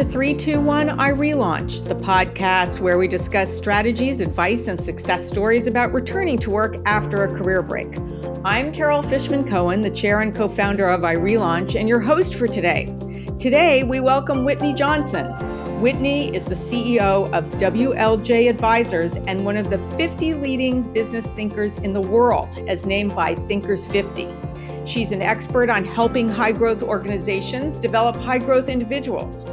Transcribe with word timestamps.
to 0.00 0.06
321 0.06 0.88
iRelaunch, 0.88 1.86
the 1.86 1.94
podcast 1.94 2.80
where 2.80 2.96
we 2.96 3.06
discuss 3.06 3.54
strategies, 3.54 4.20
advice, 4.20 4.66
and 4.66 4.80
success 4.80 5.28
stories 5.28 5.66
about 5.66 5.92
returning 5.92 6.38
to 6.38 6.48
work 6.48 6.76
after 6.86 7.24
a 7.24 7.36
career 7.36 7.60
break. 7.60 7.98
I'm 8.42 8.72
Carol 8.72 9.02
Fishman 9.02 9.46
Cohen, 9.46 9.82
the 9.82 9.90
chair 9.90 10.22
and 10.22 10.34
co 10.34 10.48
founder 10.48 10.86
of 10.86 11.02
iRelaunch, 11.02 11.78
and 11.78 11.86
your 11.86 12.00
host 12.00 12.36
for 12.36 12.48
today. 12.48 12.86
Today, 13.38 13.82
we 13.82 14.00
welcome 14.00 14.42
Whitney 14.42 14.72
Johnson. 14.72 15.26
Whitney 15.82 16.34
is 16.34 16.46
the 16.46 16.54
CEO 16.54 17.30
of 17.34 17.44
WLJ 17.58 18.48
Advisors 18.48 19.16
and 19.16 19.44
one 19.44 19.58
of 19.58 19.68
the 19.68 19.76
50 19.98 20.32
leading 20.32 20.94
business 20.94 21.26
thinkers 21.36 21.76
in 21.76 21.92
the 21.92 22.00
world, 22.00 22.48
as 22.68 22.86
named 22.86 23.14
by 23.14 23.34
Thinkers 23.34 23.84
50. 23.84 24.28
She's 24.86 25.12
an 25.12 25.20
expert 25.20 25.68
on 25.68 25.84
helping 25.84 26.26
high 26.26 26.52
growth 26.52 26.82
organizations 26.82 27.76
develop 27.76 28.16
high 28.16 28.38
growth 28.38 28.70
individuals. 28.70 29.44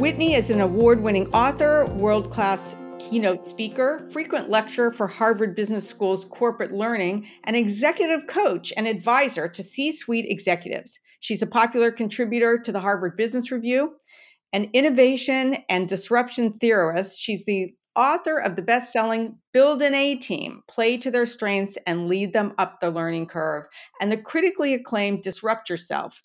Whitney 0.00 0.32
is 0.34 0.48
an 0.48 0.62
award 0.62 1.02
winning 1.02 1.26
author, 1.34 1.84
world 1.84 2.32
class 2.32 2.74
keynote 2.98 3.44
speaker, 3.44 4.08
frequent 4.14 4.48
lecturer 4.48 4.90
for 4.90 5.06
Harvard 5.06 5.54
Business 5.54 5.86
School's 5.86 6.24
corporate 6.24 6.72
learning, 6.72 7.28
and 7.44 7.54
executive 7.54 8.26
coach 8.26 8.72
and 8.78 8.88
advisor 8.88 9.46
to 9.46 9.62
C 9.62 9.92
suite 9.92 10.24
executives. 10.26 10.98
She's 11.20 11.42
a 11.42 11.46
popular 11.46 11.92
contributor 11.92 12.58
to 12.60 12.72
the 12.72 12.80
Harvard 12.80 13.18
Business 13.18 13.52
Review, 13.52 13.92
an 14.54 14.70
innovation 14.72 15.58
and 15.68 15.86
disruption 15.86 16.54
theorist. 16.54 17.20
She's 17.20 17.44
the 17.44 17.74
author 17.94 18.38
of 18.38 18.56
the 18.56 18.62
best 18.62 18.94
selling 18.94 19.36
Build 19.52 19.82
an 19.82 19.94
A 19.94 20.16
Team, 20.16 20.62
Play 20.66 20.96
to 20.96 21.10
Their 21.10 21.26
Strengths 21.26 21.76
and 21.86 22.08
Lead 22.08 22.32
Them 22.32 22.54
Up 22.56 22.80
the 22.80 22.88
Learning 22.88 23.26
Curve, 23.26 23.64
and 24.00 24.10
the 24.10 24.16
critically 24.16 24.72
acclaimed 24.72 25.22
Disrupt 25.22 25.68
Yourself, 25.68 26.18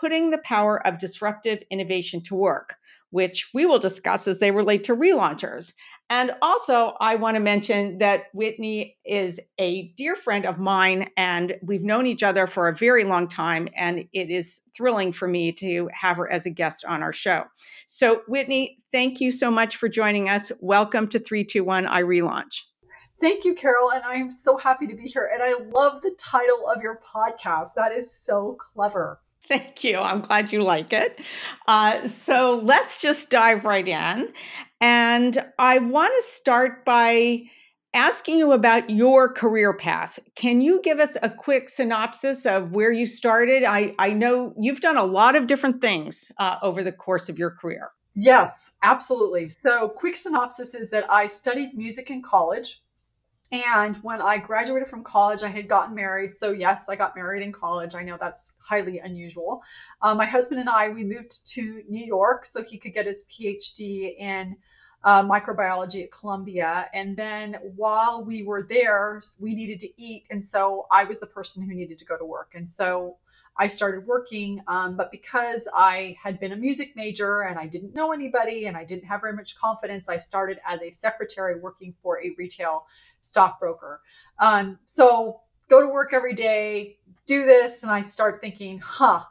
Putting 0.00 0.30
the 0.30 0.38
Power 0.38 0.84
of 0.84 0.98
Disruptive 0.98 1.62
Innovation 1.70 2.24
to 2.24 2.34
Work, 2.34 2.74
which 3.10 3.50
we 3.52 3.66
will 3.66 3.78
discuss 3.78 4.26
as 4.26 4.38
they 4.38 4.50
relate 4.50 4.84
to 4.84 4.96
relaunchers. 4.96 5.72
And 6.08 6.32
also, 6.42 6.94
I 7.00 7.14
want 7.14 7.36
to 7.36 7.40
mention 7.40 7.98
that 7.98 8.24
Whitney 8.34 8.96
is 9.04 9.38
a 9.58 9.92
dear 9.96 10.16
friend 10.16 10.44
of 10.44 10.58
mine, 10.58 11.08
and 11.16 11.56
we've 11.62 11.84
known 11.84 12.06
each 12.06 12.24
other 12.24 12.48
for 12.48 12.68
a 12.68 12.76
very 12.76 13.04
long 13.04 13.28
time. 13.28 13.68
And 13.76 14.08
it 14.12 14.28
is 14.28 14.60
thrilling 14.76 15.12
for 15.12 15.28
me 15.28 15.52
to 15.52 15.88
have 15.92 16.16
her 16.16 16.28
as 16.30 16.46
a 16.46 16.50
guest 16.50 16.84
on 16.84 17.02
our 17.02 17.12
show. 17.12 17.44
So, 17.86 18.22
Whitney, 18.26 18.82
thank 18.92 19.20
you 19.20 19.30
so 19.30 19.52
much 19.52 19.76
for 19.76 19.88
joining 19.88 20.28
us. 20.28 20.50
Welcome 20.60 21.06
to 21.10 21.20
321 21.20 21.84
iRelaunch. 21.84 22.62
Thank 23.20 23.44
you, 23.44 23.54
Carol. 23.54 23.92
And 23.92 24.02
I 24.04 24.14
am 24.14 24.32
so 24.32 24.56
happy 24.56 24.86
to 24.88 24.96
be 24.96 25.06
here. 25.06 25.30
And 25.32 25.42
I 25.42 25.62
love 25.70 26.00
the 26.00 26.16
title 26.18 26.68
of 26.74 26.82
your 26.82 27.00
podcast. 27.14 27.74
That 27.76 27.92
is 27.92 28.12
so 28.12 28.56
clever. 28.58 29.20
Thank 29.50 29.82
you. 29.82 29.98
I'm 29.98 30.20
glad 30.20 30.52
you 30.52 30.62
like 30.62 30.92
it. 30.92 31.18
Uh, 31.66 32.06
so 32.06 32.60
let's 32.62 33.00
just 33.00 33.30
dive 33.30 33.64
right 33.64 33.86
in. 33.86 34.32
And 34.80 35.44
I 35.58 35.80
want 35.80 36.12
to 36.16 36.30
start 36.30 36.84
by 36.84 37.42
asking 37.92 38.38
you 38.38 38.52
about 38.52 38.88
your 38.88 39.32
career 39.32 39.72
path. 39.72 40.20
Can 40.36 40.60
you 40.60 40.80
give 40.84 41.00
us 41.00 41.16
a 41.20 41.28
quick 41.28 41.68
synopsis 41.68 42.46
of 42.46 42.70
where 42.70 42.92
you 42.92 43.08
started? 43.08 43.64
I, 43.64 43.92
I 43.98 44.12
know 44.12 44.54
you've 44.56 44.82
done 44.82 44.96
a 44.96 45.04
lot 45.04 45.34
of 45.34 45.48
different 45.48 45.80
things 45.80 46.30
uh, 46.38 46.58
over 46.62 46.84
the 46.84 46.92
course 46.92 47.28
of 47.28 47.36
your 47.36 47.50
career. 47.50 47.90
Yes, 48.14 48.76
absolutely. 48.84 49.48
So, 49.48 49.88
quick 49.88 50.14
synopsis 50.14 50.76
is 50.76 50.90
that 50.90 51.10
I 51.10 51.26
studied 51.26 51.74
music 51.74 52.08
in 52.08 52.22
college. 52.22 52.80
And 53.52 53.96
when 53.98 54.22
I 54.22 54.38
graduated 54.38 54.86
from 54.86 55.02
college, 55.02 55.42
I 55.42 55.48
had 55.48 55.66
gotten 55.68 55.94
married. 55.94 56.32
So, 56.32 56.52
yes, 56.52 56.88
I 56.88 56.94
got 56.94 57.16
married 57.16 57.42
in 57.42 57.50
college. 57.50 57.96
I 57.96 58.04
know 58.04 58.16
that's 58.18 58.56
highly 58.62 59.00
unusual. 59.00 59.62
Um, 60.02 60.18
my 60.18 60.26
husband 60.26 60.60
and 60.60 60.68
I, 60.68 60.90
we 60.90 61.02
moved 61.02 61.48
to 61.54 61.82
New 61.88 62.04
York 62.04 62.46
so 62.46 62.62
he 62.62 62.78
could 62.78 62.94
get 62.94 63.06
his 63.06 63.28
PhD 63.32 64.16
in 64.16 64.56
uh, 65.02 65.24
microbiology 65.24 66.04
at 66.04 66.12
Columbia. 66.12 66.88
And 66.94 67.16
then 67.16 67.54
while 67.74 68.24
we 68.24 68.44
were 68.44 68.62
there, 68.62 69.20
we 69.40 69.54
needed 69.54 69.80
to 69.80 69.88
eat. 70.00 70.26
And 70.30 70.42
so 70.42 70.86
I 70.92 71.04
was 71.04 71.18
the 71.18 71.26
person 71.26 71.68
who 71.68 71.74
needed 71.74 71.98
to 71.98 72.04
go 72.04 72.16
to 72.16 72.24
work. 72.24 72.52
And 72.54 72.68
so 72.68 73.16
I 73.56 73.66
started 73.66 74.06
working. 74.06 74.62
Um, 74.68 74.96
but 74.96 75.10
because 75.10 75.70
I 75.76 76.16
had 76.22 76.38
been 76.38 76.52
a 76.52 76.56
music 76.56 76.94
major 76.94 77.42
and 77.42 77.58
I 77.58 77.66
didn't 77.66 77.94
know 77.94 78.12
anybody 78.12 78.66
and 78.66 78.76
I 78.76 78.84
didn't 78.84 79.04
have 79.04 79.20
very 79.20 79.34
much 79.34 79.56
confidence, 79.56 80.08
I 80.08 80.18
started 80.18 80.60
as 80.66 80.80
a 80.82 80.90
secretary 80.90 81.58
working 81.58 81.94
for 82.02 82.22
a 82.22 82.34
retail 82.38 82.86
stockbroker. 83.20 84.00
Um, 84.38 84.78
so 84.86 85.40
go 85.68 85.80
to 85.80 85.92
work 85.92 86.12
every 86.12 86.34
day, 86.34 86.96
do 87.26 87.44
this, 87.44 87.82
and 87.82 87.92
I 87.92 88.02
start 88.02 88.40
thinking, 88.40 88.80
huh, 88.80 89.22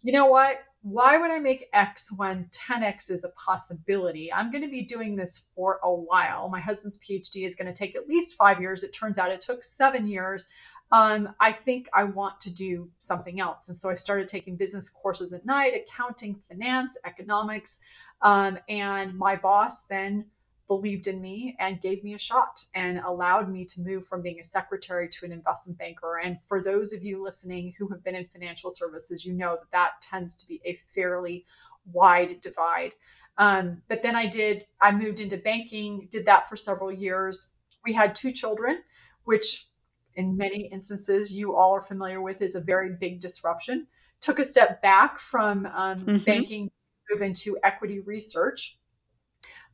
you 0.00 0.12
know 0.12 0.26
what? 0.26 0.64
Why 0.82 1.16
would 1.16 1.30
I 1.30 1.38
make 1.38 1.68
X 1.72 2.12
when 2.18 2.46
10X 2.46 3.10
is 3.10 3.22
a 3.22 3.28
possibility? 3.30 4.32
I'm 4.32 4.50
going 4.50 4.64
to 4.64 4.70
be 4.70 4.82
doing 4.82 5.14
this 5.14 5.48
for 5.54 5.78
a 5.84 5.94
while. 5.94 6.48
My 6.48 6.60
husband's 6.60 6.98
PhD 6.98 7.44
is 7.44 7.54
going 7.54 7.72
to 7.72 7.72
take 7.72 7.94
at 7.94 8.08
least 8.08 8.36
five 8.36 8.60
years. 8.60 8.82
It 8.82 8.92
turns 8.92 9.16
out 9.16 9.30
it 9.30 9.40
took 9.40 9.62
seven 9.62 10.08
years. 10.08 10.52
Um, 10.90 11.34
I 11.40 11.52
think 11.52 11.88
I 11.94 12.04
want 12.04 12.40
to 12.40 12.52
do 12.52 12.90
something 12.98 13.40
else. 13.40 13.68
And 13.68 13.76
so 13.76 13.90
I 13.90 13.94
started 13.94 14.26
taking 14.26 14.56
business 14.56 14.90
courses 14.90 15.32
at 15.32 15.46
night, 15.46 15.72
accounting, 15.74 16.34
finance, 16.34 16.98
economics. 17.06 17.84
Um, 18.20 18.58
and 18.68 19.16
my 19.16 19.36
boss 19.36 19.86
then 19.86 20.26
believed 20.68 21.06
in 21.06 21.20
me 21.20 21.56
and 21.58 21.80
gave 21.80 22.02
me 22.04 22.14
a 22.14 22.18
shot 22.18 22.64
and 22.74 22.98
allowed 23.00 23.50
me 23.50 23.64
to 23.64 23.82
move 23.82 24.06
from 24.06 24.22
being 24.22 24.40
a 24.40 24.44
secretary 24.44 25.08
to 25.08 25.26
an 25.26 25.32
investment 25.32 25.78
banker. 25.78 26.20
And 26.22 26.38
for 26.42 26.62
those 26.62 26.92
of 26.92 27.02
you 27.02 27.22
listening 27.22 27.74
who 27.78 27.88
have 27.88 28.02
been 28.04 28.14
in 28.14 28.26
financial 28.26 28.70
services, 28.70 29.24
you 29.24 29.32
know 29.32 29.56
that 29.56 29.70
that 29.72 29.90
tends 30.00 30.34
to 30.36 30.48
be 30.48 30.60
a 30.64 30.74
fairly 30.94 31.44
wide 31.92 32.40
divide. 32.40 32.92
Um, 33.38 33.82
but 33.88 34.02
then 34.02 34.14
I 34.14 34.26
did, 34.26 34.66
I 34.80 34.92
moved 34.92 35.20
into 35.20 35.36
banking, 35.36 36.08
did 36.10 36.26
that 36.26 36.48
for 36.48 36.56
several 36.56 36.92
years. 36.92 37.54
We 37.84 37.92
had 37.92 38.14
two 38.14 38.32
children, 38.32 38.82
which 39.24 39.66
in 40.14 40.36
many 40.36 40.68
instances 40.72 41.32
you 41.32 41.56
all 41.56 41.72
are 41.72 41.80
familiar 41.80 42.20
with 42.20 42.42
is 42.42 42.54
a 42.54 42.60
very 42.60 42.90
big 43.00 43.20
disruption. 43.20 43.86
Took 44.20 44.38
a 44.38 44.44
step 44.44 44.82
back 44.82 45.18
from 45.18 45.66
um, 45.66 46.00
mm-hmm. 46.00 46.24
banking, 46.24 46.70
move 47.10 47.22
into 47.22 47.58
equity 47.64 48.00
research 48.00 48.78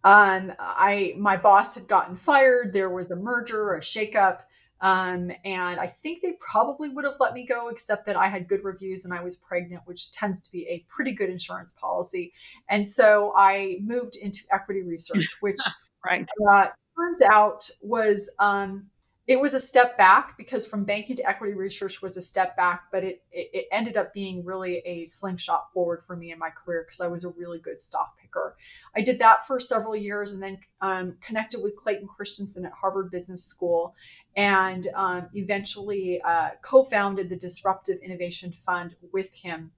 um, 0.04 0.52
I 0.58 1.14
my 1.18 1.36
boss 1.36 1.74
had 1.74 1.88
gotten 1.88 2.16
fired. 2.16 2.72
There 2.72 2.90
was 2.90 3.10
a 3.10 3.16
merger, 3.16 3.74
a 3.74 3.80
shakeup, 3.80 4.40
um, 4.80 5.32
and 5.44 5.80
I 5.80 5.86
think 5.86 6.22
they 6.22 6.34
probably 6.52 6.88
would 6.88 7.04
have 7.04 7.16
let 7.18 7.34
me 7.34 7.44
go, 7.44 7.68
except 7.68 8.06
that 8.06 8.16
I 8.16 8.28
had 8.28 8.46
good 8.46 8.62
reviews 8.62 9.04
and 9.04 9.12
I 9.12 9.22
was 9.22 9.36
pregnant, 9.36 9.82
which 9.86 10.12
tends 10.12 10.40
to 10.42 10.52
be 10.52 10.66
a 10.68 10.84
pretty 10.88 11.12
good 11.12 11.30
insurance 11.30 11.74
policy. 11.74 12.32
And 12.68 12.86
so 12.86 13.32
I 13.36 13.78
moved 13.82 14.16
into 14.16 14.44
equity 14.52 14.82
research, 14.82 15.36
which 15.40 15.60
right. 16.04 16.28
uh, 16.48 16.68
turns 16.96 17.22
out 17.22 17.68
was 17.82 18.32
um, 18.38 18.86
it 19.28 19.38
was 19.38 19.52
a 19.52 19.60
step 19.60 19.98
back 19.98 20.38
because 20.38 20.66
from 20.66 20.84
banking 20.84 21.14
to 21.14 21.28
equity 21.28 21.52
research 21.52 22.00
was 22.00 22.16
a 22.16 22.22
step 22.22 22.56
back, 22.56 22.84
but 22.90 23.04
it, 23.04 23.22
it, 23.30 23.50
it 23.52 23.68
ended 23.70 23.98
up 23.98 24.14
being 24.14 24.42
really 24.42 24.78
a 24.86 25.04
slingshot 25.04 25.70
forward 25.74 26.02
for 26.02 26.16
me 26.16 26.32
in 26.32 26.38
my 26.38 26.48
career 26.48 26.82
because 26.82 27.02
I 27.02 27.08
was 27.08 27.24
a 27.24 27.28
really 27.28 27.58
good 27.58 27.78
stock 27.78 28.16
picker. 28.18 28.56
I 28.96 29.02
did 29.02 29.18
that 29.18 29.46
for 29.46 29.60
several 29.60 29.94
years 29.94 30.32
and 30.32 30.42
then 30.42 30.58
um, 30.80 31.16
connected 31.20 31.62
with 31.62 31.76
Clayton 31.76 32.08
Christensen 32.08 32.64
at 32.64 32.72
Harvard 32.72 33.10
Business 33.10 33.44
School 33.44 33.94
and 34.34 34.86
um, 34.94 35.28
eventually 35.34 36.22
uh, 36.22 36.50
co 36.62 36.84
founded 36.84 37.28
the 37.28 37.36
Disruptive 37.36 37.98
Innovation 38.02 38.50
Fund 38.52 38.96
with 39.12 39.34
him 39.34 39.72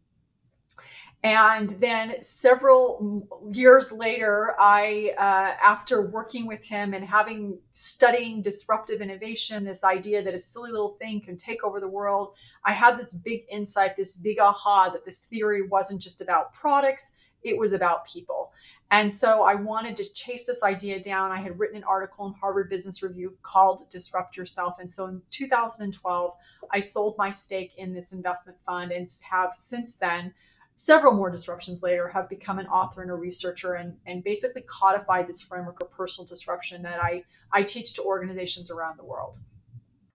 and 1.23 1.69
then 1.81 2.23
several 2.23 3.29
years 3.53 3.93
later, 3.93 4.55
I, 4.59 5.13
uh, 5.19 5.55
after 5.63 6.01
working 6.01 6.47
with 6.47 6.65
him 6.65 6.95
and 6.95 7.05
having 7.05 7.59
studying 7.73 8.41
disruptive 8.41 9.03
innovation, 9.03 9.65
this 9.65 9.85
idea 9.85 10.23
that 10.23 10.33
a 10.33 10.39
silly 10.39 10.71
little 10.71 10.97
thing 10.99 11.21
can 11.21 11.37
take 11.37 11.63
over 11.63 11.79
the 11.79 11.89
world, 11.89 12.33
I 12.65 12.73
had 12.73 12.99
this 12.99 13.15
big 13.15 13.45
insight, 13.51 13.97
this 13.97 14.17
big 14.17 14.39
aha 14.41 14.89
that 14.95 15.05
this 15.05 15.27
theory 15.27 15.61
wasn't 15.61 16.01
just 16.01 16.23
about 16.23 16.55
products, 16.55 17.17
it 17.43 17.59
was 17.59 17.75
about 17.75 18.07
people. 18.07 18.53
And 18.91 19.13
so 19.13 19.45
I 19.45 19.57
wanted 19.57 19.99
to 19.99 20.13
chase 20.15 20.47
this 20.47 20.63
idea 20.63 21.01
down. 21.01 21.31
I 21.31 21.41
had 21.41 21.59
written 21.59 21.77
an 21.77 21.85
article 21.85 22.27
in 22.27 22.33
Harvard 22.33 22.71
Business 22.71 23.03
Review 23.03 23.37
called 23.43 23.89
Disrupt 23.91 24.39
Yourself. 24.39 24.77
And 24.81 24.91
so 24.91 25.07
in 25.07 25.23
2012, 25.31 26.35
I 26.73 26.81
sold 26.81 27.17
my 27.19 27.31
stake 27.31 27.73
in 27.77 27.93
this 27.93 28.13
investment 28.13 28.59
fund 28.65 28.91
and 28.91 29.07
have 29.31 29.53
since 29.55 29.97
then 29.97 30.33
several 30.81 31.13
more 31.13 31.29
disruptions 31.29 31.83
later 31.83 32.09
have 32.09 32.27
become 32.27 32.59
an 32.59 32.67
author 32.69 33.03
and 33.03 33.11
a 33.11 33.15
researcher 33.15 33.75
and, 33.75 33.95
and 34.07 34.25
basically 34.25 34.63
codified 34.63 35.27
this 35.27 35.43
framework 35.43 35.79
of 35.83 35.91
personal 35.91 36.27
disruption 36.27 36.81
that 36.81 36.99
I, 37.05 37.23
I 37.53 37.65
teach 37.65 37.93
to 37.97 38.03
organizations 38.03 38.71
around 38.71 38.99
the 38.99 39.05
world. 39.05 39.37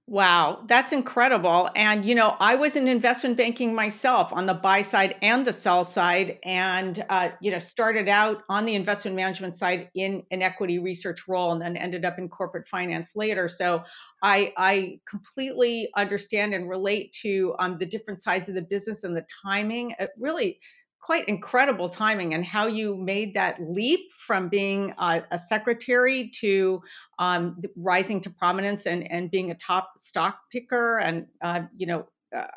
Wow, 0.07 0.65
that's 0.67 0.91
incredible. 0.91 1.67
And, 1.75 2.05
you 2.05 2.13
know, 2.13 2.35
I 2.39 2.53
was 2.55 2.75
in 2.75 2.87
investment 2.87 3.37
banking 3.37 3.73
myself 3.73 4.31
on 4.31 4.45
the 4.45 4.53
buy 4.53 4.83
side 4.83 5.15
and 5.23 5.47
the 5.47 5.51
sell 5.51 5.83
side, 5.83 6.37
and, 6.43 7.03
uh, 7.09 7.29
you 7.41 7.49
know, 7.49 7.57
started 7.57 8.07
out 8.07 8.43
on 8.47 8.65
the 8.65 8.75
investment 8.75 9.15
management 9.17 9.55
side 9.55 9.89
in 9.95 10.21
an 10.29 10.43
equity 10.43 10.77
research 10.77 11.27
role 11.27 11.53
and 11.53 11.61
then 11.61 11.75
ended 11.75 12.05
up 12.05 12.19
in 12.19 12.29
corporate 12.29 12.67
finance 12.67 13.15
later. 13.15 13.49
So 13.49 13.83
I, 14.21 14.53
I 14.57 14.99
completely 15.09 15.89
understand 15.97 16.53
and 16.53 16.69
relate 16.69 17.11
to 17.23 17.55
um, 17.57 17.77
the 17.79 17.85
different 17.87 18.21
sides 18.21 18.47
of 18.47 18.53
the 18.53 18.61
business 18.61 19.03
and 19.05 19.17
the 19.17 19.25
timing. 19.43 19.95
It 19.97 20.11
really 20.19 20.59
quite 21.05 21.27
incredible 21.27 21.87
timing 21.87 22.33
and 22.33 22.43
how 22.43 22.65
you 22.65 22.97
made 22.97 23.35
that 23.35 23.57
leap 23.61 23.99
from 24.25 24.49
being 24.49 24.91
a, 24.97 25.21
a 25.29 25.37
secretary 25.37 26.31
to 26.31 26.81
um, 27.19 27.61
rising 27.75 28.19
to 28.19 28.29
prominence 28.31 28.87
and, 28.87 29.11
and 29.11 29.29
being 29.29 29.51
a 29.51 29.55
top 29.55 29.91
stock 29.97 30.39
picker 30.51 30.97
and 30.97 31.27
uh, 31.43 31.61
you 31.77 31.85
know 31.85 32.07
uh, 32.35 32.47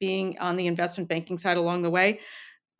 being 0.00 0.38
on 0.38 0.56
the 0.56 0.66
investment 0.66 1.06
banking 1.06 1.38
side 1.38 1.58
along 1.58 1.82
the 1.82 1.90
way 1.90 2.18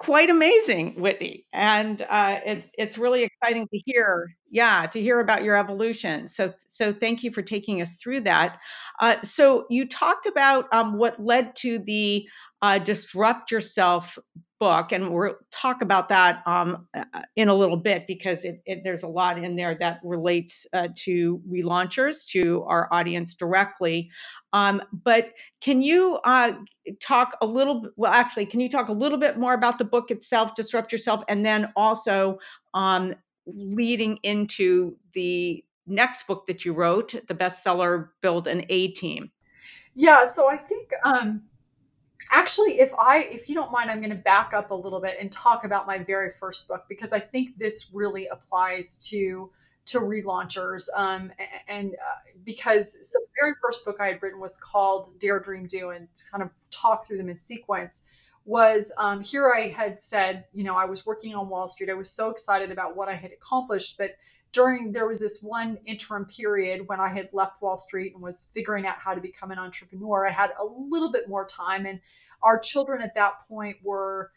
quite 0.03 0.31
amazing, 0.31 1.01
Whitney. 1.01 1.47
And 1.53 2.03
uh, 2.03 2.41
it, 2.45 2.65
it's 2.77 2.99
really 2.99 3.23
exciting 3.23 3.69
to 3.69 3.79
hear, 3.85 4.35
yeah, 4.51 4.85
to 4.87 5.01
hear 5.01 5.21
about 5.21 5.45
your 5.45 5.57
evolution. 5.57 6.29
So, 6.29 6.55
so 6.67 6.93
thank 6.93 7.23
you 7.23 7.31
for 7.31 7.41
taking 7.41 7.81
us 7.83 7.95
through 8.03 8.23
that. 8.23 8.59
Uh, 9.01 9.23
so 9.23 9.65
you 9.71 9.89
talked 9.89 10.27
about 10.27 10.67
um, 10.73 10.99
what 10.99 11.23
led 11.25 11.55
to 11.57 11.79
the 11.79 12.27
uh, 12.63 12.79
Disrupt 12.79 13.51
Yourself 13.51 14.19
book, 14.61 14.93
and 14.93 15.13
we'll 15.13 15.35
talk 15.51 15.83
about 15.83 16.09
that 16.09 16.41
um, 16.47 16.87
uh, 16.95 17.03
in 17.35 17.49
a 17.49 17.55
little 17.55 17.77
bit 17.77 18.07
because 18.07 18.45
it, 18.45 18.63
it, 18.65 18.83
there's 18.85 19.03
a 19.03 19.09
lot 19.09 19.43
in 19.43 19.57
there 19.57 19.75
that 19.75 19.99
relates 20.05 20.65
uh, 20.73 20.87
to 20.95 21.43
relaunchers, 21.51 22.25
to 22.27 22.63
our 22.69 22.89
audience 22.93 23.35
directly. 23.35 24.09
Um, 24.53 24.81
but 25.05 25.33
can 25.61 25.83
you 25.83 26.21
uh, 26.25 26.53
talk 27.01 27.37
a 27.41 27.47
little? 27.47 27.89
Well, 27.97 28.13
actually, 28.13 28.47
can 28.47 28.61
you 28.61 28.69
talk 28.69 28.89
a 28.89 28.93
little 28.93 29.19
bit 29.19 29.37
more 29.37 29.55
about 29.55 29.79
the 29.79 29.85
book 29.85 30.13
itself, 30.13 30.55
Disrupt 30.55 30.93
Yourself, 30.93 31.25
and 31.27 31.45
then 31.45 31.73
also 31.75 32.39
um, 32.75 33.17
leading 33.47 34.19
into 34.23 34.97
the 35.15 35.65
next 35.89 36.29
book 36.29 36.47
that 36.47 36.65
you 36.65 36.73
wrote, 36.73 37.17
the 37.27 37.35
bestseller 37.35 38.11
"Build 38.21 38.47
an 38.47 38.65
A 38.69 38.89
Team"? 38.93 39.33
Yeah, 39.97 40.25
so 40.25 40.49
I 40.49 40.57
think 40.57 40.91
um, 41.05 41.43
actually 42.31 42.81
if 42.81 42.93
i 42.99 43.29
if 43.31 43.49
you 43.49 43.55
don't 43.55 43.73
mind 43.73 43.91
i'm 43.91 43.99
going 43.99 44.11
to 44.11 44.17
back 44.17 44.53
up 44.55 44.71
a 44.71 44.75
little 44.75 45.01
bit 45.01 45.17
and 45.21 45.33
talk 45.33 45.65
about 45.65 45.87
my 45.87 45.99
very 45.99 46.31
first 46.31 46.69
book 46.69 46.85
because 46.89 47.13
i 47.13 47.19
think 47.19 47.57
this 47.59 47.91
really 47.93 48.27
applies 48.29 48.97
to 49.09 49.51
to 49.85 49.99
relaunchers 49.99 50.85
um, 50.97 51.33
and 51.69 51.95
uh, 51.95 52.31
because 52.45 52.99
so 53.11 53.19
the 53.19 53.27
very 53.41 53.55
first 53.61 53.85
book 53.85 53.97
i 54.01 54.07
had 54.07 54.23
written 54.23 54.41
was 54.41 54.59
called 54.59 55.19
dare 55.19 55.41
dream 55.41 55.67
do 55.67 55.91
and 55.91 56.09
kind 56.31 56.43
of 56.43 56.51
talk 56.71 57.05
through 57.05 57.17
them 57.17 57.29
in 57.29 57.37
sequence 57.37 58.09
was 58.45 58.93
um, 58.99 59.23
here 59.23 59.53
i 59.57 59.69
had 59.69 60.01
said 60.01 60.45
you 60.53 60.65
know 60.65 60.77
i 60.77 60.85
was 60.85 61.07
working 61.07 61.35
on 61.35 61.49
wall 61.49 61.69
street. 61.69 61.91
I 61.91 61.95
was 61.95 62.11
so 62.11 62.31
excited 62.31 62.71
about 62.71 62.97
what 62.97 63.09
i 63.09 63.15
had 63.15 63.33
accomplished 63.33 63.97
but 63.99 64.17
during 64.53 64.93
there 64.93 65.07
was 65.07 65.21
this 65.21 65.43
one 65.43 65.79
interim 65.87 66.27
period 66.27 66.87
when 66.87 67.01
I 67.01 67.09
had 67.09 67.31
left 67.33 67.61
Wall 67.63 67.79
Street 67.79 68.13
and 68.13 68.23
was 68.23 68.51
figuring 68.53 68.87
out 68.87 68.97
how 68.99 69.15
to 69.15 69.21
become 69.21 69.51
an 69.51 69.59
entrepreneur. 69.59 70.27
I 70.27 70.33
had 70.33 70.51
a 70.61 70.65
little 70.65 71.11
bit 71.11 71.29
more 71.29 71.47
time, 71.47 71.87
and 71.87 72.01
our 72.43 72.59
children 72.59 73.03
at 73.03 73.15
that 73.15 73.41
point 73.49 73.77
were 73.83 74.31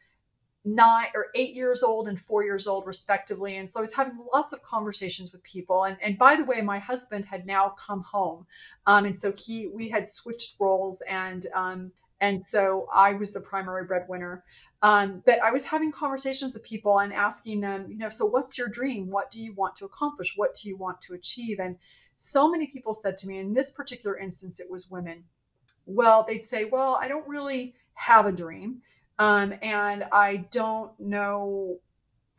nine 0.66 1.08
or 1.14 1.28
eight 1.36 1.54
years 1.54 1.84
old 1.84 2.08
and 2.08 2.20
four 2.20 2.44
years 2.44 2.68
old 2.68 2.88
respectively. 2.88 3.58
And 3.58 3.70
so 3.70 3.80
i 3.80 3.82
was 3.82 3.94
having 3.94 4.18
lots 4.34 4.52
of 4.52 4.64
conversations 4.64 5.32
with 5.32 5.44
people. 5.44 5.86
And, 5.86 5.96
and 6.02 6.18
by 6.18 6.36
the 6.36 6.44
way 6.44 6.60
my 6.62 6.80
husband 6.80 7.24
had 7.26 7.46
now 7.46 7.76
come 7.78 8.02
home. 8.02 8.48
Um, 8.88 9.06
and 9.06 9.18
so 9.18 9.32
he 9.32 9.68
we 9.68 9.90
had 9.90 10.08
switched 10.08 10.56
roles 10.60 11.04
and 11.10 11.46
um, 11.54 11.92
and 12.20 12.44
so 12.44 12.88
i 12.94 13.14
was 13.14 13.34
the 13.34 13.42
primary 13.42 13.86
breadwinner 13.86 14.44
um, 14.86 15.24
but 15.26 15.42
I 15.42 15.50
was 15.50 15.66
having 15.66 15.92
conversations 15.92 16.54
with 16.54 16.64
people 16.64 17.00
and 17.00 17.12
asking 17.12 17.60
them, 17.60 17.88
you 17.90 17.98
know, 17.98 18.08
so 18.08 18.28
what's 18.28 18.56
your 18.56 18.68
dream? 18.68 19.10
What 19.10 19.32
do 19.32 19.42
you 19.42 19.52
want 19.56 19.76
to 19.78 19.86
accomplish? 19.86 20.34
What 20.36 20.54
do 20.54 20.70
you 20.70 20.78
want 20.78 21.02
to 21.02 21.16
achieve? 21.16 21.60
And 21.60 21.76
so 22.14 22.52
many 22.52 22.68
people 22.68 22.94
said 22.94 23.18
to 23.18 23.28
me, 23.28 23.40
in 23.40 23.52
this 23.52 23.72
particular 23.72 24.16
instance, 24.20 24.60
it 24.60 24.70
was 24.70 24.92
women. 24.92 25.24
Well, 25.88 26.24
they'd 26.28 26.46
say, 26.46 26.66
well, 26.66 27.00
I 27.02 27.08
don't 27.08 27.28
really 27.28 27.74
have 27.96 28.28
a 28.28 28.32
dream. 28.32 28.84
Um, 29.18 29.56
and 29.64 30.06
I 30.12 30.46
don't 30.52 30.92
know 31.00 31.80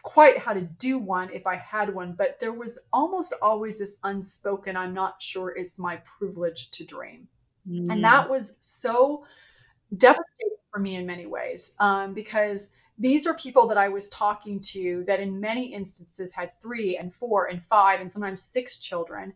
quite 0.04 0.38
how 0.38 0.52
to 0.52 0.60
do 0.60 0.98
one 0.98 1.30
if 1.32 1.48
I 1.48 1.56
had 1.56 1.92
one, 1.92 2.12
but 2.16 2.38
there 2.38 2.52
was 2.52 2.78
almost 2.92 3.34
always 3.42 3.80
this 3.80 3.98
unspoken, 4.04 4.76
I'm 4.76 4.94
not 4.94 5.20
sure 5.20 5.50
it's 5.50 5.80
my 5.80 6.00
privilege 6.16 6.70
to 6.70 6.86
dream. 6.86 7.26
Mm. 7.68 7.92
And 7.92 8.04
that 8.04 8.30
was 8.30 8.56
so 8.60 9.24
devastating 9.96 10.58
for 10.70 10.80
me 10.80 10.96
in 10.96 11.06
many 11.06 11.26
ways 11.26 11.76
um, 11.80 12.14
because 12.14 12.76
these 12.98 13.26
are 13.26 13.34
people 13.34 13.66
that 13.66 13.76
I 13.76 13.88
was 13.88 14.08
talking 14.08 14.60
to 14.72 15.04
that 15.06 15.20
in 15.20 15.40
many 15.40 15.66
instances 15.66 16.34
had 16.34 16.50
three 16.60 16.96
and 16.96 17.12
four 17.12 17.46
and 17.46 17.62
five 17.62 18.00
and 18.00 18.10
sometimes 18.10 18.42
six 18.42 18.78
children. 18.78 19.34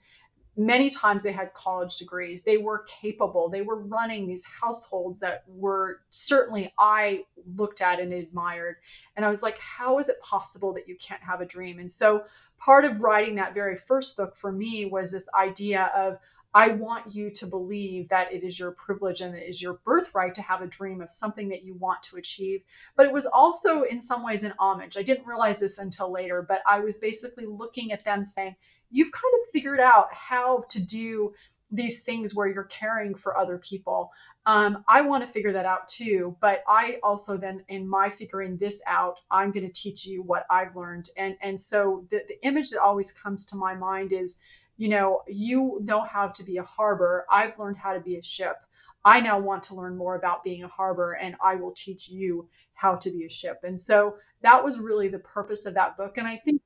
Many 0.56 0.91
times 0.91 1.23
they 1.23 1.32
had 1.32 1.53
college 1.55 1.99
degrees. 1.99 2.43
They 2.43 2.56
were 2.56 2.85
capable. 2.88 3.49
They 3.49 3.62
were 3.62 3.81
running 3.81 4.27
these 4.27 4.47
households 4.47 5.21
that 5.21 5.44
were 5.47 6.00
certainly 6.11 6.73
I 6.79 7.25
looked 7.56 7.82
at 7.82 8.00
and 8.00 8.12
admired. 8.12 8.77
And 9.17 9.25
I 9.25 9.29
was 9.29 9.43
like, 9.43 9.59
how 9.59 9.99
is 9.99 10.09
it 10.09 10.21
possible 10.23 10.73
that 10.75 10.88
you 10.88 10.97
can't 10.97 11.23
have 11.23 11.41
a 11.41 11.47
dream? 11.47 11.79
And 11.79 11.91
so 11.91 12.25
part 12.59 12.85
of 12.85 13.00
writing 13.00 13.35
that 13.37 13.55
very 13.55 13.77
first 13.77 14.17
book 14.17 14.37
for 14.37 14.53
me 14.53 14.87
was 14.87 15.12
this 15.12 15.29
idea 15.38 15.91
of 15.94 16.19
I 16.52 16.69
want 16.69 17.14
you 17.14 17.31
to 17.31 17.47
believe 17.47 18.08
that 18.08 18.32
it 18.32 18.43
is 18.43 18.58
your 18.58 18.73
privilege 18.73 19.20
and 19.20 19.35
it 19.35 19.49
is 19.49 19.62
your 19.62 19.75
birthright 19.85 20.35
to 20.35 20.43
have 20.43 20.62
a 20.62 20.67
dream 20.67 21.00
of 21.00 21.12
something 21.12 21.49
that 21.50 21.62
you 21.64 21.75
want 21.75 22.02
to 22.05 22.17
achieve. 22.17 22.62
But 22.97 23.06
it 23.06 23.12
was 23.12 23.26
also, 23.26 23.82
in 23.82 24.00
some 24.00 24.25
ways, 24.25 24.43
an 24.43 24.55
homage. 24.58 24.97
I 24.97 25.02
didn't 25.02 25.26
realize 25.26 25.61
this 25.61 25.79
until 25.79 26.11
later, 26.11 26.43
but 26.43 26.62
I 26.67 26.81
was 26.81 26.99
basically 26.99 27.47
looking 27.47 27.93
at 27.93 28.05
them 28.05 28.25
saying, 28.25 28.56
You've 28.93 29.12
kind 29.12 29.35
of 29.41 29.50
figured 29.52 29.79
out 29.79 30.12
how 30.12 30.64
to 30.70 30.85
do 30.85 31.32
these 31.70 32.02
things 32.02 32.35
where 32.35 32.49
you're 32.49 32.64
caring 32.64 33.14
for 33.14 33.37
other 33.37 33.58
people. 33.58 34.11
Um, 34.46 34.85
I 34.88 35.03
want 35.03 35.25
to 35.25 35.31
figure 35.31 35.53
that 35.53 35.67
out 35.67 35.87
too. 35.87 36.37
But 36.41 36.64
I 36.67 36.99
also 37.03 37.37
then, 37.37 37.64
in 37.69 37.88
my 37.88 38.08
figuring 38.08 38.56
this 38.56 38.82
out, 38.88 39.17
I'm 39.31 39.53
going 39.53 39.67
to 39.67 39.73
teach 39.73 40.06
you 40.06 40.23
what 40.23 40.46
I've 40.50 40.75
learned. 40.75 41.06
And 41.17 41.37
and 41.41 41.61
so 41.61 42.05
the, 42.11 42.25
the 42.26 42.44
image 42.44 42.70
that 42.70 42.81
always 42.81 43.12
comes 43.12 43.46
to 43.46 43.56
my 43.56 43.75
mind 43.75 44.12
is 44.12 44.43
you 44.81 44.88
know, 44.88 45.21
you 45.29 45.79
know 45.85 46.00
how 46.00 46.29
to 46.29 46.43
be 46.43 46.56
a 46.56 46.62
harbor. 46.62 47.27
I've 47.31 47.59
learned 47.59 47.77
how 47.77 47.93
to 47.93 48.00
be 48.00 48.17
a 48.17 48.23
ship. 48.23 48.56
I 49.05 49.21
now 49.21 49.38
want 49.38 49.62
to 49.65 49.75
learn 49.75 49.94
more 49.94 50.15
about 50.15 50.43
being 50.43 50.65
a 50.65 50.69
harbor, 50.69 51.19
and 51.21 51.37
I 51.44 51.56
will 51.56 51.73
teach 51.73 52.09
you 52.09 52.49
how 52.73 52.94
to 52.97 53.11
be 53.11 53.27
a 53.27 53.29
ship. 53.29 53.59
And 53.62 53.79
so 53.79 54.17
that 54.41 54.65
was 54.65 54.81
really 54.81 55.09
the 55.09 55.19
purpose 55.19 55.67
of 55.67 55.75
that 55.75 55.99
book. 55.99 56.17
And 56.17 56.27
I 56.27 56.37
think 56.37 56.62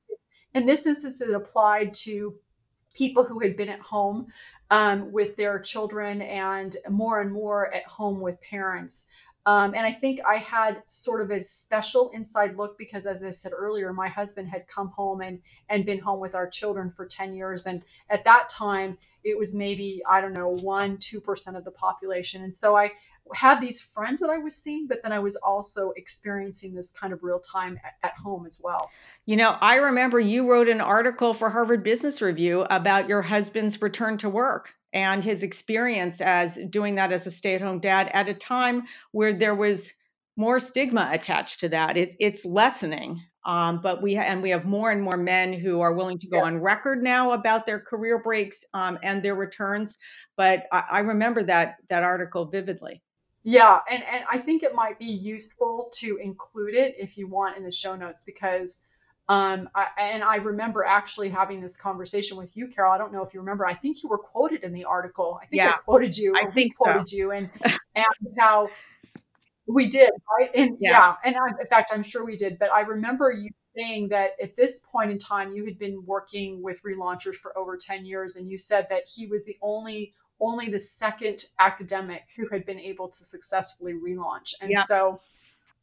in 0.53 0.65
this 0.65 0.87
instance, 0.87 1.21
it 1.21 1.35
applied 1.35 1.93
to 2.05 2.33
people 2.93 3.25
who 3.25 3.41
had 3.41 3.57
been 3.57 3.67
at 3.67 3.81
home 3.81 4.27
um, 4.71 5.11
with 5.11 5.35
their 5.35 5.59
children 5.59 6.21
and 6.21 6.73
more 6.89 7.19
and 7.19 7.33
more 7.33 7.73
at 7.73 7.83
home 7.83 8.21
with 8.21 8.41
parents. 8.41 9.09
Um, 9.47 9.75
and 9.75 9.85
I 9.85 9.91
think 9.91 10.19
I 10.27 10.37
had 10.37 10.81
sort 10.87 11.21
of 11.21 11.29
a 11.29 11.39
special 11.41 12.09
inside 12.13 12.57
look 12.57 12.77
because, 12.77 13.05
as 13.05 13.23
I 13.23 13.31
said 13.31 13.51
earlier, 13.55 13.93
my 13.93 14.07
husband 14.07 14.49
had 14.49 14.67
come 14.67 14.89
home 14.89 15.21
and 15.21 15.39
and 15.69 15.85
been 15.85 15.99
home 15.99 16.19
with 16.19 16.33
our 16.33 16.49
children 16.49 16.89
for 16.89 17.05
ten 17.05 17.33
years, 17.33 17.67
and 17.67 17.83
at 18.09 18.23
that 18.23 18.49
time 18.49 18.97
it 19.23 19.37
was 19.37 19.55
maybe 19.55 20.01
I 20.09 20.21
don't 20.21 20.33
know 20.33 20.51
one 20.51 20.97
two 20.97 21.21
percent 21.21 21.57
of 21.57 21.63
the 21.63 21.71
population, 21.71 22.43
and 22.43 22.53
so 22.53 22.75
I 22.75 22.91
had 23.33 23.59
these 23.59 23.81
friends 23.81 24.21
that 24.21 24.29
I 24.29 24.37
was 24.37 24.55
seeing, 24.55 24.87
but 24.87 25.01
then 25.03 25.11
I 25.11 25.19
was 25.19 25.35
also 25.35 25.91
experiencing 25.91 26.75
this 26.75 26.91
kind 26.91 27.11
of 27.11 27.23
real 27.23 27.39
time 27.39 27.79
at, 27.83 27.93
at 28.03 28.17
home 28.17 28.45
as 28.45 28.61
well. 28.63 28.89
You 29.25 29.35
know, 29.35 29.57
I 29.59 29.75
remember 29.75 30.19
you 30.19 30.49
wrote 30.49 30.69
an 30.69 30.81
article 30.81 31.33
for 31.33 31.49
Harvard 31.49 31.83
Business 31.83 32.21
Review 32.21 32.61
about 32.69 33.09
your 33.09 33.23
husband's 33.23 33.81
return 33.81 34.19
to 34.19 34.29
work 34.29 34.75
and 34.95 35.21
his 35.21 35.43
experience 35.43 36.21
as 36.21 36.57
doing 36.69 36.95
that 36.95 37.11
as 37.11 37.27
a 37.27 37.31
stay-at-home 37.31 37.81
dad 37.81 38.09
at 38.13 38.29
a 38.29 38.33
time 38.33 38.83
where 39.11 39.33
there 39.33 39.53
was 39.53 39.91
more 40.37 40.59
stigma 40.59 41.09
attached 41.11 41.59
to 41.59 41.69
that. 41.69 41.97
It, 41.97 42.15
it's 42.19 42.45
lessening, 42.45 43.21
um, 43.45 43.81
but 43.83 44.01
we 44.01 44.15
ha- 44.15 44.23
and 44.23 44.41
we 44.41 44.49
have 44.49 44.65
more 44.65 44.91
and 44.91 45.03
more 45.03 45.17
men 45.17 45.51
who 45.51 45.81
are 45.81 45.93
willing 45.93 46.17
to 46.19 46.27
go 46.27 46.37
yes. 46.37 46.47
on 46.47 46.61
record 46.61 47.03
now 47.03 47.33
about 47.33 47.65
their 47.65 47.79
career 47.79 48.19
breaks 48.19 48.63
um, 48.73 48.97
and 49.03 49.21
their 49.21 49.35
returns. 49.35 49.97
But 50.37 50.63
I, 50.71 50.83
I 50.91 50.99
remember 50.99 51.43
that 51.43 51.75
that 51.89 52.03
article 52.03 52.45
vividly. 52.45 53.01
Yeah, 53.43 53.79
and 53.91 54.03
and 54.05 54.23
I 54.31 54.37
think 54.37 54.63
it 54.63 54.73
might 54.73 54.97
be 54.97 55.05
useful 55.05 55.91
to 55.99 56.17
include 56.17 56.73
it 56.73 56.95
if 56.97 57.17
you 57.17 57.27
want 57.27 57.57
in 57.57 57.63
the 57.63 57.71
show 57.71 57.95
notes 57.95 58.23
because 58.23 58.87
um, 59.27 59.69
I, 59.73 59.87
and 59.97 60.23
I 60.23 60.35
remember 60.35 60.83
actually 60.83 61.29
having 61.29 61.59
this 61.59 61.79
conversation 61.79 62.37
with 62.37 62.55
you, 62.55 62.67
Carol. 62.67 62.93
I 62.93 62.97
don't 62.97 63.11
know 63.11 63.23
if 63.23 63.33
you 63.33 63.39
remember. 63.39 63.65
I 63.65 63.73
think 63.73 64.03
you 64.03 64.09
were 64.09 64.19
quoted 64.19 64.63
in 64.63 64.71
the 64.71 64.85
article. 64.85 65.39
I 65.41 65.47
think 65.47 65.63
yeah, 65.63 65.69
I 65.71 65.77
quoted 65.77 66.15
you. 66.15 66.35
I 66.35 66.51
think 66.51 66.75
quoted 66.77 67.09
so. 67.09 67.17
you, 67.17 67.31
and 67.31 67.49
and 67.95 68.05
how 68.37 68.69
we 69.67 69.87
did 69.87 70.11
right. 70.37 70.51
And 70.53 70.77
yeah, 70.79 70.91
yeah 70.91 71.15
and 71.23 71.35
I, 71.35 71.59
in 71.59 71.65
fact, 71.65 71.91
I'm 71.91 72.03
sure 72.03 72.23
we 72.23 72.37
did. 72.37 72.59
But 72.59 72.71
I 72.71 72.81
remember 72.81 73.31
you 73.31 73.49
saying 73.75 74.09
that 74.09 74.31
at 74.41 74.55
this 74.55 74.85
point 74.91 75.09
in 75.09 75.17
time, 75.17 75.55
you 75.55 75.65
had 75.65 75.79
been 75.79 76.03
working 76.05 76.61
with 76.61 76.83
relaunchers 76.83 77.35
for 77.35 77.57
over 77.57 77.77
ten 77.77 78.05
years, 78.05 78.35
and 78.35 78.49
you 78.49 78.59
said 78.59 78.85
that 78.91 79.03
he 79.11 79.25
was 79.25 79.43
the 79.45 79.57
only 79.63 80.13
only 80.39 80.69
the 80.69 80.79
second 80.79 81.45
academic 81.59 82.25
who 82.37 82.47
had 82.49 82.63
been 82.65 82.79
able 82.79 83.07
to 83.07 83.25
successfully 83.25 83.93
relaunch, 83.93 84.53
and 84.61 84.69
yeah. 84.69 84.81
so 84.81 85.19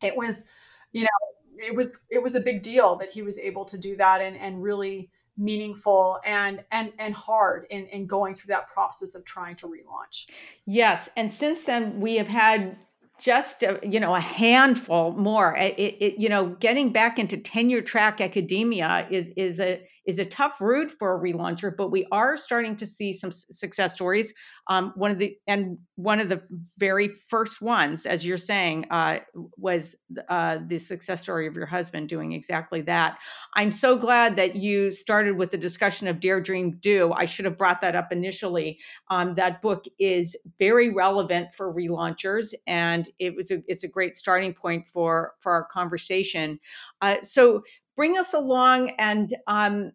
it 0.01 0.17
was 0.17 0.49
you 0.93 1.03
know 1.03 1.09
it 1.57 1.75
was 1.75 2.07
it 2.11 2.23
was 2.23 2.35
a 2.35 2.41
big 2.41 2.63
deal 2.63 2.97
that 2.97 3.11
he 3.11 3.23
was 3.23 3.39
able 3.39 3.65
to 3.65 3.79
do 3.79 3.97
that 3.97 4.21
and 4.21 4.37
and 4.37 4.63
really 4.63 5.11
meaningful 5.39 6.19
and 6.25 6.63
and 6.71 6.93
and 6.99 7.15
hard 7.15 7.67
in 7.71 7.87
in 7.87 8.07
going 8.07 8.35
through 8.35 8.49
that 8.49 8.69
process 8.69 9.15
of 9.15 9.25
trying 9.25 9.57
to 9.57 9.67
relaunch 9.67 10.27
yes 10.67 11.09
and 11.17 11.33
since 11.33 11.65
then 11.65 12.01
we 12.01 12.17
have 12.17 12.29
had 12.29 12.77
just 13.23 13.63
a, 13.63 13.79
you 13.83 14.01
know 14.01 14.15
a 14.15 14.21
handful 14.21 15.13
more. 15.13 15.57
It, 15.57 15.79
it, 15.79 16.21
you 16.21 16.29
know 16.29 16.57
getting 16.61 16.91
back 16.91 17.19
into 17.19 17.37
tenure 17.39 17.81
track 17.81 18.21
academia 18.21 19.07
is 19.11 19.31
is 19.37 19.61
a 19.61 19.81
is 20.05 20.19
a 20.19 20.25
tough 20.25 20.61
route 20.61 20.93
for 20.99 21.17
a 21.17 21.21
relauncher, 21.21 21.75
but 21.77 21.91
we 21.91 22.07
are 22.11 22.37
starting 22.37 22.77
to 22.77 22.87
see 22.87 23.13
some 23.13 23.31
success 23.33 23.95
stories. 23.95 24.33
Um, 24.69 24.93
one 24.97 25.11
of 25.11 25.19
the 25.19 25.37
and 25.47 25.79
one 25.97 26.21
of 26.21 26.29
the 26.29 26.43
very 26.79 27.11
first 27.29 27.61
ones, 27.61 28.07
as 28.07 28.25
you're 28.25 28.39
saying, 28.39 28.87
uh, 28.91 29.21
was 29.57 29.95
uh, 30.29 30.59
the 30.67 30.79
success 30.79 31.21
story 31.21 31.47
of 31.47 31.55
your 31.55 31.67
husband 31.67 32.09
doing 32.09 32.33
exactly 32.33 32.81
that. 32.83 33.19
I'm 33.55 33.73
so 33.73 33.97
glad 33.97 34.37
that 34.37 34.57
you 34.57 34.91
started 34.91 35.37
with 35.37 35.51
the 35.51 35.59
discussion 35.59 36.09
of 36.09 36.21
Dare 36.21 36.41
Dream 36.41 36.79
Do. 36.81 37.13
I 37.13 37.25
should 37.25 37.45
have 37.45 37.59
brought 37.59 37.81
that 37.81 37.95
up 37.97 38.13
initially. 38.13 38.79
Um, 39.11 39.35
that 39.37 39.63
book 39.63 39.85
is 39.99 40.37
very 40.59 40.91
relevant 40.91 41.49
for 41.57 41.73
relaunchers, 41.73 42.55
and 42.67 43.09
it 43.19 43.35
was 43.35 43.51
a, 43.51 43.63
it's 43.67 43.85
a 43.85 43.89
great 43.89 44.17
starting 44.17 44.55
point 44.55 44.87
for 44.93 45.35
for 45.41 45.53
our 45.53 45.65
conversation. 45.65 46.59
Uh, 47.01 47.17
so 47.23 47.63
bring 47.97 48.19
us 48.19 48.33
along 48.35 48.91
and 48.99 49.35
um, 49.47 49.93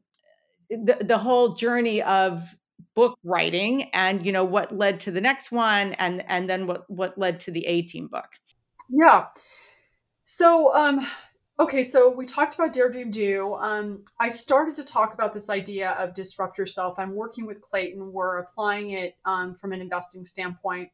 the, 0.70 0.98
the 1.02 1.18
whole 1.18 1.54
journey 1.54 2.02
of 2.02 2.44
book 2.96 3.18
writing 3.24 3.92
and 3.94 4.26
you 4.26 4.32
know 4.32 4.44
what 4.44 4.76
led 4.76 5.00
to 5.00 5.12
the 5.12 5.22
next 5.22 5.52
one 5.52 5.94
and 5.94 6.24
and 6.28 6.50
then 6.50 6.66
what 6.66 6.90
what 6.90 7.16
led 7.16 7.40
to 7.40 7.52
the 7.52 7.64
a 7.68 7.84
team 7.84 8.08
book. 8.08 8.26
Yeah. 8.90 9.28
So 10.24 10.76
um 10.76 11.06
okay 11.60 11.84
so 11.84 12.10
we 12.10 12.26
talked 12.26 12.56
about 12.56 12.74
dare 12.74 12.92
dream 12.92 13.12
do. 13.12 13.54
Um 13.54 14.04
i 14.20 14.30
started 14.30 14.76
to 14.78 14.84
talk 14.84 15.14
about 15.14 15.34
this 15.36 15.48
idea 15.48 15.92
of 15.92 16.16
disrupt 16.16 16.58
yourself. 16.58 16.98
I'm 16.98 17.14
working 17.14 17.46
with 17.46 17.62
clayton. 17.62 18.12
We're 18.12 18.40
applying 18.40 18.92
it 18.92 19.16
um, 19.26 19.54
from 19.54 19.74
an 19.74 19.82
investing 19.82 20.26
standpoint. 20.26 20.90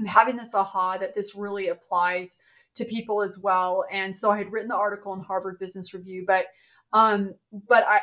I'm 0.00 0.06
having 0.06 0.36
this 0.36 0.54
aha 0.54 0.96
that 0.96 1.14
this 1.14 1.36
really 1.36 1.68
applies 1.68 2.38
to 2.78 2.84
people 2.84 3.22
as 3.22 3.38
well. 3.42 3.84
And 3.92 4.14
so 4.14 4.30
I 4.30 4.38
had 4.38 4.52
written 4.52 4.68
the 4.68 4.76
article 4.76 5.12
in 5.14 5.20
Harvard 5.20 5.58
Business 5.58 5.94
Review, 5.94 6.24
but 6.26 6.46
um, 6.92 7.34
but 7.52 7.84
I 7.86 8.00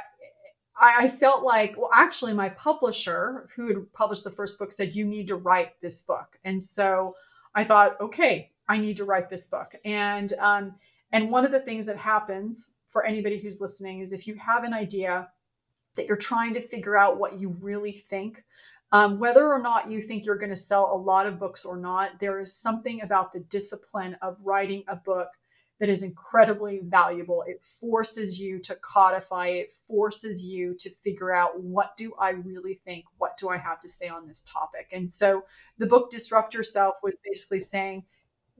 I 0.78 1.08
felt 1.08 1.44
like, 1.44 1.78
well, 1.78 1.90
actually, 1.94 2.34
my 2.34 2.50
publisher, 2.50 3.48
who 3.56 3.68
had 3.68 3.94
published 3.94 4.26
the 4.26 4.32
first 4.32 4.60
book, 4.60 4.72
said, 4.72 4.96
You 4.96 5.06
need 5.06 5.28
to 5.30 5.36
write 5.36 5.80
this 5.82 6.06
book. 6.06 6.38
And 6.44 6.62
so 6.62 7.16
I 7.54 7.64
thought, 7.64 8.00
okay, 8.02 8.52
I 8.68 8.78
need 8.78 8.98
to 8.98 9.06
write 9.06 9.30
this 9.30 9.48
book. 9.48 9.74
And 9.86 10.34
um, 10.34 10.76
and 11.12 11.32
one 11.32 11.46
of 11.46 11.52
the 11.52 11.60
things 11.60 11.86
that 11.86 11.98
happens 11.98 12.78
for 12.90 13.06
anybody 13.06 13.40
who's 13.40 13.62
listening 13.62 14.02
is 14.02 14.12
if 14.12 14.28
you 14.28 14.36
have 14.36 14.64
an 14.64 14.74
idea 14.74 15.30
that 15.96 16.08
you're 16.08 16.18
trying 16.18 16.54
to 16.54 16.62
figure 16.62 16.98
out 16.98 17.20
what 17.20 17.40
you 17.40 17.56
really 17.62 17.92
think 17.92 18.44
um, 18.92 19.20
whether 19.20 19.46
or 19.48 19.60
not 19.60 19.90
you 19.90 20.02
think 20.02 20.26
you're 20.26 20.38
going 20.38 20.52
to 20.52 20.56
sell 20.56 20.94
a 20.94 20.98
lot 20.98 21.26
of 21.28 21.40
books 21.40 21.66
or 21.66 21.78
not, 21.78 22.20
there 22.20 22.40
is 22.40 22.56
something 22.56 23.02
about 23.02 23.34
the 23.34 23.40
discipline 23.40 24.16
of 24.22 24.38
writing 24.44 24.84
a 24.88 24.96
book 24.96 25.30
that 25.80 25.90
is 25.90 26.04
incredibly 26.04 26.80
valuable. 26.84 27.44
It 27.46 27.64
forces 27.64 28.40
you 28.40 28.60
to 28.60 28.76
codify, 28.76 29.48
it 29.48 29.74
forces 29.88 30.44
you 30.44 30.76
to 30.80 30.90
figure 30.90 31.34
out 31.34 31.60
what 31.60 31.98
do 31.98 32.14
I 32.20 32.30
really 32.30 32.76
think? 32.76 33.06
What 33.18 33.38
do 33.38 33.50
I 33.50 33.58
have 33.58 33.82
to 33.82 33.90
say 33.90 34.08
on 34.08 34.28
this 34.28 34.44
topic? 34.44 34.90
And 34.94 35.10
so 35.10 35.44
the 35.78 35.86
book 35.86 36.10
Disrupt 36.10 36.54
Yourself 36.54 36.96
was 37.04 37.20
basically 37.24 37.60
saying, 37.60 38.06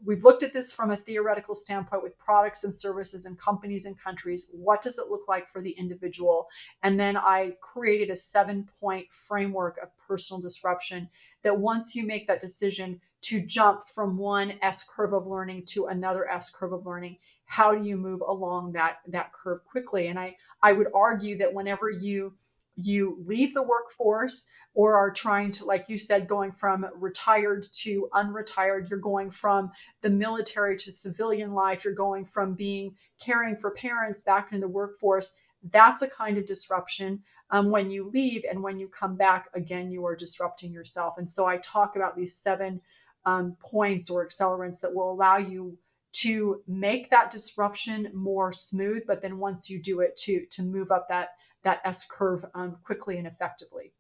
we've 0.06 0.24
looked 0.24 0.44
at 0.44 0.54
this 0.54 0.74
from 0.74 0.92
a 0.92 0.96
theoretical 0.96 1.56
standpoint 1.56 2.04
with 2.04 2.18
products 2.18 2.64
and 2.64 2.74
services 2.74 3.26
and 3.26 3.38
companies 3.38 3.86
and 3.86 4.00
countries. 4.00 4.50
What 4.54 4.82
does 4.82 5.00
it 5.00 5.10
look 5.10 5.28
like 5.28 5.48
for 5.50 5.62
the 5.62 5.72
individual? 5.72 6.48
And 6.84 7.00
then 7.00 7.18
I 7.18 7.56
created 7.62 8.10
a 8.10 8.16
seven 8.16 8.68
point 8.80 9.12
framework 9.12 9.78
of 9.82 9.90
personal 10.08 10.42
disruption 10.42 11.10
that 11.42 11.58
once 11.58 11.96
you 11.96 12.06
make 12.06 12.28
that 12.28 12.42
decision 12.42 13.02
to 13.22 13.42
jump 13.42 13.88
from 13.88 14.18
one 14.18 14.54
S 14.62 14.88
curve 14.88 15.14
of 15.14 15.28
learning 15.28 15.64
to 15.68 15.86
another 15.86 16.30
S 16.30 16.50
curve 16.50 16.74
of 16.74 16.86
learning, 16.86 17.18
how 17.46 17.76
do 17.76 17.84
you 17.84 17.98
move 17.98 18.22
along 18.22 18.74
that, 18.74 18.98
that 19.08 19.34
curve 19.34 19.64
quickly? 19.66 20.08
And 20.08 20.20
I, 20.20 20.36
I 20.62 20.74
would 20.74 20.88
argue 20.94 21.38
that 21.38 21.54
whenever 21.54 21.90
you 21.90 22.34
you 22.78 23.24
leave 23.26 23.54
the 23.54 23.64
workforce 23.64 24.52
or 24.76 24.98
are 24.98 25.10
trying 25.10 25.50
to, 25.50 25.66
like 25.66 25.86
you 25.88 25.98
said, 25.98 26.28
going 26.28 26.52
from 26.52 26.86
retired 26.96 27.66
to 27.72 28.10
unretired. 28.14 28.90
You're 28.90 29.00
going 29.00 29.32
from 29.32 29.72
the 30.02 30.10
military 30.10 30.76
to 30.78 30.92
civilian 30.92 31.54
life. 31.54 31.84
You're 31.84 31.94
going 31.96 32.26
from 32.26 32.54
being 32.54 32.96
caring 33.20 33.56
for 33.56 33.72
parents 33.72 34.22
back 34.24 34.52
into 34.52 34.68
the 34.68 34.72
workforce. 34.72 35.38
That's 35.72 36.02
a 36.02 36.10
kind 36.10 36.38
of 36.38 36.46
disruption. 36.46 37.24
Um, 37.52 37.72
when 37.72 37.90
you 37.90 38.10
leave 38.14 38.44
and 38.50 38.62
when 38.62 38.78
you 38.78 38.90
come 38.90 39.16
back, 39.16 39.46
again, 39.54 39.92
you 39.92 40.06
are 40.06 40.16
disrupting 40.16 40.74
yourself. 40.74 41.18
And 41.18 41.30
so 41.30 41.48
I 41.48 41.58
talk 41.58 41.96
about 41.96 42.18
these 42.18 42.36
seven 42.36 42.82
um, 43.26 43.56
points 43.62 44.10
or 44.10 44.28
accelerants 44.28 44.82
that 44.82 44.94
will 44.94 45.12
allow 45.12 45.38
you 45.38 45.78
to 46.24 46.62
make 46.68 47.10
that 47.12 47.32
disruption 47.32 48.10
more 48.14 48.52
smooth. 48.52 49.04
But 49.08 49.22
then 49.22 49.38
once 49.38 49.70
you 49.70 49.82
do 49.82 50.02
it, 50.02 50.18
to 50.18 50.46
to 50.52 50.64
move 50.64 50.92
up 50.92 51.08
that 51.10 51.30
that 51.64 51.82
S 51.86 52.08
curve 52.10 52.44
um, 52.54 52.78
quickly 52.84 53.18
and 53.18 53.28
effectively. 53.28 53.94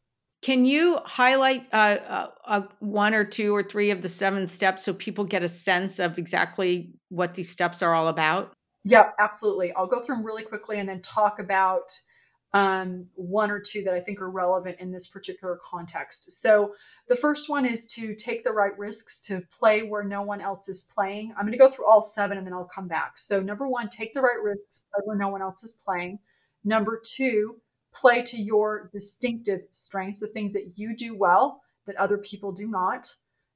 Can 0.45 0.63
you 0.63 0.99
highlight 1.05 1.67
uh, 1.73 1.75
uh, 1.75 2.27
uh, 2.45 2.61
one 2.77 3.15
or 3.15 3.25
two 3.25 3.55
or 3.55 3.63
three 3.63 3.89
of 3.89 4.03
the 4.03 4.09
seven 4.09 4.45
steps 4.45 4.83
so 4.83 4.93
people 4.93 5.23
get 5.23 5.43
a 5.43 5.49
sense 5.49 5.97
of 5.97 6.19
exactly 6.19 6.93
what 7.09 7.33
these 7.33 7.49
steps 7.49 7.81
are 7.81 7.95
all 7.95 8.09
about? 8.09 8.53
Yeah, 8.83 9.09
absolutely. 9.17 9.73
I'll 9.73 9.87
go 9.87 10.03
through 10.03 10.17
them 10.17 10.23
really 10.23 10.43
quickly 10.43 10.77
and 10.77 10.87
then 10.87 11.01
talk 11.01 11.39
about 11.39 11.99
um, 12.53 13.07
one 13.15 13.49
or 13.49 13.59
two 13.59 13.81
that 13.85 13.95
I 13.95 13.99
think 13.99 14.21
are 14.21 14.29
relevant 14.29 14.79
in 14.79 14.91
this 14.91 15.07
particular 15.07 15.57
context. 15.67 16.31
So, 16.33 16.75
the 17.07 17.15
first 17.15 17.49
one 17.49 17.65
is 17.65 17.87
to 17.95 18.13
take 18.13 18.43
the 18.43 18.53
right 18.53 18.77
risks 18.77 19.19
to 19.21 19.41
play 19.59 19.81
where 19.81 20.03
no 20.03 20.21
one 20.21 20.41
else 20.41 20.69
is 20.69 20.91
playing. 20.93 21.33
I'm 21.35 21.47
going 21.47 21.53
to 21.53 21.57
go 21.57 21.71
through 21.71 21.87
all 21.87 22.03
seven 22.03 22.37
and 22.37 22.45
then 22.45 22.53
I'll 22.53 22.65
come 22.65 22.87
back. 22.87 23.13
So, 23.17 23.41
number 23.41 23.67
one, 23.67 23.89
take 23.89 24.13
the 24.13 24.21
right 24.21 24.39
risks 24.43 24.85
where 25.05 25.17
no 25.17 25.29
one 25.29 25.41
else 25.41 25.63
is 25.63 25.81
playing. 25.83 26.19
Number 26.63 27.01
two, 27.03 27.55
play 27.95 28.21
to 28.23 28.37
your 28.41 28.89
distinctive 28.91 29.61
strengths, 29.71 30.19
the 30.19 30.27
things 30.27 30.53
that 30.53 30.73
you 30.75 30.95
do 30.95 31.17
well 31.17 31.61
that 31.87 31.95
other 31.95 32.17
people 32.17 32.51
do 32.51 32.67
not. 32.67 33.07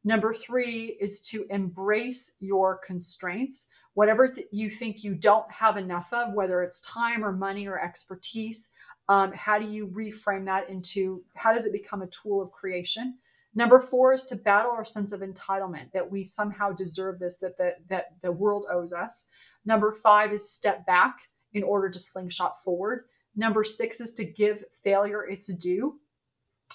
Number 0.03 0.34
three 0.34 0.98
is 1.01 1.19
to 1.31 1.46
embrace 1.50 2.38
your 2.39 2.79
constraints. 2.86 3.69
Whatever 3.96 4.29
th- 4.29 4.48
you 4.51 4.69
think 4.69 5.03
you 5.03 5.15
don't 5.15 5.51
have 5.51 5.75
enough 5.77 6.13
of, 6.13 6.34
whether 6.34 6.62
it's 6.63 6.79
time 6.81 7.24
or 7.24 7.31
money 7.34 7.67
or 7.67 7.84
expertise, 7.84 8.74
um, 9.10 9.34
how 9.34 9.60
do 9.60 9.65
you 9.65 9.88
reframe 9.88 10.46
that 10.46 10.69
into 10.69 11.24
how 11.36 11.51
does 11.51 11.65
it 11.65 11.74
become 11.74 12.01
a 12.01 12.08
tool 12.08 12.41
of 12.41 12.51
creation? 12.51 13.17
Number 13.55 13.79
four 13.79 14.13
is 14.13 14.25
to 14.27 14.36
battle 14.36 14.72
our 14.72 14.86
sense 14.86 15.12
of 15.12 15.22
entitlement 15.22 15.91
that 15.91 16.10
we 16.10 16.24
somehow 16.24 16.72
deserve 16.72 17.19
this, 17.19 17.39
that 17.39 17.58
the, 17.58 17.75
that 17.89 18.05
the 18.22 18.31
world 18.31 18.65
owes 18.72 18.93
us. 18.93 19.31
Number 19.65 19.91
five 19.91 20.31
is 20.31 20.50
step 20.50 20.86
back 20.86 21.19
in 21.53 21.63
order 21.63 21.89
to 21.89 22.00
slingshot 22.00 22.62
forward. 22.63 23.05
Number 23.39 23.63
six 23.63 24.01
is 24.01 24.13
to 24.15 24.25
give 24.25 24.65
failure 24.84 25.25
its 25.25 25.48
due. 25.55 25.98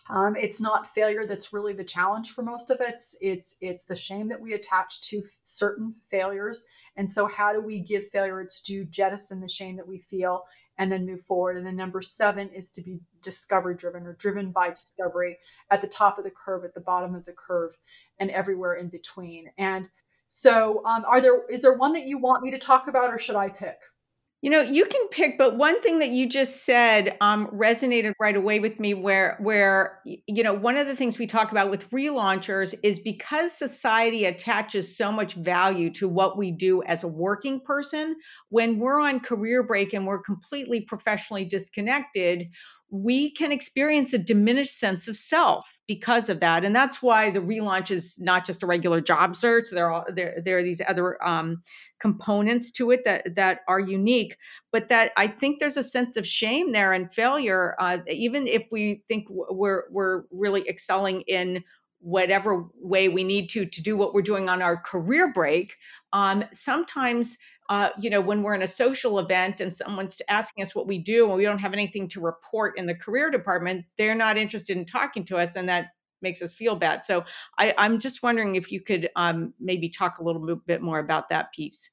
Um, 0.09 0.35
it's 0.35 0.63
not 0.63 0.87
failure 0.87 1.27
that's 1.27 1.53
really 1.53 1.75
the 1.75 1.85
challenge 1.85 2.31
for 2.31 2.43
most 2.43 2.71
of 2.71 2.81
us. 2.81 3.15
It's 3.21 3.59
it's 3.61 3.85
the 3.85 3.95
shame 3.95 4.29
that 4.31 4.41
we 4.41 4.55
attach 4.55 5.03
to 5.11 5.23
certain 5.43 5.95
failures. 6.11 6.67
And 6.97 7.09
so, 7.09 7.27
how 7.27 7.53
do 7.53 7.61
we 7.61 7.81
give 7.81 8.07
failure 8.07 8.41
its 8.41 8.63
due, 8.63 8.87
jettison 8.87 9.43
the 9.43 9.49
shame 9.49 9.77
that 9.77 9.87
we 9.87 9.99
feel, 9.99 10.45
and 10.79 10.91
then 10.91 11.05
move 11.05 11.21
forward? 11.21 11.59
And 11.59 11.67
then 11.67 11.77
number 11.77 12.01
seven 12.01 12.49
is 12.49 12.73
to 12.73 12.83
be 12.83 12.99
discovery 13.21 13.75
driven 13.75 14.07
or 14.07 14.15
driven 14.15 14.51
by 14.51 14.71
discovery 14.71 15.37
at 15.71 15.83
the 15.83 15.87
top 15.87 16.17
of 16.17 16.25
the 16.25 16.31
curve, 16.31 16.65
at 16.65 16.73
the 16.73 16.81
bottom 16.81 17.15
of 17.15 17.27
the 17.27 17.35
curve, 17.35 17.77
and 18.19 18.31
everywhere 18.31 18.73
in 18.73 18.89
between. 18.89 19.51
And 19.59 19.91
so, 20.29 20.83
um, 20.87 21.05
are 21.05 21.21
there 21.21 21.47
is 21.51 21.61
there 21.61 21.77
one 21.77 21.93
that 21.93 22.07
you 22.07 22.17
want 22.17 22.43
me 22.43 22.51
to 22.53 22.59
talk 22.59 22.89
about, 22.89 23.11
or 23.11 23.19
should 23.19 23.37
I 23.37 23.51
pick? 23.51 23.77
You 24.45 24.51
know, 24.51 24.61
you 24.61 24.85
can 24.85 25.09
pick, 25.09 25.39
but 25.39 25.57
one 25.57 25.81
thing 25.81 26.01
that 26.01 26.11
you 26.11 26.29
just 26.29 26.67
said 26.67 27.17
um, 27.23 27.47
resonated 27.47 28.13
right 28.21 28.37
away 28.37 28.61
with 28.61 28.79
me. 28.79 28.93
Where, 28.93 29.39
where 29.41 30.03
you 30.05 30.43
know, 30.43 30.53
one 30.53 30.77
of 30.77 30.87
the 30.87 30.95
things 30.95 31.17
we 31.17 31.27
talk 31.27 31.51
about 31.51 31.71
with 31.71 31.89
relaunchers 31.89 32.75
is 32.83 32.99
because 32.99 33.53
society 33.53 34.27
attaches 34.27 34.99
so 34.99 35.11
much 35.11 35.33
value 35.33 35.91
to 35.95 36.11
what 36.11 36.37
we 36.37 36.51
do 36.51 36.83
as 36.83 37.05
a 37.05 37.09
working 37.09 37.59
person. 37.59 38.17
When 38.51 38.79
we're 38.79 39.01
on 39.01 39.21
career 39.21 39.63
break 39.63 39.95
and 39.95 40.07
we're 40.07 40.21
completely 40.21 40.83
professionally 40.83 41.47
disconnected, 41.47 42.51
we 42.91 43.31
can 43.31 43.51
experience 43.51 44.13
a 44.13 44.19
diminished 44.19 44.79
sense 44.79 45.09
of 45.09 45.17
self 45.17 45.65
because 45.87 46.29
of 46.29 46.41
that. 46.41 46.65
And 46.65 46.75
that's 46.75 47.03
why 47.03 47.31
the 47.31 47.41
relaunch 47.41 47.91
is 47.91 48.19
not 48.19 48.47
just 48.47 48.63
a 48.63 48.67
regular 48.67 49.01
job 49.01 49.37
search. 49.37 49.71
There 49.71 49.93
are 49.93 50.07
there, 50.11 50.41
there 50.45 50.59
are 50.59 50.63
these 50.63 50.81
other 50.87 51.23
um, 51.27 51.63
components 52.01 52.71
to 52.73 52.91
it 52.91 53.05
that 53.05 53.35
that 53.37 53.61
are 53.69 53.81
unique. 53.81 54.37
But 54.73 54.89
that 54.89 55.13
i 55.17 55.27
think 55.27 55.61
there's 55.61 55.77
a 55.77 55.85
sense 55.85 56.17
of 56.17 56.27
shame 56.27 56.73
there 56.73 56.93
and 56.93 57.13
failure 57.13 57.77
uh, 57.79 57.99
even 58.09 58.47
if 58.47 58.65
we 58.71 59.03
think 59.09 59.27
we're 59.31 59.85
we're 59.91 60.25
really 60.31 60.69
excelling 60.69 61.23
in 61.23 61.63
whatever 62.01 62.67
way 62.75 63.09
we 63.09 63.25
need 63.25 63.49
to 63.51 63.65
to 63.67 63.83
do 63.83 63.97
what 63.97 64.13
we're 64.13 64.23
doing 64.23 64.49
on 64.49 64.61
our 64.61 64.77
career 64.77 65.33
break 65.33 65.75
um, 66.13 66.45
sometimes 66.53 67.39
uh, 67.69 67.89
you 67.99 68.11
know, 68.11 68.21
when 68.21 68.43
we're 68.43 68.55
in 68.55 68.63
a 68.63 68.67
social 68.67 69.19
event 69.19 69.61
and 69.61 69.77
someone's 69.77 70.21
asking 70.29 70.65
us 70.65 70.75
what 70.75 70.87
we 70.87 70.99
do 70.99 71.27
and 71.27 71.37
we 71.37 71.45
don't 71.45 71.59
have 71.59 71.73
anything 71.73 72.07
to 72.09 72.21
report 72.21 72.79
in 72.79 72.87
the 72.87 72.95
career 72.95 73.31
department, 73.31 73.85
they're 73.97 74.15
not 74.15 74.37
interested 74.37 74.77
in 74.77 74.85
talking 74.85 75.25
to 75.25 75.39
us. 75.39 75.57
And 75.57 75.69
that 75.69 75.93
makes 76.21 76.43
us 76.43 76.53
feel 76.53 76.77
bad. 76.77 77.05
So 77.05 77.25
I, 77.59 77.75
I'm 77.79 77.99
just 78.01 78.23
wondering 78.23 78.57
if 78.57 78.71
you 78.71 78.81
could 78.81 79.09
um, 79.17 79.55
maybe 79.61 79.89
talk 79.89 80.19
a 80.19 80.23
little 80.23 80.57
bit 80.67 80.83
more 80.83 80.99
about 80.99 81.29
that 81.31 81.53
piece. 81.53 81.91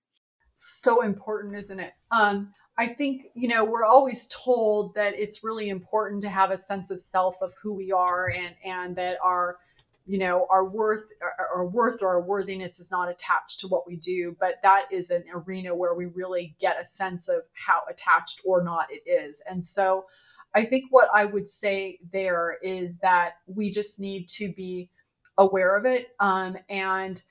So 0.53 1.03
important, 1.03 1.55
isn't 1.55 1.79
it? 1.79 1.93
Um, 2.11 2.53
I 2.77 2.87
think, 2.87 3.27
you 3.35 3.47
know, 3.47 3.63
we're 3.63 3.85
always 3.85 4.27
told 4.43 4.95
that 4.95 5.13
it's 5.13 5.43
really 5.43 5.69
important 5.69 6.21
to 6.23 6.29
have 6.29 6.51
a 6.51 6.57
sense 6.57 6.91
of 6.91 6.99
self 6.99 7.35
of 7.41 7.53
who 7.61 7.73
we 7.73 7.91
are 7.91 8.29
and, 8.29 8.55
and 8.65 8.95
that 8.95 9.17
our, 9.23 9.57
you 10.05 10.17
know, 10.17 10.47
our 10.49 10.67
worth, 10.67 11.03
our, 11.39 11.65
worth 11.67 12.01
or 12.01 12.09
our 12.09 12.21
worthiness 12.21 12.79
is 12.79 12.91
not 12.91 13.09
attached 13.09 13.59
to 13.59 13.67
what 13.67 13.87
we 13.87 13.95
do. 13.97 14.35
But 14.39 14.55
that 14.63 14.85
is 14.91 15.09
an 15.11 15.23
arena 15.33 15.75
where 15.75 15.93
we 15.93 16.05
really 16.07 16.55
get 16.59 16.79
a 16.79 16.85
sense 16.85 17.29
of 17.29 17.41
how 17.53 17.81
attached 17.89 18.41
or 18.45 18.63
not 18.63 18.87
it 18.89 19.09
is. 19.09 19.43
And 19.49 19.63
so 19.63 20.05
I 20.53 20.65
think 20.65 20.85
what 20.89 21.09
I 21.13 21.25
would 21.25 21.47
say 21.47 21.99
there 22.11 22.57
is 22.61 22.99
that 22.99 23.35
we 23.45 23.71
just 23.71 23.99
need 23.99 24.27
to 24.29 24.51
be 24.51 24.89
aware 25.37 25.75
of 25.75 25.85
it 25.85 26.09
um, 26.19 26.57
and 26.69 27.21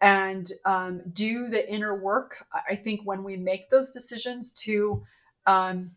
and 0.00 0.46
um, 0.64 1.02
do 1.12 1.48
the 1.48 1.68
inner 1.68 2.00
work. 2.00 2.46
I 2.68 2.76
think 2.76 3.00
when 3.04 3.24
we 3.24 3.36
make 3.36 3.68
those 3.68 3.90
decisions 3.90 4.54
to 4.62 5.02
um, 5.44 5.90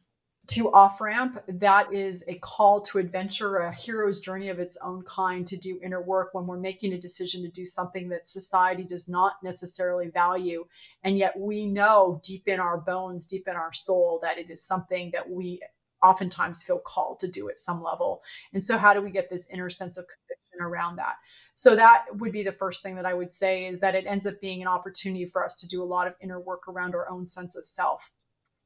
to 0.52 0.72
off 0.72 1.00
ramp, 1.00 1.42
that 1.48 1.94
is 1.94 2.28
a 2.28 2.36
call 2.36 2.82
to 2.82 2.98
adventure, 2.98 3.58
a 3.58 3.74
hero's 3.74 4.20
journey 4.20 4.50
of 4.50 4.60
its 4.60 4.78
own 4.84 5.02
kind 5.04 5.48
to 5.48 5.58
do 5.58 5.80
inner 5.82 6.02
work 6.02 6.34
when 6.34 6.46
we're 6.46 6.60
making 6.60 6.94
a 6.94 7.00
decision 7.00 7.42
to 7.42 7.50
do 7.50 7.66
something 7.66 8.10
that 8.10 8.26
society 8.26 8.84
does 8.84 9.08
not 9.08 9.34
necessarily 9.44 10.10
value. 10.10 10.66
And 11.04 11.18
yet 11.18 11.40
we 11.40 11.66
know 11.66 12.20
deep 12.24 12.48
in 12.48 12.60
our 12.60 12.78
bones, 12.78 13.28
deep 13.28 13.48
in 13.48 13.56
our 13.56 13.72
soul, 13.72 14.20
that 14.24 14.38
it 14.38 14.50
is 14.50 14.66
something 14.66 15.12
that 15.14 15.30
we 15.30 15.62
oftentimes 16.04 16.64
feel 16.64 16.80
called 16.80 17.20
to 17.20 17.28
do 17.28 17.50
at 17.50 17.60
some 17.60 17.82
level. 17.82 18.22
And 18.54 18.64
so, 18.64 18.78
how 18.78 18.94
do 18.94 19.02
we 19.02 19.12
get 19.12 19.30
this 19.30 19.52
inner 19.54 19.70
sense 19.70 19.98
of 19.98 20.06
conviction 20.06 20.62
around 20.62 20.98
that? 20.98 21.16
So 21.54 21.76
that 21.76 22.06
would 22.14 22.32
be 22.32 22.44
the 22.44 22.52
first 22.52 22.82
thing 22.84 22.96
that 22.96 23.06
I 23.06 23.14
would 23.14 23.32
say 23.32 23.68
is 23.68 23.82
that 23.82 23.96
it 23.96 24.06
ends 24.08 24.26
up 24.26 24.34
being 24.42 24.62
an 24.62 24.68
opportunity 24.68 25.26
for 25.26 25.46
us 25.46 25.60
to 25.62 25.68
do 25.68 25.84
a 25.84 25.86
lot 25.86 26.08
of 26.08 26.16
inner 26.22 26.40
work 26.40 26.68
around 26.68 26.96
our 26.96 27.10
own 27.10 27.26
sense 27.26 27.56
of 27.56 27.66
self. 27.66 28.12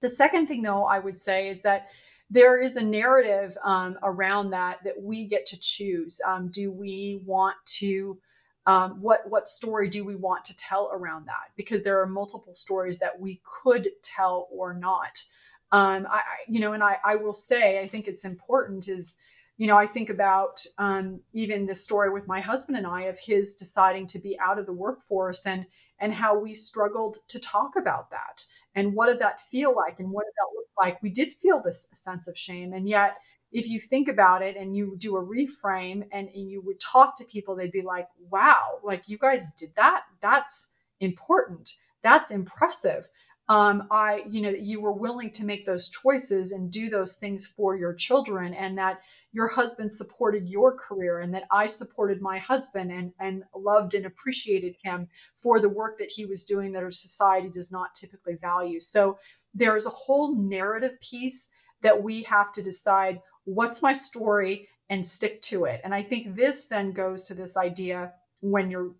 The 0.02 0.10
second 0.10 0.48
thing, 0.48 0.62
though, 0.62 0.86
I 0.86 1.00
would 1.00 1.18
say 1.18 1.48
is 1.50 1.62
that 1.64 1.90
there 2.30 2.60
is 2.60 2.76
a 2.76 2.84
narrative 2.84 3.56
um, 3.64 3.98
around 4.04 4.52
that 4.52 4.84
that 4.84 5.02
we 5.02 5.26
get 5.26 5.46
to 5.48 5.60
choose. 5.60 6.20
Um, 6.28 6.50
do 6.50 6.72
we 6.72 7.22
want 7.26 7.56
to? 7.78 8.18
Um, 8.68 9.00
what 9.00 9.22
what 9.30 9.48
story 9.48 9.90
do 9.90 10.04
we 10.04 10.16
want 10.16 10.44
to 10.46 10.58
tell 10.58 10.90
around 10.92 11.28
that? 11.28 11.52
Because 11.56 11.84
there 11.84 12.02
are 12.02 12.08
multiple 12.08 12.56
stories 12.56 12.98
that 13.00 13.20
we 13.20 13.42
could 13.44 13.90
tell 14.02 14.48
or 14.52 14.74
not. 14.74 15.22
Um, 15.72 16.08
I, 16.10 16.22
you 16.48 16.60
know, 16.60 16.74
and 16.74 16.84
I, 16.84 16.98
I 17.04 17.16
will 17.16 17.34
say, 17.34 17.80
I 17.80 17.88
think 17.88 18.08
it's 18.08 18.26
important 18.26 18.88
is 18.88 19.20
you 19.58 19.68
know, 19.68 19.78
I 19.78 19.86
think 19.86 20.10
about 20.10 20.60
um, 20.78 21.22
even 21.34 21.66
the 21.66 21.76
story 21.76 22.10
with 22.10 22.28
my 22.28 22.42
husband 22.42 22.78
and 22.78 22.86
I 22.86 23.04
of 23.04 23.18
his 23.18 23.56
deciding 23.56 24.08
to 24.08 24.20
be 24.20 24.38
out 24.40 24.60
of 24.60 24.66
the 24.66 24.74
workforce 24.74 25.46
and 25.46 25.66
and 26.00 26.14
how 26.14 26.38
we 26.38 26.54
struggled 26.54 27.18
to 27.30 27.40
talk 27.40 27.78
about 27.78 28.12
that 28.12 28.44
and 28.76 28.94
what 28.94 29.08
did 29.08 29.20
that 29.20 29.42
feel 29.42 29.76
like 29.76 30.00
and 30.00 30.12
what 30.12 30.26
did 30.26 30.34
that 30.38 30.56
look 30.56 30.68
like. 30.80 31.02
We 31.02 31.10
did 31.10 31.34
feel 31.34 31.62
this 31.62 31.90
sense 31.94 32.28
of 32.28 32.38
shame, 32.38 32.74
and 32.74 32.88
yet 32.88 33.18
if 33.52 33.70
you 33.70 33.80
think 33.80 34.10
about 34.10 34.42
it 34.42 34.58
and 34.58 34.76
you 34.76 34.96
do 34.98 35.16
a 35.16 35.26
reframe 35.26 36.06
and, 36.12 36.28
and 36.28 36.50
you 36.50 36.62
would 36.62 36.80
talk 36.80 37.18
to 37.18 37.26
people, 37.26 37.56
they'd 37.56 37.72
be 37.72 37.82
like, 37.82 38.08
"Wow, 38.30 38.80
like 38.84 39.08
you 39.08 39.18
guys 39.18 39.54
did 39.56 39.74
that. 39.76 40.04
That's 40.22 40.76
important. 41.00 41.72
That's 42.04 42.32
impressive." 42.32 43.08
um, 43.48 43.88
I, 43.92 44.24
you 44.30 44.42
know, 44.42 44.50
you 44.50 44.82
were 44.82 44.92
willing 44.92 45.30
to 45.32 45.46
make 45.46 45.66
those 45.66 45.90
choices 45.90 46.52
and 46.52 46.72
do 46.72 46.90
those 46.90 47.18
things 47.18 47.46
for 47.46 47.76
your 47.76 47.94
children, 47.94 48.54
and 48.54 48.78
that 48.78 49.02
your 49.36 49.50
husband 49.50 49.92
supported 49.92 50.48
your 50.48 50.72
career, 50.78 51.20
and 51.20 51.34
that 51.34 51.44
I 51.52 51.68
supported 51.68 52.22
my 52.22 52.38
husband 52.38 52.90
and 52.90 53.12
and 53.20 53.44
loved 53.54 53.94
and 53.94 54.06
appreciated 54.06 54.78
him 54.82 55.10
for 55.36 55.60
the 55.60 55.68
work 55.68 55.98
that 55.98 56.10
he 56.10 56.26
was 56.26 56.46
doing 56.46 56.72
that 56.72 56.84
our 56.84 56.90
society 56.90 57.50
does 57.50 57.70
not 57.70 57.94
typically 57.94 58.36
value. 58.36 58.80
So 58.80 59.20
there 59.54 59.76
is 59.76 59.86
a 59.86 59.90
whole 60.06 60.36
narrative 60.36 60.98
piece 61.02 61.52
that 61.82 62.02
we 62.02 62.24
have 62.24 62.54
to 62.54 62.64
decide 62.64 63.22
what's 63.44 63.84
my 63.84 63.92
story 63.92 64.70
and 64.90 65.06
stick 65.06 65.42
to 65.42 65.66
it. 65.66 65.82
And 65.84 65.94
I 65.94 66.02
think 66.02 66.36
this 66.36 66.68
then 66.70 66.94
goes 66.94 67.28
to 67.28 67.34
this 67.34 67.58
idea 67.58 68.14
when 68.40 68.72
you're 68.72 68.92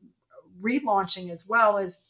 relaunching 0.62 1.30
as 1.30 1.48
well 1.48 1.78
as 1.78 2.10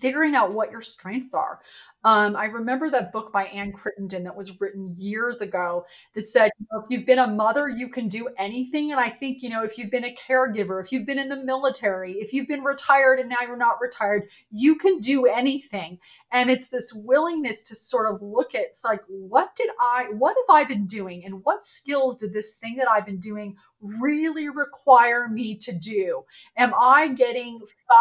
figuring 0.00 0.34
out 0.34 0.52
what 0.52 0.72
your 0.72 0.80
strengths 0.80 1.32
are. 1.32 1.60
Um, 2.06 2.36
I 2.36 2.44
remember 2.44 2.88
that 2.90 3.12
book 3.12 3.32
by 3.32 3.46
Ann 3.46 3.72
Crittenden 3.72 4.22
that 4.24 4.36
was 4.36 4.60
written 4.60 4.94
years 4.96 5.40
ago 5.40 5.86
that 6.14 6.24
said, 6.24 6.52
you 6.60 6.66
know, 6.70 6.78
if 6.78 6.86
you've 6.88 7.04
been 7.04 7.18
a 7.18 7.26
mother, 7.26 7.68
you 7.68 7.88
can 7.88 8.06
do 8.06 8.28
anything. 8.38 8.92
And 8.92 9.00
I 9.00 9.08
think, 9.08 9.42
you 9.42 9.48
know, 9.48 9.64
if 9.64 9.76
you've 9.76 9.90
been 9.90 10.04
a 10.04 10.14
caregiver, 10.14 10.80
if 10.80 10.92
you've 10.92 11.04
been 11.04 11.18
in 11.18 11.28
the 11.28 11.42
military, 11.42 12.12
if 12.12 12.32
you've 12.32 12.46
been 12.46 12.62
retired 12.62 13.18
and 13.18 13.28
now 13.28 13.44
you're 13.44 13.56
not 13.56 13.80
retired, 13.80 14.28
you 14.52 14.76
can 14.76 15.00
do 15.00 15.26
anything. 15.26 15.98
And 16.32 16.50
it's 16.50 16.70
this 16.70 16.92
willingness 17.06 17.62
to 17.68 17.76
sort 17.76 18.12
of 18.12 18.20
look 18.20 18.54
at, 18.54 18.62
it's 18.62 18.84
like, 18.84 19.00
what 19.08 19.54
did 19.56 19.70
I, 19.80 20.06
what 20.10 20.36
have 20.36 20.56
I 20.56 20.64
been 20.64 20.86
doing? 20.86 21.24
And 21.24 21.44
what 21.44 21.64
skills 21.64 22.18
did 22.18 22.32
this 22.32 22.56
thing 22.56 22.76
that 22.76 22.90
I've 22.90 23.06
been 23.06 23.20
doing 23.20 23.56
really 23.80 24.48
require 24.48 25.28
me 25.28 25.56
to 25.58 25.72
do? 25.78 26.24
Am 26.56 26.72
I 26.74 27.08
getting 27.08 27.60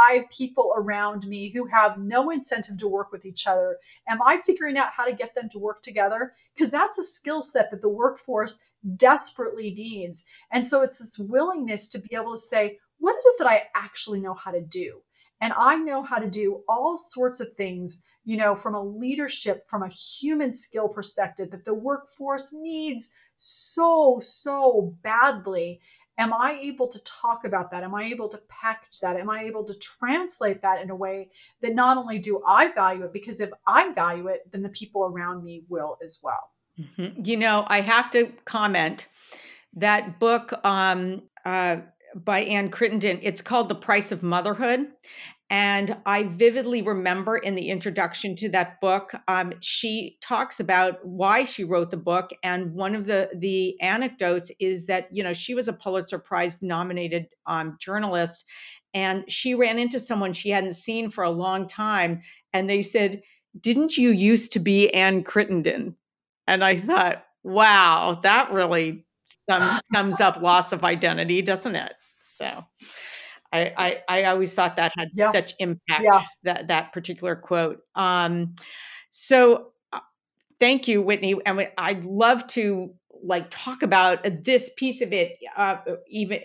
five 0.09 0.29
people 0.31 0.73
around 0.75 1.27
me 1.27 1.49
who 1.49 1.65
have 1.67 1.99
no 1.99 2.31
incentive 2.31 2.79
to 2.79 2.87
work 2.87 3.11
with 3.11 3.25
each 3.25 3.45
other? 3.45 3.77
Am 4.09 4.19
I 4.25 4.41
figuring 4.43 4.77
out 4.77 4.89
how 4.95 5.05
to 5.05 5.15
get 5.15 5.35
them 5.35 5.47
to 5.49 5.59
work 5.59 5.81
together? 5.81 6.33
Because 6.55 6.71
that's 6.71 6.97
a 6.97 7.03
skill 7.03 7.43
set 7.43 7.69
that 7.71 7.81
the 7.81 7.89
workforce 7.89 8.63
desperately 8.97 9.71
needs. 9.71 10.27
And 10.51 10.65
so 10.65 10.81
it's 10.81 10.99
this 10.99 11.19
willingness 11.29 11.89
to 11.89 11.99
be 11.99 12.15
able 12.15 12.33
to 12.33 12.39
say, 12.39 12.79
what 12.97 13.15
is 13.15 13.25
it 13.25 13.35
that 13.39 13.47
I 13.47 13.63
actually 13.75 14.19
know 14.19 14.33
how 14.33 14.51
to 14.51 14.61
do? 14.61 15.01
And 15.41 15.53
I 15.55 15.77
know 15.77 16.01
how 16.01 16.17
to 16.17 16.29
do 16.29 16.63
all 16.67 16.97
sorts 16.97 17.41
of 17.41 17.51
things, 17.53 18.05
you 18.25 18.37
know, 18.37 18.55
from 18.55 18.75
a 18.75 18.83
leadership, 18.83 19.69
from 19.69 19.83
a 19.83 19.89
human 19.89 20.51
skill 20.51 20.89
perspective 20.89 21.51
that 21.51 21.63
the 21.63 21.73
workforce 21.73 22.53
needs 22.53 23.15
so, 23.37 24.17
so 24.19 24.95
badly. 25.01 25.79
Am 26.17 26.33
I 26.33 26.57
able 26.61 26.87
to 26.87 27.03
talk 27.03 27.43
about 27.45 27.71
that? 27.71 27.83
Am 27.83 27.93
I 27.93 28.05
able 28.05 28.29
to 28.29 28.39
package 28.47 28.99
that? 29.01 29.17
Am 29.17 29.29
I 29.29 29.43
able 29.43 29.65
to 29.65 29.77
translate 29.79 30.61
that 30.61 30.81
in 30.81 30.89
a 30.89 30.95
way 30.95 31.29
that 31.61 31.75
not 31.75 31.97
only 31.97 32.19
do 32.19 32.41
I 32.47 32.71
value 32.71 33.03
it, 33.03 33.13
because 33.13 33.41
if 33.41 33.51
I 33.67 33.91
value 33.91 34.27
it, 34.27 34.49
then 34.51 34.63
the 34.63 34.69
people 34.69 35.03
around 35.03 35.43
me 35.43 35.63
will 35.67 35.97
as 36.03 36.21
well. 36.23 36.51
Mm-hmm. 36.79 37.21
You 37.25 37.37
know, 37.37 37.65
I 37.67 37.81
have 37.81 38.11
to 38.11 38.31
comment 38.45 39.07
that 39.73 40.19
book 40.19 40.53
um, 40.65 41.23
uh, 41.43 41.77
by 42.15 42.41
Ann 42.41 42.69
Crittenden, 42.69 43.19
it's 43.21 43.41
called 43.41 43.67
The 43.67 43.75
Price 43.75 44.11
of 44.11 44.23
Motherhood. 44.23 44.87
And 45.49 45.97
I 46.05 46.23
vividly 46.23 46.81
remember 46.81 47.37
in 47.37 47.53
the 47.53 47.69
introduction 47.69 48.35
to 48.37 48.49
that 48.49 48.81
book, 48.81 49.13
um, 49.27 49.53
she 49.61 50.17
talks 50.21 50.59
about 50.59 51.05
why 51.05 51.43
she 51.43 51.63
wrote 51.63 51.91
the 51.91 51.97
book. 51.97 52.31
And 52.43 52.73
one 52.73 52.95
of 52.95 53.05
the 53.05 53.29
the 53.35 53.79
anecdotes 53.79 54.51
is 54.59 54.87
that 54.87 55.07
you 55.11 55.23
know 55.23 55.33
she 55.33 55.53
was 55.53 55.67
a 55.67 55.73
Pulitzer 55.73 56.17
Prize 56.17 56.61
nominated 56.63 57.27
um, 57.45 57.77
journalist, 57.79 58.45
and 58.93 59.23
she 59.27 59.53
ran 59.53 59.77
into 59.77 59.99
someone 59.99 60.33
she 60.33 60.49
hadn't 60.49 60.73
seen 60.73 61.11
for 61.11 61.23
a 61.23 61.29
long 61.29 61.67
time, 61.67 62.23
and 62.51 62.67
they 62.67 62.81
said, 62.81 63.21
"Didn't 63.59 63.97
you 63.97 64.09
used 64.09 64.53
to 64.53 64.59
be 64.59 64.91
Ann 64.93 65.23
Crittenden?" 65.23 65.95
And 66.47 66.63
I 66.63 66.79
thought, 66.79 67.23
wow, 67.43 68.19
that 68.23 68.51
really 68.51 69.05
sums, 69.49 69.81
sums 69.93 70.21
up 70.21 70.41
loss 70.41 70.71
of 70.71 70.83
identity, 70.83 71.41
doesn't 71.41 71.75
it? 71.75 71.93
So. 72.37 72.63
I, 73.55 73.73
I, 73.77 74.21
I 74.21 74.23
always 74.25 74.53
thought 74.53 74.75
that 74.75 74.91
had 74.97 75.09
yeah. 75.13 75.31
such 75.31 75.53
impact 75.59 76.03
yeah. 76.03 76.23
that 76.43 76.67
that 76.67 76.93
particular 76.93 77.35
quote. 77.35 77.81
Um, 77.95 78.55
so 79.11 79.71
uh, 79.93 79.99
thank 80.59 80.87
you, 80.87 81.01
Whitney. 81.01 81.35
And 81.45 81.67
I'd 81.77 82.05
love 82.05 82.47
to 82.47 82.93
like 83.23 83.47
talk 83.49 83.81
about 83.81 84.43
this 84.43 84.71
piece 84.75 85.01
of 85.01 85.13
it 85.13 85.37
uh, 85.55 85.77
even 86.09 86.39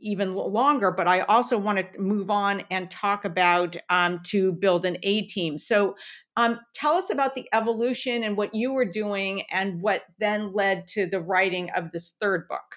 even 0.00 0.34
longer, 0.34 0.90
but 0.90 1.08
I 1.08 1.20
also 1.20 1.56
want 1.56 1.78
to 1.78 1.98
move 1.98 2.30
on 2.30 2.62
and 2.70 2.90
talk 2.90 3.24
about 3.24 3.74
um, 3.88 4.20
to 4.24 4.52
build 4.52 4.84
an 4.84 4.98
A 5.02 5.22
team. 5.22 5.56
So 5.56 5.96
um, 6.36 6.60
tell 6.74 6.94
us 6.94 7.10
about 7.10 7.34
the 7.34 7.48
evolution 7.54 8.22
and 8.24 8.36
what 8.36 8.54
you 8.54 8.74
were 8.74 8.84
doing 8.84 9.44
and 9.50 9.80
what 9.80 10.02
then 10.18 10.52
led 10.52 10.86
to 10.88 11.06
the 11.06 11.20
writing 11.20 11.70
of 11.74 11.90
this 11.90 12.16
third 12.20 12.46
book. 12.48 12.76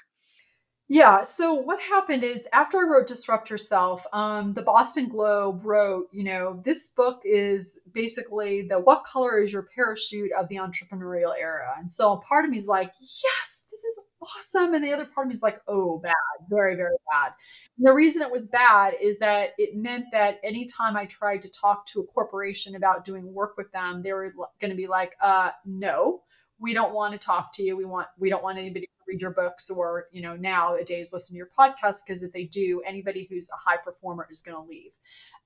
Yeah. 0.89 1.21
So 1.23 1.54
what 1.54 1.82
happened 1.82 2.23
is 2.23 2.47
after 2.54 2.78
I 2.78 2.84
wrote 2.84 3.08
Disrupt 3.08 3.50
Yourself, 3.50 4.06
um, 4.13 4.54
the 4.54 4.62
Boston 4.62 5.10
Globe 5.10 5.65
wrote, 5.65 6.08
you 6.13 6.23
know, 6.23 6.62
this 6.63 6.93
book 6.95 7.21
is 7.26 7.89
basically 7.93 8.62
the 8.62 8.80
what 8.80 9.04
color 9.04 9.41
is 9.41 9.52
your 9.52 9.67
parachute 9.76 10.32
of 10.32 10.47
the 10.47 10.56
entrepreneurial 10.56 11.34
era. 11.38 11.73
And 11.78 11.91
so 11.91 12.21
part 12.28 12.45
of 12.45 12.52
me 12.52 12.58
is 12.58 12.69
like, 12.69 12.93
yes, 13.02 13.67
this 13.69 13.84
is 13.84 14.00
awesome. 14.21 14.73
And 14.73 14.84
the 14.84 14.93
other 14.93 15.06
part 15.06 15.26
of 15.26 15.30
me 15.30 15.34
is 15.34 15.43
like, 15.43 15.60
oh, 15.67 16.00
bad, 16.00 16.13
very, 16.50 16.76
very 16.78 16.95
bad. 17.12 17.34
And 17.78 17.86
the 17.86 17.93
reason 17.93 18.21
it 18.21 18.32
was 18.32 18.47
bad 18.47 18.93
is 19.02 19.19
that 19.19 19.52
it 19.58 19.76
meant 19.76 20.06
that 20.13 20.39
anytime 20.41 20.95
I 20.95 21.06
tried 21.06 21.41
to 21.41 21.50
talk 21.50 21.86
to 21.88 22.00
a 22.00 22.06
corporation 22.06 22.76
about 22.76 23.04
doing 23.04 23.34
work 23.34 23.58
with 23.58 23.69
them, 23.73 24.04
they 24.04 24.13
were 24.13 24.34
going 24.62 24.71
to 24.71 24.78
be 24.78 24.88
like, 24.88 25.17
uh, 25.21 25.52
no, 25.65 26.21
we 26.60 26.74
don't 26.74 26.93
want 26.93 27.13
to 27.13 27.20
talk 27.20 27.52
to 27.54 27.63
you. 27.63 27.78
We 27.78 27.86
want 27.86 28.08
we 28.17 28.30
don't 28.30 28.43
want 28.43 28.58
anybody 28.58 28.86
to 28.88 28.91
read 29.08 29.22
your 29.22 29.34
books 29.34 29.70
or 29.70 30.08
you 30.12 30.22
know 30.22 30.36
nowadays 30.36 31.12
listen 31.13 31.34
to 31.34 31.38
your 31.38 31.50
podcast 31.58 32.06
because 32.06 32.24
if 32.24 32.32
they 32.34 32.46
do 32.46 32.82
anybody 32.86 33.28
who's 33.30 33.50
a 33.52 33.70
high 33.70 33.78
performer 33.78 34.28
is 34.30 34.41
going 34.41 34.62
to 34.62 34.70
leave. 34.70 34.91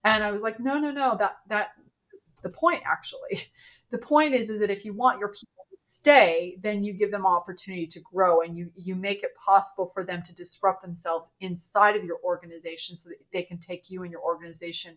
And 0.04 0.24
i 0.24 0.32
was 0.32 0.44
like 0.44 0.60
no 0.60 0.80
no 0.80 0.92
no 0.92 1.16
that 1.18 1.38
that 1.48 1.72
is 2.14 2.36
the 2.44 2.50
point 2.50 2.84
actually. 2.86 3.20
The 3.92 3.98
point 3.98 4.34
is 4.34 4.50
is 4.50 4.62
that 4.62 4.70
if 4.70 4.86
you 4.86 4.94
want 4.94 5.20
your 5.20 5.28
people 5.28 5.66
to 5.70 5.76
stay 5.76 6.56
then 6.62 6.82
you 6.82 6.94
give 6.94 7.12
them 7.12 7.26
opportunity 7.26 7.86
to 7.88 8.00
grow 8.00 8.40
and 8.40 8.56
you 8.56 8.72
you 8.74 8.96
make 8.96 9.22
it 9.22 9.36
possible 9.36 9.92
for 9.94 10.06
them 10.06 10.22
to 10.24 10.34
disrupt 10.34 10.82
themselves 10.82 11.34
inside 11.42 11.98
of 11.98 12.06
your 12.06 12.18
organization 12.24 12.96
so 12.96 13.10
that 13.10 13.18
they 13.34 13.44
can 13.44 13.58
take 13.58 13.90
you 13.90 14.04
and 14.04 14.12
your 14.14 14.22
organization 14.22 14.96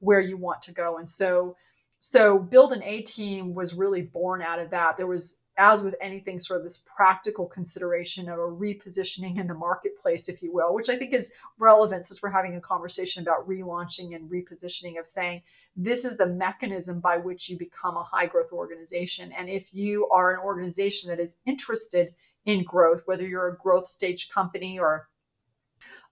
where 0.00 0.20
you 0.20 0.36
want 0.36 0.60
to 0.60 0.74
go. 0.74 0.98
And 0.98 1.08
so 1.08 1.56
so 2.00 2.38
build 2.38 2.72
an 2.74 2.82
a 2.82 3.00
team 3.00 3.54
was 3.54 3.74
really 3.74 4.02
born 4.02 4.42
out 4.42 4.58
of 4.58 4.68
that. 4.72 4.98
There 4.98 5.06
was 5.06 5.43
as 5.56 5.84
with 5.84 5.94
anything 6.00 6.38
sort 6.38 6.58
of 6.58 6.64
this 6.64 6.88
practical 6.94 7.46
consideration 7.46 8.28
of 8.28 8.38
a 8.38 8.42
repositioning 8.42 9.38
in 9.38 9.46
the 9.46 9.54
marketplace 9.54 10.28
if 10.28 10.42
you 10.42 10.52
will 10.52 10.74
which 10.74 10.88
i 10.88 10.96
think 10.96 11.12
is 11.12 11.36
relevant 11.58 12.04
since 12.04 12.22
we're 12.22 12.30
having 12.30 12.56
a 12.56 12.60
conversation 12.60 13.22
about 13.22 13.48
relaunching 13.48 14.14
and 14.14 14.30
repositioning 14.30 14.98
of 14.98 15.06
saying 15.06 15.42
this 15.76 16.04
is 16.04 16.16
the 16.16 16.26
mechanism 16.26 17.00
by 17.00 17.16
which 17.16 17.48
you 17.48 17.58
become 17.58 17.96
a 17.96 18.02
high 18.02 18.26
growth 18.26 18.52
organization 18.52 19.32
and 19.32 19.48
if 19.48 19.74
you 19.74 20.08
are 20.08 20.34
an 20.34 20.40
organization 20.40 21.08
that 21.08 21.20
is 21.20 21.40
interested 21.46 22.14
in 22.46 22.62
growth 22.62 23.02
whether 23.06 23.26
you're 23.26 23.48
a 23.48 23.58
growth 23.58 23.86
stage 23.86 24.30
company 24.30 24.78
or 24.78 25.08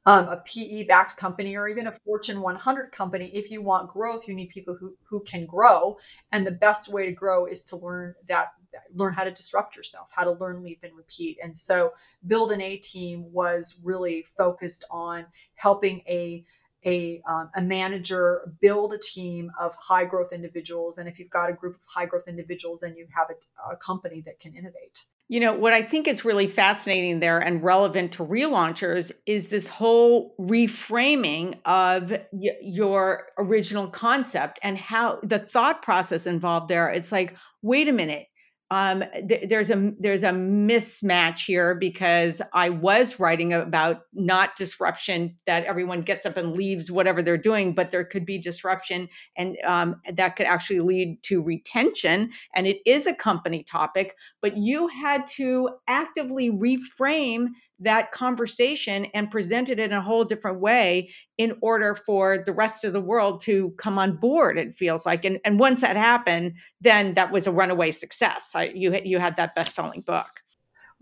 um, 0.04 0.28
a 0.28 0.42
PE 0.44 0.84
backed 0.84 1.16
company 1.16 1.56
or 1.56 1.68
even 1.68 1.86
a 1.86 1.92
Fortune 1.92 2.40
100 2.40 2.90
company, 2.90 3.30
if 3.32 3.50
you 3.50 3.62
want 3.62 3.92
growth, 3.92 4.26
you 4.26 4.34
need 4.34 4.48
people 4.48 4.74
who, 4.74 4.96
who 5.04 5.20
can 5.20 5.46
grow. 5.46 5.96
And 6.32 6.46
the 6.46 6.52
best 6.52 6.92
way 6.92 7.06
to 7.06 7.12
grow 7.12 7.46
is 7.46 7.64
to 7.66 7.76
learn 7.76 8.14
that, 8.28 8.48
learn 8.94 9.12
how 9.12 9.24
to 9.24 9.30
disrupt 9.30 9.76
yourself, 9.76 10.10
how 10.14 10.24
to 10.24 10.32
learn, 10.32 10.62
leap, 10.62 10.80
and 10.82 10.96
repeat. 10.96 11.38
And 11.42 11.56
so, 11.56 11.92
Build 12.26 12.52
an 12.52 12.60
A 12.60 12.76
team 12.76 13.32
was 13.32 13.82
really 13.84 14.24
focused 14.36 14.84
on 14.90 15.26
helping 15.56 16.02
a 16.08 16.44
a, 16.84 17.22
um, 17.28 17.48
a 17.54 17.62
manager 17.62 18.52
build 18.60 18.92
a 18.92 18.98
team 18.98 19.52
of 19.60 19.72
high 19.76 20.04
growth 20.04 20.32
individuals. 20.32 20.98
And 20.98 21.08
if 21.08 21.18
you've 21.20 21.30
got 21.30 21.48
a 21.48 21.52
group 21.52 21.76
of 21.76 21.82
high 21.86 22.06
growth 22.06 22.26
individuals, 22.26 22.80
then 22.80 22.96
you 22.96 23.06
have 23.16 23.28
a, 23.30 23.72
a 23.72 23.76
company 23.76 24.20
that 24.22 24.40
can 24.40 24.54
innovate. 24.56 25.04
You 25.28 25.40
know, 25.40 25.54
what 25.54 25.72
I 25.72 25.82
think 25.82 26.08
is 26.08 26.24
really 26.24 26.48
fascinating 26.48 27.20
there 27.20 27.38
and 27.38 27.62
relevant 27.62 28.12
to 28.14 28.24
relaunchers 28.24 29.12
is 29.26 29.48
this 29.48 29.68
whole 29.68 30.34
reframing 30.38 31.58
of 31.64 32.10
y- 32.32 32.56
your 32.60 33.28
original 33.38 33.86
concept 33.86 34.58
and 34.62 34.76
how 34.76 35.20
the 35.22 35.38
thought 35.38 35.82
process 35.82 36.26
involved 36.26 36.68
there. 36.68 36.90
It's 36.90 37.12
like, 37.12 37.36
wait 37.62 37.88
a 37.88 37.92
minute, 37.92 38.26
um, 38.72 39.04
th- 39.28 39.50
there's 39.50 39.70
a 39.70 39.92
there's 40.00 40.22
a 40.22 40.30
mismatch 40.30 41.44
here 41.44 41.74
because 41.74 42.40
I 42.54 42.70
was 42.70 43.20
writing 43.20 43.52
about 43.52 44.06
not 44.14 44.56
disruption 44.56 45.36
that 45.46 45.64
everyone 45.64 46.00
gets 46.00 46.24
up 46.24 46.38
and 46.38 46.54
leaves 46.54 46.90
whatever 46.90 47.22
they're 47.22 47.36
doing, 47.36 47.74
but 47.74 47.90
there 47.90 48.06
could 48.06 48.24
be 48.24 48.38
disruption 48.38 49.10
and 49.36 49.58
um, 49.66 50.00
that 50.14 50.36
could 50.36 50.46
actually 50.46 50.80
lead 50.80 51.22
to 51.24 51.42
retention. 51.42 52.30
And 52.54 52.66
it 52.66 52.78
is 52.86 53.06
a 53.06 53.14
company 53.14 53.62
topic, 53.62 54.16
but 54.40 54.56
you 54.56 54.88
had 54.88 55.26
to 55.36 55.68
actively 55.86 56.50
reframe 56.50 57.48
that 57.82 58.12
conversation 58.12 59.06
and 59.14 59.30
presented 59.30 59.78
it 59.78 59.90
in 59.90 59.92
a 59.92 60.02
whole 60.02 60.24
different 60.24 60.60
way 60.60 61.10
in 61.38 61.56
order 61.60 61.94
for 61.94 62.42
the 62.44 62.52
rest 62.52 62.84
of 62.84 62.92
the 62.92 63.00
world 63.00 63.40
to 63.42 63.70
come 63.78 63.98
on 63.98 64.16
board 64.16 64.58
it 64.58 64.76
feels 64.76 65.04
like 65.06 65.24
and, 65.24 65.38
and 65.44 65.58
once 65.58 65.80
that 65.80 65.96
happened 65.96 66.52
then 66.80 67.14
that 67.14 67.30
was 67.30 67.46
a 67.46 67.52
runaway 67.52 67.90
success 67.90 68.50
I, 68.54 68.64
you, 68.74 68.98
you 69.04 69.18
had 69.18 69.36
that 69.36 69.54
best-selling 69.54 70.02
book 70.02 70.28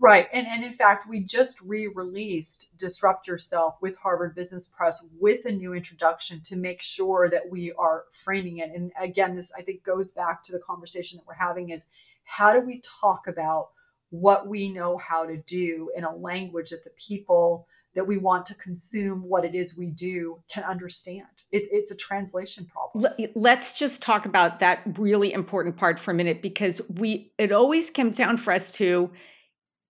Right. 0.01 0.27
And, 0.33 0.47
and 0.47 0.63
in 0.63 0.71
fact, 0.71 1.05
we 1.07 1.23
just 1.23 1.61
re 1.63 1.87
released 1.93 2.75
Disrupt 2.79 3.27
Yourself 3.27 3.75
with 3.83 3.95
Harvard 3.99 4.33
Business 4.33 4.73
Press 4.75 5.11
with 5.19 5.45
a 5.45 5.51
new 5.51 5.75
introduction 5.75 6.41
to 6.45 6.57
make 6.57 6.81
sure 6.81 7.29
that 7.29 7.43
we 7.51 7.71
are 7.73 8.05
framing 8.11 8.57
it. 8.57 8.71
And 8.73 8.91
again, 8.99 9.35
this 9.35 9.53
I 9.55 9.61
think 9.61 9.83
goes 9.83 10.11
back 10.13 10.41
to 10.43 10.53
the 10.53 10.63
conversation 10.65 11.17
that 11.17 11.27
we're 11.27 11.35
having 11.35 11.69
is 11.69 11.91
how 12.23 12.51
do 12.51 12.65
we 12.65 12.81
talk 13.01 13.27
about 13.27 13.67
what 14.11 14.47
we 14.47 14.71
know 14.71 14.97
how 14.97 15.25
to 15.25 15.37
do 15.37 15.89
in 15.95 16.03
a 16.03 16.15
language 16.15 16.69
that 16.69 16.83
the 16.83 16.91
people 16.91 17.67
that 17.95 18.05
we 18.05 18.17
want 18.17 18.45
to 18.45 18.55
consume 18.55 19.27
what 19.27 19.43
it 19.43 19.55
is 19.55 19.77
we 19.77 19.87
do 19.87 20.41
can 20.49 20.63
understand. 20.63 21.27
It, 21.51 21.63
it's 21.71 21.91
a 21.91 21.97
translation 21.97 22.65
problem. 22.65 23.13
Let's 23.35 23.77
just 23.77 24.01
talk 24.01 24.25
about 24.25 24.59
that 24.59 24.81
really 24.97 25.33
important 25.33 25.75
part 25.75 25.99
for 25.99 26.11
a 26.11 26.13
minute 26.13 26.41
because 26.41 26.81
we 26.89 27.33
it 27.37 27.51
always 27.51 27.89
comes 27.89 28.15
down 28.15 28.37
for 28.37 28.53
us 28.53 28.71
to 28.71 29.11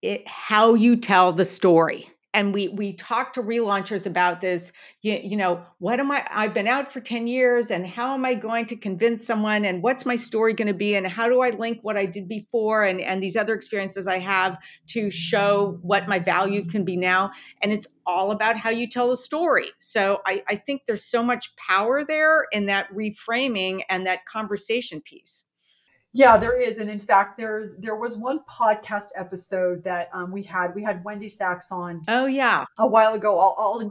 it, 0.01 0.27
how 0.27 0.73
you 0.73 0.95
tell 0.95 1.31
the 1.31 1.45
story 1.45 2.10
and 2.33 2.53
we 2.53 2.67
we 2.69 2.93
talked 2.93 3.35
to 3.35 3.43
relaunchers 3.43 4.05
about 4.05 4.41
this 4.41 4.71
you, 5.01 5.19
you 5.23 5.37
know 5.37 5.63
what 5.79 5.99
am 5.99 6.11
i 6.11 6.25
i've 6.31 6.53
been 6.53 6.67
out 6.67 6.91
for 6.91 6.99
10 6.99 7.27
years 7.27 7.71
and 7.71 7.85
how 7.85 8.13
am 8.13 8.25
i 8.25 8.33
going 8.33 8.65
to 8.65 8.75
convince 8.75 9.25
someone 9.25 9.65
and 9.65 9.83
what's 9.83 10.05
my 10.05 10.15
story 10.15 10.53
going 10.53 10.67
to 10.67 10.73
be 10.73 10.95
and 10.95 11.05
how 11.07 11.27
do 11.27 11.41
i 11.41 11.49
link 11.49 11.79
what 11.81 11.97
i 11.97 12.05
did 12.05 12.27
before 12.27 12.83
and 12.83 13.01
and 13.01 13.21
these 13.21 13.35
other 13.35 13.53
experiences 13.53 14.07
i 14.07 14.17
have 14.17 14.57
to 14.87 15.11
show 15.11 15.79
what 15.81 16.07
my 16.07 16.19
value 16.19 16.65
can 16.65 16.83
be 16.83 16.97
now? 16.97 17.31
And 17.61 17.71
it's 17.71 17.87
all 18.05 18.31
about 18.31 18.57
how 18.57 18.69
you 18.69 18.89
tell 18.89 19.09
the 19.09 19.17
story. 19.17 19.69
So 19.79 20.19
i 20.25 20.43
i 20.47 20.55
think 20.55 20.83
there's 20.85 21.05
so 21.05 21.23
much 21.23 21.55
power 21.55 22.03
there 22.03 22.45
in 22.51 22.65
that 22.67 22.91
reframing 22.91 23.83
and 23.89 24.07
that 24.07 24.25
conversation 24.25 25.01
piece 25.01 25.43
yeah, 26.13 26.37
there 26.37 26.59
is, 26.59 26.77
and 26.77 26.89
in 26.89 26.99
fact, 26.99 27.37
there's 27.37 27.77
there 27.77 27.95
was 27.95 28.17
one 28.17 28.41
podcast 28.49 29.09
episode 29.17 29.83
that 29.85 30.09
um, 30.13 30.31
we 30.31 30.43
had. 30.43 30.75
We 30.75 30.83
had 30.83 31.03
Wendy 31.05 31.29
Sachs 31.29 31.71
on. 31.71 32.03
Oh 32.07 32.25
yeah, 32.25 32.65
a 32.77 32.87
while 32.87 33.13
ago. 33.13 33.39
I'll, 33.39 33.55
I'll 33.57 33.89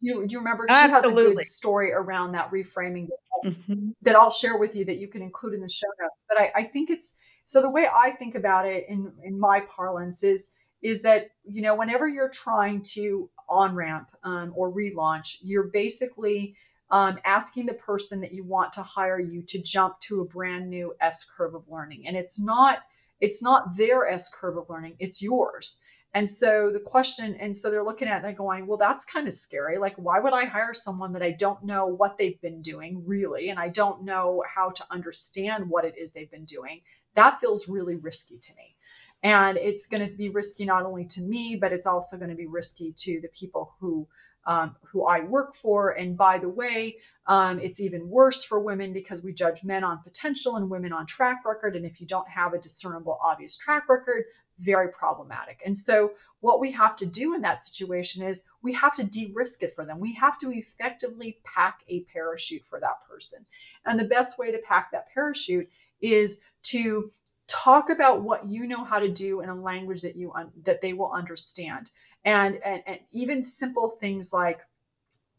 you 0.00 0.26
you 0.28 0.38
remember 0.38 0.66
she 0.68 0.74
Absolutely. 0.74 1.22
has 1.24 1.32
a 1.32 1.34
good 1.34 1.44
story 1.44 1.92
around 1.92 2.32
that 2.32 2.50
reframing 2.50 3.08
that, 3.08 3.50
mm-hmm. 3.52 3.90
that 4.02 4.16
I'll 4.16 4.30
share 4.30 4.58
with 4.58 4.74
you 4.74 4.84
that 4.86 4.96
you 4.96 5.08
can 5.08 5.20
include 5.20 5.54
in 5.54 5.60
the 5.60 5.68
show 5.68 5.88
notes. 6.00 6.24
But 6.28 6.40
I, 6.40 6.52
I 6.56 6.62
think 6.64 6.90
it's 6.90 7.18
so 7.44 7.60
the 7.60 7.70
way 7.70 7.86
I 7.94 8.10
think 8.10 8.34
about 8.34 8.66
it 8.66 8.86
in 8.88 9.12
in 9.22 9.38
my 9.38 9.64
parlance 9.76 10.24
is 10.24 10.54
is 10.82 11.02
that 11.02 11.30
you 11.44 11.60
know 11.60 11.76
whenever 11.76 12.08
you're 12.08 12.30
trying 12.30 12.82
to 12.94 13.28
on 13.48 13.74
ramp 13.74 14.08
um, 14.24 14.52
or 14.56 14.72
relaunch, 14.72 15.36
you're 15.42 15.68
basically 15.68 16.56
um, 16.92 17.18
asking 17.24 17.66
the 17.66 17.74
person 17.74 18.20
that 18.20 18.34
you 18.34 18.44
want 18.44 18.74
to 18.74 18.82
hire 18.82 19.18
you 19.18 19.42
to 19.48 19.62
jump 19.62 19.98
to 20.00 20.20
a 20.20 20.24
brand 20.26 20.68
new 20.68 20.94
S 21.00 21.28
curve 21.28 21.54
of 21.54 21.68
learning. 21.68 22.06
And 22.06 22.16
it's 22.16 22.40
not 22.40 22.80
it's 23.20 23.42
not 23.42 23.76
their 23.76 24.06
S 24.06 24.32
curve 24.32 24.56
of 24.56 24.68
learning, 24.68 24.96
it's 24.98 25.22
yours. 25.22 25.80
And 26.14 26.28
so 26.28 26.70
the 26.70 26.80
question, 26.80 27.36
and 27.36 27.56
so 27.56 27.70
they're 27.70 27.84
looking 27.84 28.08
at 28.08 28.22
it 28.22 28.36
going, 28.36 28.66
well, 28.66 28.76
that's 28.76 29.06
kind 29.06 29.26
of 29.26 29.32
scary. 29.32 29.78
Like, 29.78 29.94
why 29.96 30.20
would 30.20 30.34
I 30.34 30.44
hire 30.44 30.74
someone 30.74 31.14
that 31.14 31.22
I 31.22 31.30
don't 31.30 31.64
know 31.64 31.86
what 31.86 32.18
they've 32.18 32.38
been 32.42 32.60
doing 32.60 33.02
really, 33.06 33.48
and 33.48 33.58
I 33.58 33.68
don't 33.68 34.04
know 34.04 34.44
how 34.46 34.68
to 34.68 34.84
understand 34.90 35.70
what 35.70 35.86
it 35.86 35.96
is 35.96 36.12
they've 36.12 36.30
been 36.30 36.44
doing? 36.44 36.82
That 37.14 37.40
feels 37.40 37.68
really 37.68 37.96
risky 37.96 38.36
to 38.38 38.52
me. 38.56 38.76
And 39.22 39.56
it's 39.56 39.86
going 39.86 40.06
to 40.06 40.12
be 40.12 40.28
risky 40.28 40.66
not 40.66 40.84
only 40.84 41.06
to 41.06 41.22
me, 41.22 41.56
but 41.56 41.72
it's 41.72 41.86
also 41.86 42.18
going 42.18 42.30
to 42.30 42.36
be 42.36 42.46
risky 42.46 42.92
to 42.98 43.20
the 43.20 43.28
people 43.28 43.72
who 43.78 44.06
um, 44.46 44.76
who 44.84 45.06
I 45.06 45.20
work 45.20 45.54
for. 45.54 45.90
And 45.90 46.16
by 46.16 46.38
the 46.38 46.48
way, 46.48 46.98
um, 47.26 47.60
it's 47.60 47.80
even 47.80 48.08
worse 48.08 48.44
for 48.44 48.58
women 48.58 48.92
because 48.92 49.22
we 49.22 49.32
judge 49.32 49.62
men 49.64 49.84
on 49.84 50.02
potential 50.02 50.56
and 50.56 50.68
women 50.68 50.92
on 50.92 51.06
track 51.06 51.44
record. 51.44 51.76
And 51.76 51.86
if 51.86 52.00
you 52.00 52.06
don't 52.06 52.28
have 52.28 52.52
a 52.52 52.58
discernible, 52.58 53.18
obvious 53.22 53.56
track 53.56 53.88
record, 53.88 54.24
very 54.58 54.90
problematic. 54.90 55.60
And 55.64 55.76
so, 55.76 56.12
what 56.40 56.58
we 56.58 56.72
have 56.72 56.96
to 56.96 57.06
do 57.06 57.34
in 57.34 57.42
that 57.42 57.60
situation 57.60 58.24
is 58.24 58.50
we 58.62 58.72
have 58.72 58.96
to 58.96 59.04
de 59.04 59.30
risk 59.32 59.62
it 59.62 59.72
for 59.72 59.84
them. 59.84 60.00
We 60.00 60.12
have 60.14 60.38
to 60.38 60.50
effectively 60.50 61.38
pack 61.44 61.84
a 61.88 62.00
parachute 62.12 62.64
for 62.64 62.80
that 62.80 62.96
person. 63.08 63.46
And 63.86 63.98
the 63.98 64.04
best 64.04 64.40
way 64.40 64.50
to 64.50 64.58
pack 64.58 64.90
that 64.90 65.06
parachute 65.14 65.68
is 66.00 66.44
to 66.64 67.10
talk 67.46 67.90
about 67.90 68.22
what 68.22 68.48
you 68.48 68.66
know 68.66 68.82
how 68.82 68.98
to 68.98 69.08
do 69.08 69.40
in 69.40 69.48
a 69.48 69.54
language 69.54 70.02
that 70.02 70.16
you 70.16 70.32
un- 70.32 70.50
that 70.64 70.80
they 70.80 70.92
will 70.92 71.12
understand 71.12 71.90
and 72.24 72.58
and, 72.64 72.82
and 72.86 72.98
even 73.12 73.42
simple 73.42 73.88
things 73.88 74.32
like 74.32 74.60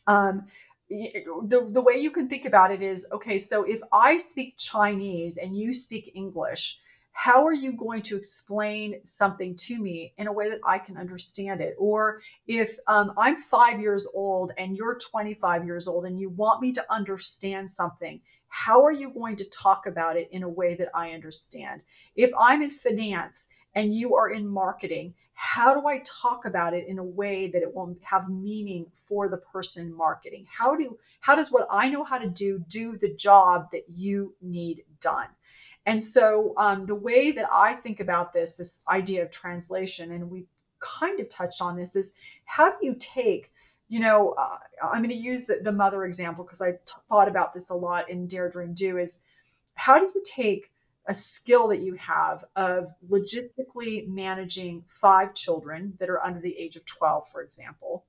um, 0.08 0.48
the, 0.89 1.67
the 1.72 1.82
way 1.82 1.96
you 1.96 2.12
can 2.12 2.28
think 2.28 2.46
about 2.46 2.72
it 2.72 2.82
is 2.82 3.10
okay 3.12 3.39
so 3.39 3.63
if 3.63 3.80
i 3.91 4.17
speak 4.17 4.56
chinese 4.58 5.38
and 5.38 5.58
you 5.58 5.74
speak 5.74 6.12
english 6.13 6.80
how 7.13 7.46
are 7.46 7.54
you 7.54 7.74
going 7.74 8.02
to 8.02 8.17
explain 8.17 8.96
something 9.06 9.56
to 9.56 9.80
me 9.80 10.13
in 10.17 10.28
a 10.28 10.34
way 10.34 10.50
that 10.50 10.60
i 10.67 10.78
can 10.78 10.98
understand 10.98 11.62
it? 11.62 11.76
Or 11.78 12.22
if 12.48 12.76
um, 12.88 13.13
i'm 13.17 13.38
five 13.38 13.80
years 13.80 14.08
old 14.13 14.52
and 14.58 14.76
you're 14.76 14.98
25 14.98 15.65
years 15.65 15.88
old 15.88 16.06
and 16.06 16.19
you 16.19 16.30
want 16.30 16.62
me 16.62 16.72
to 16.74 16.91
understand 16.91 17.69
something 17.69 18.19
how 18.50 18.84
are 18.84 18.91
you 18.91 19.12
going 19.13 19.36
to 19.36 19.50
talk 19.50 19.88
about 19.88 20.15
it 20.15 20.28
in 20.32 20.43
a 20.43 20.50
way 20.50 20.76
that 20.76 20.89
i 20.93 21.12
understand? 21.12 21.82
If 22.15 22.32
i'm 22.38 22.62
in 22.62 22.72
finance 22.72 23.54
and 23.76 23.96
you 23.96 24.15
are 24.15 24.30
in 24.30 24.48
marketing 24.48 25.13
how 25.34 25.80
do 25.80 25.88
I 25.88 26.02
talk 26.22 26.46
about 26.46 26.74
it 26.74 26.88
in 26.88 27.00
a 27.00 27.04
way 27.04 27.48
that 27.48 27.62
it 27.62 27.74
will 27.74 27.98
have 28.04 28.30
meaning 28.30 28.86
for 28.93 29.28
the 29.28 29.38
person 29.38 29.96
marketing? 29.96 30.46
How 30.50 30.76
do 30.76 30.98
how 31.22 31.36
does 31.36 31.52
what 31.52 31.67
I 31.72 31.89
know 31.89 32.04
how 32.04 32.17
to 32.19 32.30
do 32.30 32.63
do 32.67 32.98
the 32.98 33.13
job 33.13 33.67
that 33.72 33.84
you 33.93 34.36
need 34.41 34.84
done? 35.00 35.28
And 35.86 36.02
so 36.02 36.54
um, 36.58 36.86
the 36.86 36.96
way 36.96 37.32
that 37.32 37.50
I 37.52 37.74
think 37.74 38.00
about 38.00 38.32
this, 38.32 38.58
this 38.58 38.84
idea 38.88 39.24
of 39.24 39.32
translation, 39.32 40.12
and 40.12 40.32
we 40.32 40.46
kind 40.80 41.19
of 41.19 41.28
touched 41.28 41.62
on 41.62 41.76
this, 41.76 41.96
is 41.96 42.15
how 42.46 42.72
do 42.72 42.86
you 42.86 42.96
take 42.98 43.52
you 43.89 44.00
know, 44.00 44.32
uh, 44.32 44.58
I'm 44.82 45.04
going 45.04 45.10
to 45.10 45.15
use 45.15 45.46
the, 45.46 45.60
the 45.62 45.72
mother 45.72 46.04
example 46.04 46.43
because 46.43 46.63
I 46.63 46.72
t- 46.72 46.80
thought 47.10 47.28
about 47.28 47.54
this 47.54 47.69
a 47.69 47.76
lot 47.76 48.10
in 48.10 48.26
Dare 48.26 48.50
Dream 48.50 48.74
Do 48.74 48.98
is 48.98 49.24
how 49.76 50.00
do 50.00 50.12
you 50.15 50.24
take 50.26 50.72
a 51.06 51.13
skill 51.13 51.68
that 51.68 51.82
you 51.82 51.96
have 51.96 52.46
of 52.56 52.88
logistically 53.10 54.08
managing 54.08 54.84
five 54.88 55.34
children 55.34 55.96
that 56.00 56.10
are 56.10 56.24
under 56.24 56.39
the 56.39 56.58
age 56.58 56.76
of 56.76 56.86
12, 56.86 57.28
for 57.28 57.42
example? 57.42 58.06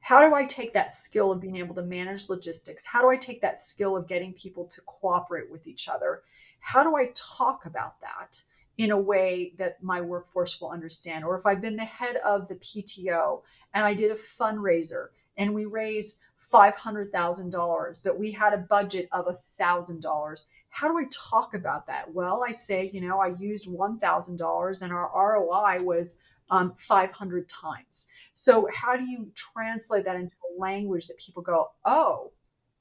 How 0.00 0.28
do 0.28 0.34
I 0.34 0.44
take 0.44 0.74
that 0.74 0.92
skill 0.92 1.32
of 1.32 1.40
being 1.40 1.56
able 1.56 1.76
to 1.76 1.82
manage 1.82 2.28
logistics? 2.28 2.84
How 2.84 3.02
do 3.02 3.08
I 3.08 3.16
take 3.16 3.40
that 3.40 3.58
skill 3.58 3.96
of 3.96 4.08
getting 4.08 4.32
people 4.32 4.66
to 4.66 4.80
cooperate 4.82 5.50
with 5.50 5.66
each 5.66 5.88
other? 5.88 6.22
How 6.58 6.82
do 6.82 6.96
I 6.96 7.12
talk 7.14 7.66
about 7.66 8.00
that 8.00 8.42
in 8.78 8.90
a 8.90 9.00
way 9.00 9.52
that 9.58 9.82
my 9.82 10.00
workforce 10.00 10.60
will 10.60 10.70
understand? 10.70 11.24
Or 11.24 11.38
if 11.38 11.46
I've 11.46 11.60
been 11.60 11.76
the 11.76 11.84
head 11.84 12.16
of 12.16 12.48
the 12.48 12.56
PTO 12.56 13.42
and 13.74 13.84
I 13.84 13.94
did 13.94 14.10
a 14.10 14.14
fundraiser 14.14 15.08
and 15.36 15.54
we 15.54 15.64
raised 15.64 16.24
$500,000, 16.52 18.04
but 18.04 18.18
we 18.18 18.32
had 18.32 18.52
a 18.52 18.58
budget 18.58 19.08
of 19.12 19.26
$1,000. 19.26 20.44
How 20.72 20.88
do 20.88 20.98
I 20.98 21.04
talk 21.12 21.52
about 21.52 21.86
that? 21.86 22.12
Well, 22.14 22.42
I 22.42 22.50
say, 22.50 22.90
you 22.92 23.02
know, 23.02 23.20
I 23.20 23.28
used 23.38 23.68
$1,000 23.68 24.82
and 24.82 24.92
our 24.92 25.10
ROI 25.14 25.84
was 25.84 26.22
um, 26.50 26.72
500 26.76 27.46
times. 27.46 28.10
So, 28.32 28.68
how 28.74 28.96
do 28.96 29.04
you 29.04 29.30
translate 29.34 30.06
that 30.06 30.16
into 30.16 30.34
a 30.34 30.58
language 30.58 31.08
that 31.08 31.18
people 31.18 31.42
go, 31.42 31.68
oh, 31.84 32.32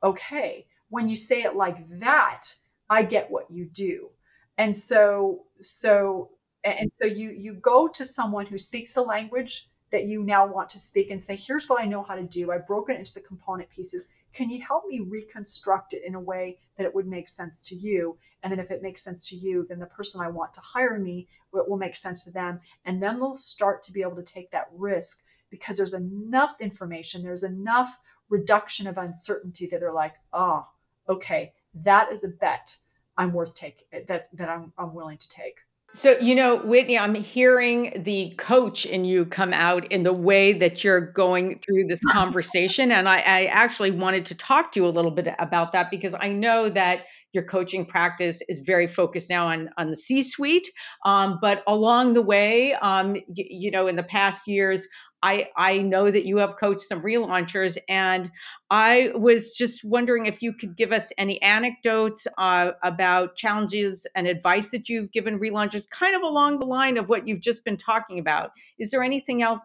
okay, 0.02 0.66
when 0.90 1.10
you 1.10 1.18
say 1.18 1.42
it 1.42 1.58
like 1.58 1.78
that, 2.00 2.44
I 2.90 3.04
get 3.04 3.30
what 3.30 3.52
you 3.52 3.66
do. 3.66 4.10
And 4.58 4.74
so, 4.74 5.44
so, 5.60 6.30
and 6.64 6.92
so 6.92 7.06
you 7.06 7.32
you 7.32 7.54
go 7.56 7.90
to 7.90 8.06
someone 8.06 8.46
who 8.46 8.58
speaks 8.58 8.94
the 8.94 9.02
language 9.02 9.68
that 9.92 10.06
you 10.06 10.24
now 10.24 10.46
want 10.46 10.70
to 10.70 10.80
speak 10.80 11.12
and 11.12 11.22
say, 11.22 11.36
here's 11.36 11.68
what 11.68 11.82
I 11.82 11.86
know 11.86 12.04
how 12.04 12.16
to 12.16 12.24
do. 12.24 12.52
I've 12.52 12.68
broken 12.68 12.96
it 12.96 13.00
into 13.00 13.16
the 13.16 13.28
component 13.28 13.70
pieces. 13.70 14.14
Can 14.34 14.50
you 14.50 14.62
help 14.62 14.86
me 14.88 15.00
reconstruct 15.00 15.94
it 15.94 16.04
in 16.06 16.16
a 16.16 16.20
way 16.20 16.58
that 16.78 16.86
it 16.86 16.96
would 16.96 17.08
make 17.08 17.28
sense 17.28 17.62
to 17.62 17.76
you? 17.76 18.18
And 18.44 18.52
then 18.52 18.60
if 18.60 18.72
it 18.72 18.82
makes 18.82 19.04
sense 19.04 19.30
to 19.30 19.36
you, 19.36 19.66
then 19.68 19.80
the 19.80 19.86
person 19.86 20.22
I 20.22 20.30
want 20.30 20.54
to 20.54 20.62
hire 20.62 20.98
me 20.98 21.28
it 21.54 21.70
will 21.70 21.78
make 21.78 21.96
sense 21.96 22.24
to 22.26 22.32
them. 22.32 22.60
And 22.86 23.02
then 23.02 23.20
they'll 23.20 23.36
start 23.36 23.84
to 23.84 23.94
be 23.94 24.02
able 24.02 24.16
to 24.16 24.24
take 24.24 24.52
that 24.52 24.70
risk 24.74 25.26
because 25.50 25.78
there's 25.78 25.94
enough 25.94 26.62
information, 26.62 27.24
there's 27.24 27.44
enough 27.44 28.00
reduction 28.30 28.88
of 28.88 28.98
uncertainty 28.98 29.68
that 29.68 29.82
they're 29.82 29.92
like, 29.92 30.16
oh, 30.32 30.66
okay, 31.10 31.54
that 31.74 32.12
is 32.12 32.24
a 32.24 32.38
bet 32.38 32.78
I'm 33.18 33.34
worth 33.34 33.54
taking 33.56 33.86
that 34.08 34.28
that 34.34 34.50
I'm, 34.50 34.72
I'm 34.78 34.94
willing 34.94 35.18
to 35.18 35.30
take. 35.30 35.60
So, 35.94 36.18
you 36.20 36.36
know, 36.36 36.56
Whitney, 36.56 36.98
I'm 36.98 37.16
hearing 37.16 38.04
the 38.06 38.34
coach 38.38 38.86
in 38.86 39.04
you 39.04 39.26
come 39.26 39.52
out 39.52 39.92
in 39.92 40.04
the 40.04 40.14
way 40.14 40.54
that 40.54 40.86
you're 40.86 41.12
going 41.12 41.60
through 41.60 41.88
this 41.88 42.00
conversation. 42.12 42.92
And 42.92 43.10
I, 43.10 43.18
I, 43.18 43.46
actually 43.46 43.92
wanted 43.92 44.26
to 44.28 44.36
talk 44.36 44.72
to 44.72 44.80
you 44.80 44.88
a 44.88 44.90
little 44.90 45.12
bit 45.12 45.28
about 45.38 45.74
that 45.74 45.92
because 45.92 46.16
I 46.18 46.30
know 46.30 46.70
that 46.70 47.02
your 47.34 47.44
coaching 47.44 47.86
practice 47.86 48.42
is 48.48 48.60
very 48.60 48.88
focused 48.88 49.30
now 49.30 49.48
on, 49.48 49.70
on 49.78 49.90
the 49.90 49.98
C 49.98 50.24
suite. 50.24 50.70
Um, 51.06 51.40
but 51.42 51.62
along 51.68 52.14
the 52.14 52.22
way, 52.22 52.74
um, 52.74 53.18
you 53.34 53.70
know, 53.70 53.88
in 53.88 53.98
the 53.98 54.04
past 54.04 54.48
years, 54.48 54.88
I, 55.24 55.50
I 55.56 55.78
know 55.80 56.10
that 56.10 56.26
you 56.26 56.38
have 56.38 56.58
coached 56.58 56.82
some 56.82 57.02
relaunchers, 57.02 57.78
and 57.88 58.32
I 58.70 59.12
was 59.16 59.54
just 59.54 59.84
wondering 59.84 60.26
if 60.26 60.42
you 60.42 60.54
could 60.54 60.76
give 60.76 60.92
us 60.92 61.12
any 61.18 61.42
anecdotes 61.42 62.26
uh, 62.38 62.72
about 62.84 63.36
challenges 63.36 64.08
and 64.16 64.28
advice 64.28 64.70
that 64.72 64.90
you've 64.90 65.12
given 65.12 65.40
relaunchers, 65.40 65.90
kind 65.90 66.16
of 66.16 66.24
along 66.24 66.60
the 66.60 66.66
line 66.66 66.98
of 66.98 67.10
what 67.10 67.28
you've 67.28 67.42
just 67.42 67.64
been 67.64 67.78
talking 67.78 68.20
about. 68.20 68.52
Is 68.80 68.92
there 68.92 69.04
anything 69.04 69.42
else 69.42 69.62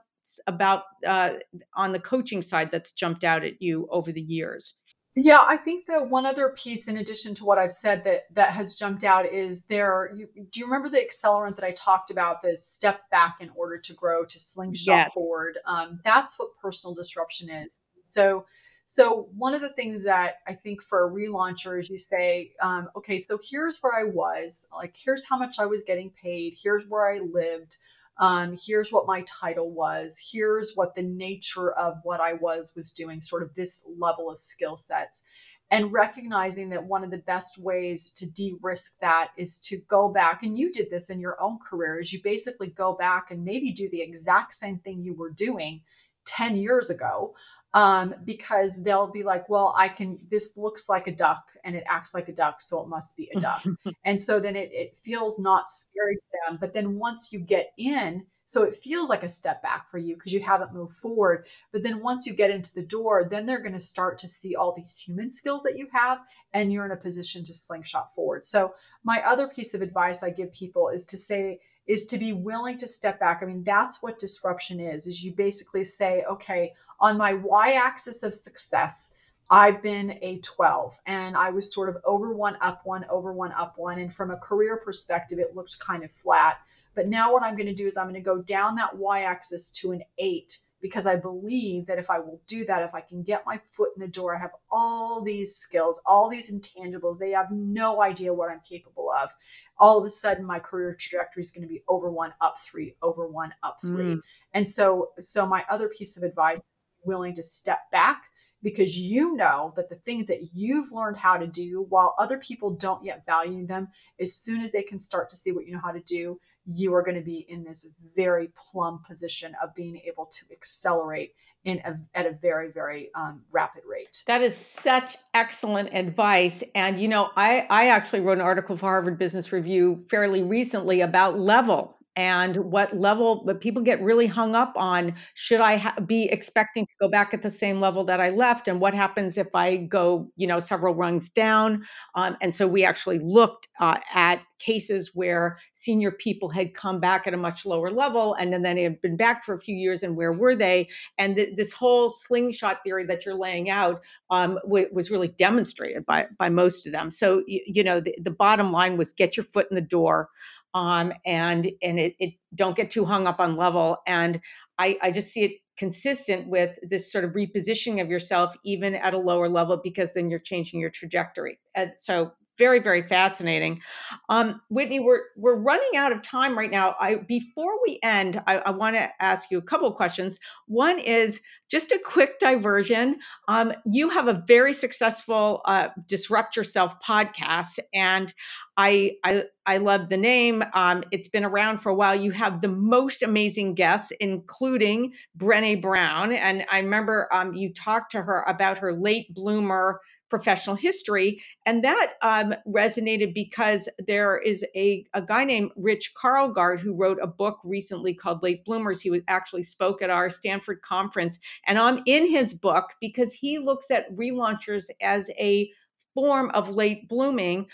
about 0.47 0.83
uh, 1.07 1.31
on 1.75 1.93
the 1.93 2.01
coaching 2.01 2.43
side 2.43 2.71
that's 2.71 2.93
jumped 2.93 3.25
out 3.25 3.45
at 3.45 3.63
you 3.63 3.89
over 3.91 4.13
the 4.13 4.21
years? 4.21 4.75
Yeah, 5.19 5.43
I 5.47 5.57
think 5.57 5.87
that 5.87 6.11
one 6.11 6.27
other 6.27 6.51
piece, 6.51 6.89
in 6.89 6.99
addition 6.99 7.35
to 7.37 7.45
what 7.47 7.57
I've 7.57 7.73
said, 7.73 8.05
that 8.05 8.25
that 8.35 8.51
has 8.51 8.75
jumped 8.75 9.03
out 9.03 9.25
is 9.25 9.65
there. 9.65 10.13
You, 10.15 10.29
do 10.51 10.61
you 10.61 10.67
remember 10.67 10.91
the 10.91 10.99
accelerant 10.99 11.57
that 11.57 11.65
I 11.65 11.73
talked 11.73 12.11
about? 12.11 12.43
This 12.43 12.67
step 12.67 13.09
back 13.11 13.37
in 13.41 13.51
order 13.57 13.79
to 13.79 13.95
grow, 13.95 14.27
to 14.27 14.39
slingshot 14.39 14.95
yes. 14.95 15.13
forward. 15.15 15.57
Um, 15.65 16.01
that's 16.05 16.39
what 16.39 16.51
personal 16.61 16.95
disruption 16.95 17.49
is. 17.49 17.79
So, 18.03 18.45
so 18.85 19.29
one 19.35 19.55
of 19.55 19.63
the 19.63 19.71
things 19.71 20.05
that 20.05 20.41
I 20.47 20.53
think 20.53 20.83
for 20.83 21.07
a 21.07 21.11
relauncher 21.11 21.81
is 21.81 21.89
you 21.89 21.99
say, 21.99 22.53
um, 22.61 22.91
okay, 22.95 23.19
so 23.19 23.39
here's 23.43 23.79
where 23.81 23.95
I 23.99 24.05
was. 24.05 24.69
Like, 24.71 24.95
here's 25.03 25.27
how 25.27 25.39
much 25.39 25.59
I 25.59 25.65
was 25.65 25.83
getting 25.83 26.11
paid. 26.11 26.59
Here's 26.63 26.89
where 26.91 27.11
I 27.11 27.21
lived 27.21 27.79
um, 28.19 28.55
here's 28.67 28.91
what 28.91 29.07
my 29.07 29.23
title 29.23 29.71
was 29.71 30.31
here's 30.33 30.75
what 30.75 30.95
the 30.95 31.03
nature 31.03 31.73
of 31.73 31.99
what 32.03 32.21
i 32.21 32.33
was 32.33 32.73
was 32.77 32.93
doing 32.93 33.21
sort 33.21 33.43
of 33.43 33.55
this 33.55 33.89
level 33.99 34.31
of 34.31 34.39
skill 34.39 34.77
sets. 34.77 35.27
And 35.69 35.93
recognizing 35.93 36.69
that 36.71 36.85
one 36.85 37.03
of 37.03 37.11
the 37.11 37.19
best 37.19 37.59
ways 37.59 38.13
to 38.19 38.31
de-risk 38.31 39.01
that 39.01 39.31
is 39.37 39.59
to 39.67 39.79
go 39.89 40.09
back 40.09 40.45
and 40.45 40.57
you 40.57 40.71
did 40.71 40.91
this 40.91 41.11
in 41.11 41.19
your 41.19 41.37
own 41.41 41.59
career 41.59 41.99
is 41.99 42.13
you 42.13 42.21
basically 42.23 42.69
go 42.69 42.93
back 42.93 43.33
and 43.33 43.45
maybe 43.45 43.73
do 43.73 43.89
the 43.91 44.01
exact 44.01 44.55
same 44.55 44.79
thing 44.79 45.03
you 45.03 45.13
were 45.13 45.31
doing 45.31 45.81
10 46.27 46.57
years 46.57 46.89
ago 46.89 47.35
um, 47.77 48.15
because 48.25 48.83
they'll 48.83 49.07
be 49.07 49.23
like, 49.23 49.51
well, 49.51 49.75
I 49.77 49.89
can, 49.89 50.19
this 50.31 50.57
looks 50.57 50.89
like 50.89 51.09
a 51.09 51.15
duck 51.15 51.45
and 51.63 51.77
it 51.77 51.85
acts 51.87 52.15
like 52.15 52.27
a 52.27 52.33
duck, 52.33 52.63
so 52.63 52.83
it 52.83 52.89
must 52.89 53.19
be 53.19 53.31
a 53.37 53.39
duck. 53.39 53.63
and 54.05 54.19
so 54.19 54.41
then 54.41 54.57
it, 54.57 54.71
it 54.73 54.97
feels 54.97 55.39
not 55.39 55.69
scary 55.69 56.17
to 56.17 56.23
them. 56.49 56.57
But 56.59 56.73
then 56.73 56.99
once 56.99 57.35
you 57.35 57.39
get 57.39 57.75
in, 57.77 58.25
so 58.47 58.63
it 58.63 58.75
feels 58.75 59.11
like 59.11 59.23
a 59.23 59.29
step 59.29 59.63
back 59.63 59.91
for 59.91 59.99
you 59.99 60.15
because 60.15 60.33
you 60.33 60.41
haven't 60.41 60.73
moved 60.73 60.95
forward. 60.95 61.49
But 61.71 61.83
then 61.83 62.03
once 62.03 62.27
you 62.27 62.35
get 62.35 62.51
into 62.51 62.75
the 62.75 62.87
door, 62.87 63.29
then 63.31 63.45
they're 63.45 63.61
going 63.61 63.75
to 63.75 63.81
start 63.81 64.17
to 64.21 64.29
see 64.29 64.57
all 64.57 64.73
these 64.73 64.99
human 64.99 65.31
skills 65.31 65.63
that 65.65 65.77
you 65.77 65.87
have 65.93 66.21
and 66.55 66.73
you're 66.73 66.87
in 66.87 66.93
a 66.93 66.97
position 66.97 67.45
to 67.45 67.53
slingshot 67.53 68.15
forward. 68.15 68.47
So 68.47 68.73
my 69.05 69.21
other 69.27 69.49
piece 69.49 69.75
of 69.75 69.83
advice 69.83 70.23
I 70.23 70.31
give 70.31 70.51
people 70.55 70.89
is 70.89 71.05
to 71.07 71.19
say, 71.19 71.61
is 71.87 72.07
to 72.07 72.19
be 72.19 72.33
willing 72.33 72.79
to 72.79 72.87
step 72.87 73.21
back. 73.21 73.41
I 73.43 73.47
mean, 73.47 73.63
that's 73.65 74.03
what 74.03 74.19
disruption 74.19 74.81
is, 74.81 75.07
is 75.07 75.23
you 75.23 75.35
basically 75.35 75.85
say, 75.85 76.25
okay, 76.31 76.73
on 77.01 77.17
my 77.17 77.35
y 77.35 77.73
axis 77.73 78.23
of 78.23 78.35
success, 78.35 79.17
I've 79.49 79.83
been 79.83 80.19
a 80.23 80.41
12 80.41 80.99
and 81.07 81.37
I 81.37 81.51
was 81.51 81.73
sort 81.73 81.89
of 81.89 81.99
over 82.05 82.33
one, 82.33 82.57
up 82.61 82.81
one, 82.85 83.05
over 83.09 83.33
one, 83.33 83.53
up 83.53 83.75
one. 83.77 83.99
And 83.99 84.13
from 84.13 84.31
a 84.31 84.39
career 84.39 84.77
perspective, 84.77 85.39
it 85.39 85.55
looked 85.55 85.79
kind 85.79 86.03
of 86.03 86.11
flat. 86.11 86.59
But 86.95 87.09
now 87.09 87.33
what 87.33 87.43
I'm 87.43 87.57
going 87.57 87.69
to 87.69 87.75
do 87.75 87.87
is 87.87 87.97
I'm 87.97 88.07
going 88.07 88.15
to 88.15 88.21
go 88.21 88.43
down 88.43 88.75
that 88.77 88.97
y 88.97 89.23
axis 89.23 89.71
to 89.81 89.93
an 89.93 90.03
eight 90.19 90.59
because 90.81 91.07
I 91.07 91.17
believe 91.17 91.87
that 91.87 91.99
if 91.99 92.11
I 92.11 92.19
will 92.19 92.41
do 92.47 92.65
that, 92.67 92.83
if 92.83 92.95
I 92.95 93.01
can 93.01 93.23
get 93.23 93.47
my 93.47 93.61
foot 93.71 93.91
in 93.97 94.01
the 94.01 94.09
door, 94.09 94.37
I 94.37 94.41
have 94.41 94.53
all 94.71 95.23
these 95.23 95.53
skills, 95.53 96.01
all 96.07 96.29
these 96.29 96.53
intangibles. 96.53 97.19
They 97.19 97.31
have 97.31 97.51
no 97.51 98.03
idea 98.03 98.33
what 98.33 98.51
I'm 98.51 98.61
capable 98.61 99.11
of. 99.11 99.31
All 99.79 99.99
of 99.99 100.05
a 100.05 100.11
sudden, 100.11 100.45
my 100.45 100.59
career 100.59 100.97
trajectory 100.99 101.43
is 101.43 101.53
going 101.53 101.67
to 101.67 101.73
be 101.73 101.83
over 101.89 102.11
one, 102.11 102.33
up 102.41 102.59
three, 102.59 102.95
over 103.03 103.27
one, 103.27 103.53
up 103.63 103.79
three. 103.83 104.15
Mm. 104.15 104.21
And 104.55 104.69
so, 104.69 105.11
so 105.21 105.47
my 105.47 105.65
other 105.69 105.89
piece 105.89 106.17
of 106.17 106.23
advice 106.23 106.71
is 106.75 106.86
willing 107.07 107.35
to 107.37 107.43
step 107.43 107.91
back 107.91 108.25
because 108.63 108.99
you 108.99 109.37
know 109.37 109.73
that 109.77 109.89
the 109.89 109.97
things 109.97 110.27
that 110.29 110.49
you've 110.53 110.91
learned 110.93 111.17
how 111.17 111.37
to 111.37 111.47
do 111.47 111.87
while 111.89 112.15
other 112.19 112.39
people 112.39 112.71
don't 112.71 113.05
yet 113.05 113.25
value 113.27 113.67
them 113.67 113.89
as 114.19 114.35
soon 114.35 114.61
as 114.61 114.73
they 114.73 114.83
can 114.83 114.99
start 114.99 115.31
to 115.31 115.37
see 115.37 115.53
what 115.53 115.67
you 115.67 115.73
know 115.73 115.81
how 115.83 115.93
to 115.93 116.01
do 116.01 116.39
you 116.75 116.93
are 116.95 117.03
going 117.03 117.17
to 117.17 117.23
be 117.23 117.47
in 117.49 117.63
this 117.63 117.95
very 118.17 118.51
plumb 118.57 119.01
position 119.07 119.55
of 119.63 119.75
being 119.75 120.01
able 120.05 120.27
to 120.27 120.45
accelerate 120.51 121.33
in 121.65 121.81
a, 121.85 121.97
at 122.15 122.27
a 122.27 122.33
very 122.33 122.71
very 122.71 123.11
um, 123.15 123.43
rapid 123.53 123.83
rate. 123.89 124.23
That 124.27 124.43
is 124.43 124.57
such 124.57 125.17
excellent 125.35 125.95
advice. 125.95 126.63
And 126.75 127.01
you 127.01 127.09
know 127.09 127.31
i 127.37 127.67
i 127.71 127.89
actually 127.89 128.21
wrote 128.21 128.39
an 128.39 128.45
article 128.45 128.77
for 128.77 128.87
harvard 128.87 129.19
business 129.19 129.53
review 129.53 130.05
fairly 130.11 130.43
recently 130.43 131.03
about 131.03 131.39
level 131.39 131.96
and 132.17 132.57
what 132.57 132.97
level 132.99 133.43
but 133.45 133.61
people 133.61 133.83
get 133.83 134.03
really 134.03 134.27
hung 134.27 134.55
up 134.55 134.73
on 134.77 135.15
should 135.35 135.61
i 135.61 135.77
ha- 135.77 135.95
be 136.07 136.25
expecting 136.25 136.87
to 136.87 136.93
go 137.01 137.09
back 137.09 137.35
at 137.35 137.43
the 137.43 137.51
same 137.51 137.81
level 137.81 138.05
that 138.05 138.21
i 138.21 138.31
left? 138.31 138.69
And 138.69 138.81
what 138.81 138.95
happens 138.95 139.39
if 139.39 139.55
i 139.55 139.77
go 139.77 140.31
you 140.37 140.47
know 140.47 140.61
several 140.61 140.95
rungs 140.95 141.31
down? 141.31 141.85
Um, 142.15 142.37
and 142.41 142.55
so 142.55 142.67
we 142.67 142.85
actually 142.85 143.19
looked 143.19 143.69
uh, 143.81 143.99
at 144.15 144.41
cases 144.59 145.11
where 145.15 145.59
senior 145.73 146.11
people 146.11 146.49
had 146.49 146.75
come 146.75 146.99
back 146.99 147.27
at 147.27 147.35
a 147.35 147.37
much 147.37 147.67
lower 147.67 147.91
level 147.91 148.35
and 148.35 148.53
then 148.53 148.63
they 148.63 148.83
had 148.83 149.01
been 149.03 149.17
back 149.17 149.45
for 149.45 149.55
a 149.55 149.61
few 149.61 149.77
years 149.77 150.03
and 150.03 150.17
where 150.17 150.33
were 150.33 150.57
they? 150.57 150.89
And 151.19 151.37
th- 151.37 151.57
this 151.57 151.73
whole 151.73 152.09
slingshot 152.09 152.79
theory 152.83 153.05
that 153.07 153.27
you're 153.27 153.35
laying 153.35 153.69
out 153.69 154.01
um, 154.31 154.59
w- 154.63 154.89
was 154.93 155.11
really 155.11 155.29
demonstrated 155.29 156.07
by 156.07 156.27
by 156.39 156.49
most 156.49 156.87
of 156.87 156.93
them. 156.93 157.11
So 157.11 157.43
you, 157.47 157.61
you 157.67 157.85
know 157.85 158.01
the, 158.01 158.15
the 158.23 158.31
bottom 158.31 158.73
line 158.73 158.97
was 158.97 159.13
get 159.13 159.37
your 159.37 159.45
foot 159.45 159.67
in 159.71 159.75
the 159.75 159.81
door 159.81 160.31
um, 160.77 161.11
and 161.25 161.71
and 161.83 161.99
it, 161.99 162.15
it, 162.19 162.35
don't 162.55 162.77
get 162.77 162.91
too 162.91 163.07
hung 163.07 163.27
up 163.27 163.41
on 163.41 163.57
level. 163.57 163.97
And 164.07 164.41
I, 164.79 164.99
I 165.03 165.11
just 165.11 165.31
see 165.31 165.43
it 165.45 165.53
consistent 165.79 166.49
with 166.49 166.77
this 166.83 167.11
sort 167.11 167.25
of 167.25 167.31
repositioning 167.33 168.03
of 168.03 168.11
yourself 168.11 168.55
even 168.63 168.95
at 168.95 169.15
a 169.15 169.19
lower 169.19 169.49
level 169.49 169.81
because 169.83 170.13
then 170.13 170.29
you're 170.29 170.39
changing 170.39 170.79
your 170.79 170.91
trajectory. 170.91 171.59
And 171.75 171.93
so 171.97 172.33
very 172.59 172.81
very 172.81 173.07
fascinating 173.07 173.81
um, 174.29 174.61
whitney 174.69 175.01
we're 175.01 175.23
we're 175.37 175.57
running 175.57 175.97
out 175.97 176.13
of 176.13 176.23
time 176.23 176.57
right 176.57 176.71
now 176.71 176.95
i 177.01 177.15
before 177.17 177.73
we 177.85 177.99
end 178.03 178.41
i, 178.47 178.59
I 178.59 178.71
want 178.71 178.97
to 178.97 179.09
ask 179.23 179.51
you 179.51 179.59
a 179.59 179.63
couple 179.63 179.89
of 179.89 179.95
questions 179.95 180.39
one 180.67 180.99
is 180.99 181.41
just 181.69 181.93
a 181.93 181.99
quick 181.99 182.39
diversion 182.39 183.17
um, 183.49 183.73
you 183.91 184.09
have 184.11 184.29
a 184.29 184.45
very 184.47 184.75
successful 184.75 185.63
uh, 185.67 185.89
disrupt 186.07 186.57
yourself 186.57 186.95
podcast 187.07 187.79
and 187.95 188.33
I, 188.77 189.13
I 189.25 189.45
I 189.65 189.79
love 189.79 190.09
the 190.09 190.17
name. 190.17 190.63
Um, 190.75 191.03
it's 191.11 191.29
been 191.29 191.45
around 191.45 191.79
for 191.79 191.89
a 191.91 191.95
while. 191.95 192.15
You 192.15 192.31
have 192.33 192.61
the 192.61 192.69
most 192.69 193.23
amazing 193.23 193.75
guests, 193.75 194.13
including 194.21 195.13
Brene 195.37 195.81
Brown. 195.81 196.33
And 196.33 196.65
I 196.71 196.79
remember 196.79 197.33
um, 197.35 197.55
you 197.55 197.73
talked 197.73 198.13
to 198.13 198.23
her 198.23 198.43
about 198.47 198.79
her 198.79 198.93
late 198.93 199.33
bloomer 199.35 200.01
professional 200.29 200.77
history. 200.77 201.43
And 201.65 201.85
that 201.85 202.15
um, 202.23 202.55
resonated 202.67 203.35
because 203.35 203.89
there 204.07 204.39
is 204.39 204.65
a, 204.75 205.07
a 205.15 205.23
guy 205.23 205.45
named 205.45 205.71
Rich 205.77 206.13
Karlgaard 206.21 206.81
who 206.81 206.95
wrote 206.95 207.19
a 207.23 207.27
book 207.27 207.59
recently 207.65 208.15
called 208.15 208.43
Late 208.43 208.65
Bloomers. 208.65 209.01
He 209.01 209.11
was 209.11 209.23
actually 209.29 209.65
spoke 209.65 210.03
at 210.03 210.11
our 210.11 210.31
Stanford 210.31 210.83
conference. 210.83 211.39
And 211.67 211.79
I'm 211.79 212.03
in 212.07 212.29
his 212.31 212.55
book 212.55 212.87
because 213.01 213.33
he 213.33 213.59
looks 213.59 213.91
at 213.91 214.15
relaunchers 214.15 214.87
as 215.01 215.31
a 215.39 215.71
form 216.15 216.51
of 216.55 216.71
late 216.71 217.09
blooming 217.09 217.67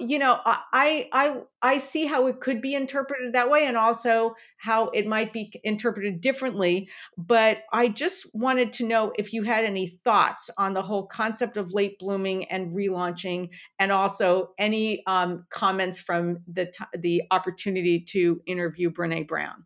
you 0.00 0.18
know, 0.18 0.38
I 0.44 1.08
I 1.12 1.40
I 1.62 1.78
see 1.78 2.06
how 2.06 2.26
it 2.26 2.40
could 2.40 2.60
be 2.60 2.74
interpreted 2.74 3.32
that 3.32 3.50
way, 3.50 3.66
and 3.66 3.76
also 3.76 4.34
how 4.58 4.88
it 4.88 5.06
might 5.06 5.32
be 5.32 5.52
interpreted 5.64 6.20
differently. 6.20 6.88
But 7.16 7.58
I 7.72 7.88
just 7.88 8.26
wanted 8.34 8.74
to 8.74 8.86
know 8.86 9.12
if 9.16 9.32
you 9.32 9.42
had 9.42 9.64
any 9.64 9.98
thoughts 10.04 10.50
on 10.58 10.74
the 10.74 10.82
whole 10.82 11.06
concept 11.06 11.56
of 11.56 11.72
late 11.72 11.98
blooming 11.98 12.44
and 12.46 12.74
relaunching, 12.74 13.48
and 13.78 13.90
also 13.90 14.50
any 14.58 15.04
um, 15.06 15.46
comments 15.50 15.98
from 15.98 16.40
the 16.52 16.70
the 16.98 17.22
opportunity 17.30 18.00
to 18.10 18.42
interview 18.46 18.90
Brene 18.90 19.26
Brown. 19.26 19.64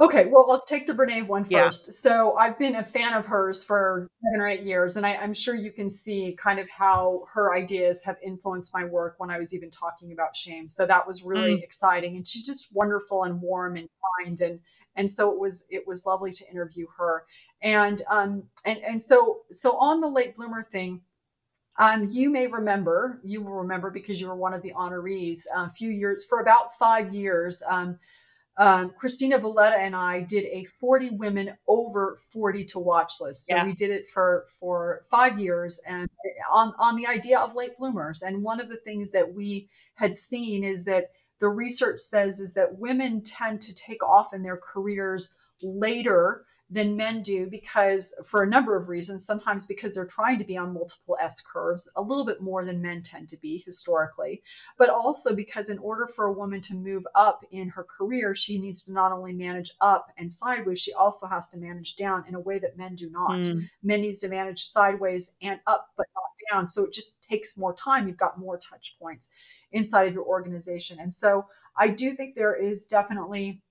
Okay, 0.00 0.26
well, 0.26 0.46
let's 0.48 0.64
take 0.64 0.86
the 0.86 0.94
Brene 0.94 1.28
one 1.28 1.44
first. 1.44 1.86
Yeah. 1.86 1.92
So 1.92 2.34
I've 2.36 2.58
been 2.58 2.76
a 2.76 2.82
fan 2.82 3.12
of 3.12 3.26
hers 3.26 3.62
for 3.62 4.08
seven 4.24 4.40
or 4.40 4.48
eight 4.48 4.62
years, 4.62 4.96
and 4.96 5.04
I, 5.04 5.10
am 5.10 5.34
sure 5.34 5.54
you 5.54 5.70
can 5.70 5.90
see 5.90 6.34
kind 6.38 6.58
of 6.58 6.70
how 6.70 7.26
her 7.34 7.54
ideas 7.54 8.02
have 8.06 8.16
influenced 8.24 8.74
my 8.74 8.84
work 8.84 9.16
when 9.18 9.30
I 9.30 9.38
was 9.38 9.54
even 9.54 9.70
talking 9.70 10.12
about 10.12 10.34
shame. 10.34 10.68
So 10.68 10.86
that 10.86 11.06
was 11.06 11.22
really 11.22 11.56
mm. 11.56 11.62
exciting, 11.62 12.16
and 12.16 12.26
she's 12.26 12.46
just 12.46 12.74
wonderful 12.74 13.24
and 13.24 13.42
warm 13.42 13.76
and 13.76 13.90
kind, 14.24 14.40
and 14.40 14.60
and 14.96 15.10
so 15.10 15.30
it 15.32 15.38
was 15.38 15.66
it 15.70 15.86
was 15.86 16.06
lovely 16.06 16.32
to 16.32 16.50
interview 16.50 16.86
her. 16.96 17.24
And 17.60 18.00
um 18.10 18.44
and 18.64 18.78
and 18.78 19.02
so 19.02 19.40
so 19.50 19.78
on 19.78 20.00
the 20.00 20.08
late 20.08 20.34
bloomer 20.34 20.62
thing. 20.62 21.02
Um, 21.78 22.08
you 22.10 22.30
may 22.30 22.46
remember, 22.46 23.20
you 23.22 23.42
will 23.42 23.56
remember 23.56 23.90
because 23.90 24.20
you 24.20 24.28
were 24.28 24.36
one 24.36 24.52
of 24.52 24.60
the 24.62 24.72
honorees 24.72 25.44
a 25.56 25.70
few 25.70 25.88
years, 25.88 26.26
for 26.28 26.40
about 26.40 26.74
five 26.74 27.14
years. 27.14 27.62
Um, 27.70 27.98
um, 28.56 28.92
Christina 28.98 29.38
Valletta 29.38 29.76
and 29.76 29.96
I 29.96 30.20
did 30.20 30.44
a 30.44 30.64
40 30.64 31.10
women 31.10 31.56
over 31.66 32.16
40 32.32 32.64
to 32.66 32.78
watch 32.78 33.14
list. 33.20 33.46
So 33.46 33.56
yeah. 33.56 33.64
we 33.64 33.72
did 33.72 33.90
it 33.90 34.06
for 34.06 34.46
for 34.58 35.02
five 35.10 35.38
years 35.38 35.80
and 35.88 36.08
on 36.52 36.74
on 36.78 36.96
the 36.96 37.06
idea 37.06 37.38
of 37.38 37.54
late 37.54 37.76
bloomers. 37.78 38.22
And 38.22 38.42
one 38.42 38.60
of 38.60 38.68
the 38.68 38.76
things 38.76 39.12
that 39.12 39.34
we 39.34 39.68
had 39.94 40.14
seen 40.14 40.64
is 40.64 40.84
that 40.84 41.10
the 41.38 41.48
research 41.48 42.00
says 42.00 42.40
is 42.40 42.54
that 42.54 42.78
women 42.78 43.22
tend 43.22 43.62
to 43.62 43.74
take 43.74 44.02
off 44.02 44.34
in 44.34 44.42
their 44.42 44.58
careers 44.58 45.38
later 45.62 46.44
than 46.70 46.96
men 46.96 47.22
do 47.22 47.46
because 47.46 48.14
for 48.24 48.42
a 48.42 48.46
number 48.46 48.76
of 48.76 48.88
reasons 48.88 49.24
sometimes 49.24 49.66
because 49.66 49.94
they're 49.94 50.06
trying 50.06 50.38
to 50.38 50.44
be 50.44 50.56
on 50.56 50.72
multiple 50.72 51.16
s 51.20 51.40
curves 51.40 51.92
a 51.96 52.02
little 52.02 52.24
bit 52.24 52.40
more 52.40 52.64
than 52.64 52.80
men 52.80 53.02
tend 53.02 53.28
to 53.28 53.36
be 53.38 53.62
historically 53.64 54.42
but 54.78 54.88
also 54.88 55.34
because 55.34 55.70
in 55.70 55.78
order 55.78 56.06
for 56.06 56.26
a 56.26 56.32
woman 56.32 56.60
to 56.60 56.74
move 56.74 57.06
up 57.14 57.44
in 57.50 57.68
her 57.68 57.84
career 57.84 58.34
she 58.34 58.58
needs 58.58 58.84
to 58.84 58.92
not 58.92 59.12
only 59.12 59.32
manage 59.32 59.72
up 59.80 60.08
and 60.18 60.30
sideways 60.30 60.80
she 60.80 60.92
also 60.92 61.26
has 61.26 61.48
to 61.50 61.58
manage 61.58 61.96
down 61.96 62.24
in 62.28 62.34
a 62.34 62.40
way 62.40 62.58
that 62.58 62.76
men 62.76 62.94
do 62.94 63.10
not. 63.10 63.30
Mm. 63.30 63.68
men 63.82 64.00
needs 64.00 64.20
to 64.20 64.28
manage 64.28 64.60
sideways 64.60 65.36
and 65.42 65.60
up 65.66 65.90
but 65.96 66.06
not 66.14 66.24
down. 66.50 66.68
So 66.68 66.84
it 66.84 66.92
just 66.92 67.22
takes 67.22 67.56
more 67.56 67.74
time. 67.74 68.08
You've 68.08 68.16
got 68.16 68.38
more 68.38 68.58
touch 68.58 68.96
points 68.98 69.32
inside 69.72 70.08
of 70.08 70.14
your 70.14 70.24
organization. 70.24 70.98
And 71.00 71.12
so 71.12 71.46
i 71.76 71.86
do 71.86 72.12
think 72.14 72.34
there 72.34 72.56
is 72.56 72.86
definitely 72.86 73.62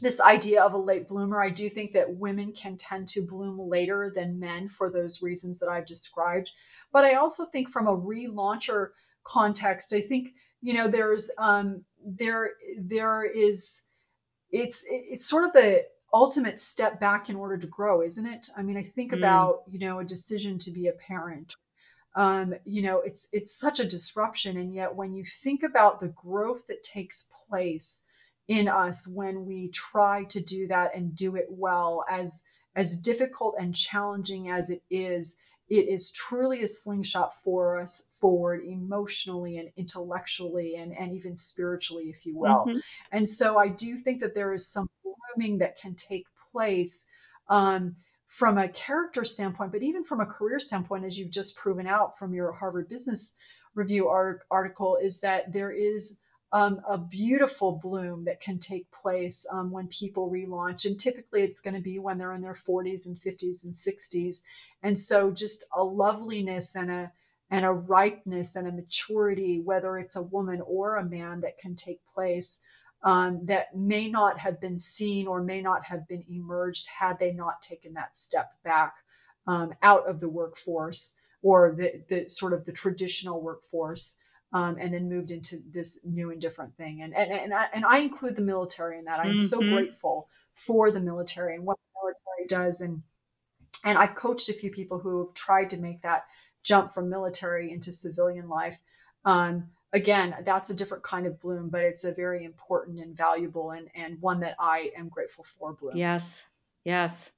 this 0.00 0.20
idea 0.20 0.62
of 0.62 0.74
a 0.74 0.78
late 0.78 1.08
bloomer. 1.08 1.42
I 1.42 1.50
do 1.50 1.68
think 1.68 1.92
that 1.92 2.16
women 2.16 2.52
can 2.52 2.76
tend 2.76 3.08
to 3.08 3.26
bloom 3.26 3.58
later 3.58 4.12
than 4.14 4.40
men 4.40 4.68
for 4.68 4.90
those 4.90 5.22
reasons 5.22 5.58
that 5.60 5.68
I've 5.68 5.86
described. 5.86 6.50
But 6.92 7.04
I 7.04 7.14
also 7.14 7.44
think 7.44 7.68
from 7.68 7.86
a 7.86 7.96
relauncher 7.96 8.90
context, 9.24 9.92
I 9.94 10.00
think 10.00 10.30
you 10.60 10.74
know 10.74 10.88
there's 10.88 11.32
um, 11.38 11.84
there 12.04 12.52
there 12.78 13.24
is 13.24 13.88
it's 14.50 14.86
it's 14.88 15.28
sort 15.28 15.44
of 15.44 15.52
the 15.52 15.84
ultimate 16.12 16.60
step 16.60 17.00
back 17.00 17.28
in 17.28 17.36
order 17.36 17.58
to 17.58 17.66
grow, 17.66 18.02
isn't 18.02 18.26
it? 18.26 18.46
I 18.56 18.62
mean, 18.62 18.76
I 18.76 18.82
think 18.82 19.12
mm. 19.12 19.18
about 19.18 19.62
you 19.68 19.78
know 19.78 20.00
a 20.00 20.04
decision 20.04 20.58
to 20.60 20.70
be 20.70 20.88
a 20.88 20.92
parent. 20.92 21.54
Um, 22.16 22.54
you 22.64 22.82
know, 22.82 23.00
it's 23.00 23.28
it's 23.32 23.58
such 23.58 23.80
a 23.80 23.88
disruption, 23.88 24.56
and 24.56 24.74
yet 24.74 24.94
when 24.94 25.12
you 25.12 25.24
think 25.24 25.62
about 25.62 26.00
the 26.00 26.08
growth 26.08 26.66
that 26.68 26.82
takes 26.82 27.30
place 27.48 28.06
in 28.48 28.68
us 28.68 29.10
when 29.14 29.46
we 29.46 29.68
try 29.68 30.24
to 30.24 30.40
do 30.40 30.66
that 30.66 30.94
and 30.94 31.14
do 31.14 31.36
it 31.36 31.46
well 31.48 32.04
as 32.10 32.44
as 32.76 32.96
difficult 32.96 33.54
and 33.58 33.74
challenging 33.74 34.50
as 34.50 34.70
it 34.70 34.82
is 34.90 35.42
it 35.70 35.88
is 35.88 36.12
truly 36.12 36.62
a 36.62 36.68
slingshot 36.68 37.32
for 37.42 37.78
us 37.78 38.14
forward 38.20 38.62
emotionally 38.66 39.56
and 39.56 39.70
intellectually 39.78 40.76
and, 40.76 40.92
and 40.98 41.14
even 41.16 41.34
spiritually 41.34 42.04
if 42.04 42.26
you 42.26 42.36
will 42.36 42.66
mm-hmm. 42.66 42.78
and 43.12 43.28
so 43.28 43.58
i 43.58 43.68
do 43.68 43.96
think 43.96 44.20
that 44.20 44.34
there 44.34 44.52
is 44.52 44.70
some 44.70 44.88
blooming 45.02 45.58
that 45.58 45.78
can 45.78 45.94
take 45.94 46.26
place 46.52 47.10
um, 47.48 47.94
from 48.26 48.58
a 48.58 48.68
character 48.68 49.24
standpoint 49.24 49.72
but 49.72 49.82
even 49.82 50.04
from 50.04 50.20
a 50.20 50.26
career 50.26 50.58
standpoint 50.58 51.04
as 51.04 51.18
you've 51.18 51.32
just 51.32 51.56
proven 51.56 51.86
out 51.86 52.18
from 52.18 52.34
your 52.34 52.52
harvard 52.52 52.88
business 52.88 53.38
review 53.74 54.08
art- 54.08 54.42
article 54.50 54.98
is 55.00 55.20
that 55.20 55.52
there 55.52 55.70
is 55.72 56.23
um, 56.54 56.80
a 56.88 56.96
beautiful 56.96 57.80
bloom 57.82 58.24
that 58.24 58.40
can 58.40 58.60
take 58.60 58.88
place 58.92 59.44
um, 59.52 59.72
when 59.72 59.88
people 59.88 60.30
relaunch. 60.30 60.86
And 60.86 60.98
typically 60.98 61.42
it's 61.42 61.60
going 61.60 61.74
to 61.74 61.80
be 61.80 61.98
when 61.98 62.16
they're 62.16 62.32
in 62.32 62.42
their 62.42 62.52
40s 62.52 63.06
and 63.06 63.16
50s 63.16 63.64
and 63.64 63.74
60s. 63.74 64.44
And 64.84 64.96
so 64.96 65.32
just 65.32 65.66
a 65.74 65.82
loveliness 65.82 66.76
and 66.76 66.90
a 66.90 67.12
and 67.50 67.66
a 67.66 67.72
ripeness 67.72 68.56
and 68.56 68.68
a 68.68 68.72
maturity, 68.72 69.60
whether 69.60 69.98
it's 69.98 70.16
a 70.16 70.22
woman 70.22 70.62
or 70.66 70.96
a 70.96 71.04
man, 71.04 71.40
that 71.40 71.58
can 71.58 71.74
take 71.74 72.00
place 72.06 72.64
um, 73.02 73.44
that 73.44 73.76
may 73.76 74.08
not 74.08 74.38
have 74.38 74.60
been 74.60 74.78
seen 74.78 75.26
or 75.26 75.42
may 75.42 75.60
not 75.60 75.84
have 75.84 76.08
been 76.08 76.24
emerged 76.30 76.88
had 76.88 77.18
they 77.18 77.32
not 77.32 77.60
taken 77.60 77.92
that 77.94 78.16
step 78.16 78.52
back 78.64 78.94
um, 79.46 79.74
out 79.82 80.08
of 80.08 80.20
the 80.20 80.28
workforce 80.28 81.20
or 81.42 81.74
the, 81.76 82.02
the 82.08 82.28
sort 82.28 82.54
of 82.54 82.64
the 82.64 82.72
traditional 82.72 83.42
workforce 83.42 84.20
um, 84.54 84.76
and 84.78 84.94
then 84.94 85.08
moved 85.08 85.32
into 85.32 85.56
this 85.68 86.06
new 86.06 86.30
and 86.30 86.40
different 86.40 86.74
thing. 86.76 87.02
And 87.02 87.14
and 87.14 87.30
and 87.30 87.52
I, 87.52 87.66
and 87.74 87.84
I 87.84 87.98
include 87.98 88.36
the 88.36 88.42
military 88.42 88.98
in 88.98 89.04
that. 89.04 89.18
I'm 89.18 89.32
mm-hmm. 89.32 89.38
so 89.38 89.58
grateful 89.58 90.28
for 90.54 90.92
the 90.92 91.00
military 91.00 91.56
and 91.56 91.64
what 91.64 91.76
the 91.76 92.00
military 92.00 92.46
does. 92.66 92.80
And 92.80 93.02
and 93.84 93.98
I've 93.98 94.14
coached 94.14 94.48
a 94.48 94.54
few 94.54 94.70
people 94.70 95.00
who 95.00 95.26
have 95.26 95.34
tried 95.34 95.70
to 95.70 95.76
make 95.76 96.02
that 96.02 96.26
jump 96.62 96.92
from 96.92 97.10
military 97.10 97.72
into 97.72 97.90
civilian 97.90 98.48
life. 98.48 98.78
Um, 99.24 99.70
again, 99.92 100.36
that's 100.44 100.70
a 100.70 100.76
different 100.76 101.02
kind 101.02 101.26
of 101.26 101.40
bloom, 101.40 101.68
but 101.68 101.82
it's 101.82 102.04
a 102.04 102.14
very 102.14 102.44
important 102.44 103.00
and 103.00 103.16
valuable 103.16 103.72
and 103.72 103.88
and 103.96 104.22
one 104.22 104.38
that 104.40 104.54
I 104.60 104.92
am 104.96 105.08
grateful 105.08 105.42
for. 105.42 105.72
Bloom. 105.72 105.96
Yes, 105.96 106.40
yes. 106.84 107.28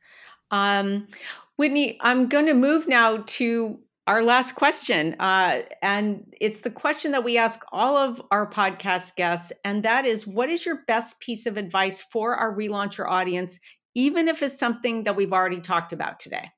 Um, 0.50 1.09
Whitney, 1.57 1.96
I'm 1.98 2.29
going 2.29 2.46
to 2.46 2.55
move 2.55 2.87
now 2.87 3.24
to 3.26 3.81
our 4.07 4.23
last 4.23 4.55
question. 4.55 5.14
Uh, 5.19 5.62
and 5.83 6.33
it's 6.40 6.61
the 6.61 6.71
question 6.71 7.12
that 7.12 7.25
we 7.25 7.38
ask 7.38 7.61
all 7.73 7.97
of 7.97 8.23
our 8.31 8.49
podcast 8.49 9.16
guests. 9.16 9.53
And 9.64 9.83
that 9.85 10.05
is 10.05 10.27
what 10.27 10.49
is 10.49 10.64
your 10.64 10.85
best 10.87 11.19
piece 11.19 11.46
of 11.46 11.57
advice 11.57 12.02
for 12.13 12.35
our 12.37 12.54
relauncher 12.54 13.09
audience, 13.09 13.59
even 13.94 14.29
if 14.29 14.42
it's 14.42 14.59
something 14.59 15.04
that 15.04 15.17
we've 15.17 15.33
already 15.33 15.61
talked 15.61 15.92
about 15.92 16.21
today? 16.21 16.50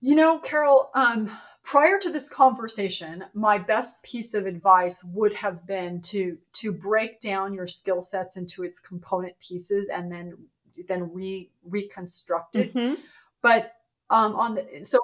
You 0.00 0.14
know, 0.14 0.38
Carol, 0.38 0.90
um, 0.94 1.28
prior 1.64 1.98
to 1.98 2.10
this 2.10 2.32
conversation, 2.32 3.24
my 3.34 3.58
best 3.58 4.04
piece 4.04 4.32
of 4.32 4.46
advice 4.46 5.04
would 5.12 5.34
have 5.34 5.66
been 5.66 6.00
to 6.02 6.38
to 6.54 6.72
break 6.72 7.18
down 7.18 7.52
your 7.52 7.66
skill 7.66 8.00
sets 8.00 8.36
into 8.36 8.62
its 8.62 8.78
component 8.78 9.34
pieces 9.40 9.90
and 9.92 10.10
then 10.10 10.38
then 10.86 11.12
re 11.12 11.50
reconstruct 11.64 12.54
it. 12.54 12.72
Mm-hmm. 12.72 12.94
But 13.42 13.72
um, 14.10 14.36
on 14.36 14.54
the 14.54 14.66
so 14.82 15.00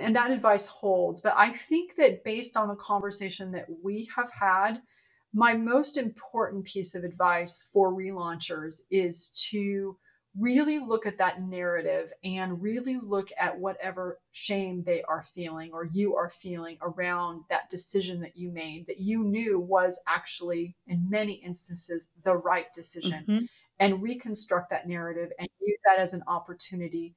and 0.00 0.16
that 0.16 0.30
advice 0.30 0.68
holds. 0.68 1.22
But 1.22 1.34
I 1.36 1.50
think 1.50 1.96
that 1.96 2.24
based 2.24 2.56
on 2.56 2.68
the 2.68 2.76
conversation 2.76 3.52
that 3.52 3.66
we 3.82 4.08
have 4.14 4.30
had, 4.32 4.80
my 5.32 5.54
most 5.54 5.98
important 5.98 6.64
piece 6.64 6.94
of 6.94 7.04
advice 7.04 7.68
for 7.72 7.92
relaunchers 7.92 8.82
is 8.90 9.46
to 9.50 9.96
really 10.38 10.78
look 10.78 11.06
at 11.06 11.18
that 11.18 11.42
narrative 11.42 12.12
and 12.22 12.62
really 12.62 12.98
look 13.02 13.28
at 13.38 13.58
whatever 13.58 14.18
shame 14.32 14.82
they 14.84 15.02
are 15.02 15.22
feeling 15.22 15.70
or 15.72 15.88
you 15.92 16.14
are 16.14 16.28
feeling 16.28 16.76
around 16.82 17.42
that 17.48 17.70
decision 17.70 18.20
that 18.20 18.36
you 18.36 18.50
made 18.50 18.86
that 18.86 19.00
you 19.00 19.24
knew 19.24 19.58
was 19.58 20.02
actually, 20.06 20.76
in 20.86 21.08
many 21.08 21.34
instances, 21.34 22.10
the 22.22 22.36
right 22.36 22.72
decision. 22.72 23.24
Mm-hmm. 23.28 23.44
And 23.78 24.02
reconstruct 24.02 24.70
that 24.70 24.88
narrative 24.88 25.32
and 25.38 25.50
use 25.60 25.78
that 25.84 25.98
as 25.98 26.14
an 26.14 26.22
opportunity 26.26 27.14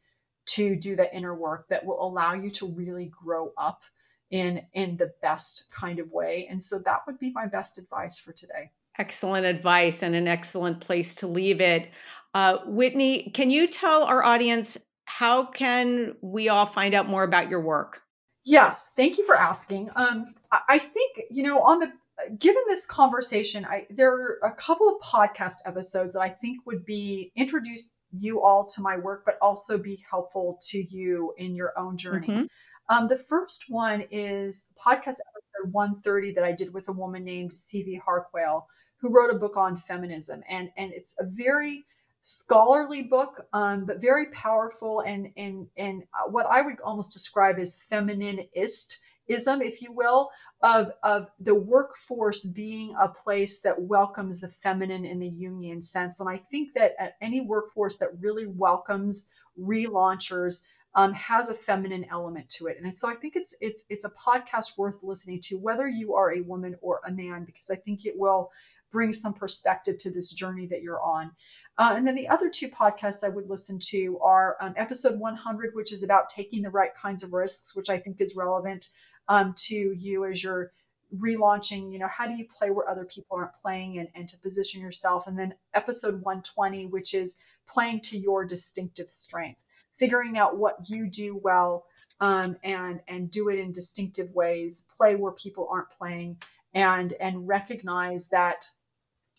to 0.49 0.75
do 0.75 0.95
the 0.95 1.13
inner 1.15 1.35
work 1.35 1.67
that 1.69 1.85
will 1.85 2.01
allow 2.01 2.33
you 2.33 2.49
to 2.51 2.67
really 2.67 3.05
grow 3.05 3.51
up 3.57 3.83
in 4.31 4.61
in 4.73 4.97
the 4.97 5.11
best 5.21 5.71
kind 5.71 5.99
of 5.99 6.11
way. 6.11 6.47
And 6.49 6.61
so 6.61 6.79
that 6.79 7.01
would 7.07 7.19
be 7.19 7.31
my 7.31 7.47
best 7.47 7.77
advice 7.77 8.19
for 8.19 8.31
today. 8.31 8.71
Excellent 8.97 9.45
advice 9.45 10.03
and 10.03 10.15
an 10.15 10.27
excellent 10.27 10.81
place 10.81 11.15
to 11.15 11.27
leave 11.27 11.61
it. 11.61 11.89
Uh, 12.33 12.57
whitney 12.65 13.31
can 13.33 13.49
you 13.49 13.67
tell 13.67 14.03
our 14.03 14.23
audience 14.23 14.77
how 15.05 15.45
can 15.45 16.15
we 16.21 16.49
all 16.49 16.67
find 16.67 16.93
out 16.93 17.09
more 17.09 17.23
about 17.23 17.49
your 17.49 17.61
work? 17.61 18.01
Yes 18.45 18.93
thank 18.95 19.17
you 19.17 19.25
for 19.25 19.35
asking. 19.35 19.89
Um, 19.95 20.25
i 20.51 20.77
think 20.79 21.21
you 21.31 21.43
know 21.43 21.61
on 21.61 21.79
the 21.79 21.91
given 22.37 22.61
this 22.67 22.85
conversation 22.85 23.65
i 23.65 23.87
there 23.89 24.11
are 24.11 24.39
a 24.43 24.51
couple 24.51 24.89
of 24.89 25.01
podcast 25.01 25.55
episodes 25.65 26.13
that 26.13 26.21
i 26.21 26.29
think 26.29 26.65
would 26.65 26.85
be 26.85 27.31
introduced 27.35 27.95
you 28.12 28.41
all 28.41 28.66
to 28.66 28.82
my 28.82 28.97
work, 28.97 29.24
but 29.26 29.38
also 29.41 29.82
be 29.82 30.03
helpful 30.10 30.57
to 30.70 30.84
you 30.89 31.34
in 31.38 31.55
your 31.55 31.78
own 31.78 31.97
journey. 31.97 32.28
Mm-hmm. 32.28 32.43
Um, 32.89 33.07
the 33.07 33.18
first 33.18 33.66
one 33.70 34.05
is 34.10 34.74
podcast 34.84 35.18
episode 35.36 35.72
130 35.72 36.34
that 36.34 36.43
I 36.43 36.51
did 36.51 36.74
with 36.74 36.89
a 36.89 36.91
woman 36.91 37.24
named 37.24 37.55
C.V. 37.55 38.01
Harquail, 38.03 38.68
who 38.99 39.14
wrote 39.14 39.34
a 39.34 39.38
book 39.38 39.57
on 39.57 39.76
feminism. 39.76 40.41
And, 40.49 40.70
and 40.76 40.91
it's 40.91 41.16
a 41.20 41.26
very 41.26 41.86
scholarly 42.22 43.03
book, 43.03 43.41
um, 43.53 43.86
but 43.86 44.01
very 44.01 44.26
powerful 44.32 45.01
and, 45.01 45.30
and, 45.38 45.68
and 45.78 46.03
uh, 46.14 46.30
what 46.30 46.47
I 46.47 46.64
would 46.64 46.82
almost 46.82 47.14
describe 47.14 47.60
as 47.60 47.84
feminist 47.89 48.99
ism, 49.30 49.61
if 49.61 49.82
you 49.82 49.91
will, 49.93 50.30
of, 50.61 50.91
of 51.03 51.27
the 51.39 51.55
workforce 51.55 52.45
being 52.45 52.95
a 53.01 53.07
place 53.07 53.61
that 53.61 53.82
welcomes 53.82 54.41
the 54.41 54.47
feminine 54.47 55.05
in 55.05 55.19
the 55.19 55.30
Jungian 55.30 55.82
sense. 55.82 56.19
And 56.19 56.30
I 56.30 56.38
think 56.38 56.73
that 56.73 57.15
any 57.21 57.41
workforce 57.41 57.97
that 57.99 58.09
really 58.19 58.47
welcomes 58.47 59.34
relaunchers 59.59 60.65
um, 60.95 61.13
has 61.13 61.49
a 61.49 61.53
feminine 61.53 62.05
element 62.11 62.49
to 62.49 62.65
it. 62.65 62.77
And 62.82 62.95
so 62.95 63.09
I 63.09 63.13
think 63.13 63.36
it's 63.36 63.55
it's 63.61 63.86
it's 63.89 64.05
a 64.05 64.11
podcast 64.11 64.77
worth 64.77 65.03
listening 65.03 65.39
to, 65.43 65.57
whether 65.57 65.88
you 65.88 66.15
are 66.15 66.34
a 66.34 66.41
woman 66.41 66.75
or 66.82 66.99
a 67.05 67.11
man, 67.11 67.45
because 67.45 67.69
I 67.69 67.75
think 67.75 68.05
it 68.05 68.17
will 68.17 68.51
bring 68.91 69.13
some 69.13 69.34
perspective 69.34 69.99
to 69.99 70.11
this 70.11 70.34
journey 70.34 70.65
that 70.67 70.82
you're 70.82 71.01
on. 71.01 71.32
Uh, 71.77 71.93
and 71.95 72.07
then 72.07 72.15
the 72.15 72.27
other 72.27 72.49
two 72.49 72.67
podcasts 72.67 73.23
I 73.23 73.30
would 73.30 73.47
listen 73.49 73.80
to 73.89 74.19
are 74.19 74.57
um, 74.59 74.73
episode 74.75 75.19
100, 75.19 75.75
which 75.75 75.93
is 75.93 76.03
about 76.03 76.27
taking 76.27 76.63
the 76.63 76.69
right 76.69 76.93
kinds 76.95 77.23
of 77.23 77.32
risks, 77.32 77.75
which 77.75 77.89
I 77.89 77.97
think 77.97 78.19
is 78.19 78.36
relevant 78.36 78.88
um, 79.30 79.53
to 79.55 79.75
you 79.75 80.25
as 80.25 80.43
you're 80.43 80.71
relaunching 81.17 81.91
you 81.91 81.97
know 81.97 82.07
how 82.07 82.27
do 82.27 82.34
you 82.34 82.45
play 82.45 82.69
where 82.69 82.88
other 82.88 83.05
people 83.05 83.36
aren't 83.36 83.53
playing 83.55 83.97
and, 83.97 84.09
and 84.15 84.27
to 84.27 84.38
position 84.39 84.82
yourself? 84.82 85.25
And 85.27 85.39
then 85.39 85.53
episode 85.73 86.15
120 86.21 86.88
which 86.88 87.13
is 87.13 87.41
playing 87.67 88.01
to 88.01 88.17
your 88.17 88.45
distinctive 88.45 89.09
strengths 89.09 89.71
figuring 89.95 90.38
out 90.38 90.57
what 90.57 90.89
you 90.89 91.09
do 91.09 91.39
well 91.43 91.86
um, 92.19 92.57
and 92.63 93.01
and 93.07 93.32
do 93.32 93.49
it 93.49 93.59
in 93.59 93.71
distinctive 93.71 94.30
ways 94.36 94.86
play 94.97 95.15
where 95.15 95.32
people 95.32 95.67
aren't 95.71 95.89
playing 95.89 96.38
and 96.73 97.13
and 97.13 97.47
recognize 97.47 98.30
that 98.30 98.65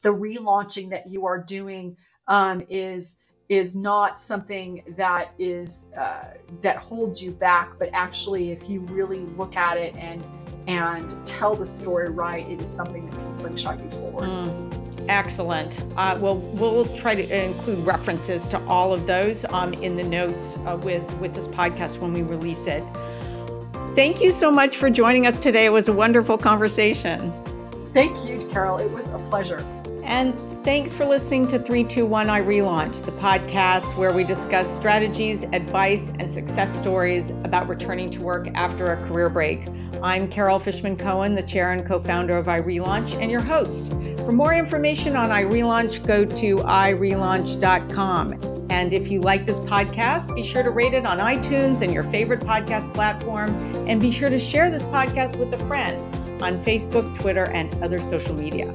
the 0.03 0.11
relaunching 0.11 0.91
that 0.91 1.09
you 1.09 1.27
are 1.27 1.43
doing 1.43 1.97
um, 2.27 2.63
is 2.69 3.25
is 3.51 3.77
not 3.77 4.21
something 4.21 4.83
that 4.97 5.33
is 5.39 5.93
uh, 5.99 6.35
that 6.63 6.77
holds 6.77 7.23
you 7.23 7.33
back, 7.33 7.73
but 7.79 7.91
actually, 7.93 8.53
if 8.53 8.71
you 8.71 8.81
really 8.83 9.21
look 9.37 9.57
at 9.57 9.77
it 9.77 9.95
and 9.97 10.25
and 10.69 11.27
tell 11.27 11.57
the 11.57 11.67
story 11.67 12.09
right, 12.09 12.49
it 12.49 12.63
is 12.63 12.73
something 12.73 13.11
that 13.11 13.19
can 13.19 13.33
slingshot 13.33 13.83
you 13.83 13.91
forward. 13.91 14.29
Mm, 14.29 15.07
excellent. 15.09 15.85
Uh, 15.97 16.17
well, 16.21 16.37
we'll 16.37 16.87
try 16.97 17.17
to 17.17 17.45
include 17.45 17.85
references 17.85 18.47
to 18.51 18.65
all 18.67 18.93
of 18.93 19.07
those 19.09 19.45
um, 19.47 19.75
in 19.75 19.97
the 19.97 20.05
notes 20.05 20.57
uh, 20.59 20.79
with 20.83 21.03
with 21.15 21.35
this 21.35 21.49
podcast 21.49 21.99
when 21.99 22.13
we 22.13 22.23
release 22.23 22.67
it. 22.69 22.85
Thank 23.97 24.21
you 24.21 24.33
so 24.33 24.53
much 24.53 24.77
for 24.77 24.89
joining 24.91 25.27
us 25.27 25.37
today. 25.41 25.65
It 25.65 25.71
was 25.71 25.89
a 25.89 25.93
wonderful 25.93 26.39
conversation. 26.39 27.33
Thank 27.93 28.25
you, 28.29 28.47
Carol. 28.53 28.79
It 28.79 28.93
was 28.93 29.13
a 29.13 29.19
pleasure. 29.19 29.67
And 30.11 30.37
thanks 30.65 30.93
for 30.93 31.07
listening 31.07 31.47
to 31.47 31.59
321 31.61 32.27
iRelaunch, 32.27 33.05
the 33.05 33.13
podcast 33.13 33.97
where 33.97 34.13
we 34.13 34.25
discuss 34.25 34.69
strategies, 34.77 35.45
advice, 35.53 36.11
and 36.19 36.33
success 36.33 36.77
stories 36.81 37.31
about 37.45 37.69
returning 37.69 38.11
to 38.11 38.21
work 38.21 38.49
after 38.55 38.93
a 38.93 38.97
career 39.07 39.29
break. 39.29 39.61
I'm 40.03 40.29
Carol 40.29 40.59
Fishman 40.59 40.97
Cohen, 40.97 41.37
the 41.37 41.45
chair 41.45 41.71
and 41.71 41.87
co 41.87 42.03
founder 42.03 42.37
of 42.37 42.47
iRelaunch, 42.47 43.23
and 43.23 43.31
your 43.31 43.41
host. 43.41 43.93
For 44.25 44.33
more 44.33 44.53
information 44.53 45.15
on 45.15 45.29
iRelaunch, 45.29 46.05
go 46.05 46.25
to 46.25 46.57
irelaunch.com. 46.57 48.67
And 48.69 48.93
if 48.93 49.13
you 49.13 49.21
like 49.21 49.47
this 49.47 49.61
podcast, 49.61 50.35
be 50.35 50.43
sure 50.43 50.65
to 50.65 50.71
rate 50.71 50.93
it 50.93 51.07
on 51.07 51.19
iTunes 51.19 51.83
and 51.83 51.95
your 51.95 52.03
favorite 52.03 52.41
podcast 52.41 52.93
platform. 52.95 53.51
And 53.89 54.01
be 54.01 54.11
sure 54.11 54.29
to 54.29 54.41
share 54.41 54.73
this 54.73 54.83
podcast 54.87 55.39
with 55.39 55.55
a 55.55 55.67
friend 55.69 56.03
on 56.43 56.65
Facebook, 56.65 57.17
Twitter, 57.21 57.49
and 57.53 57.73
other 57.81 58.01
social 58.01 58.35
media. 58.35 58.75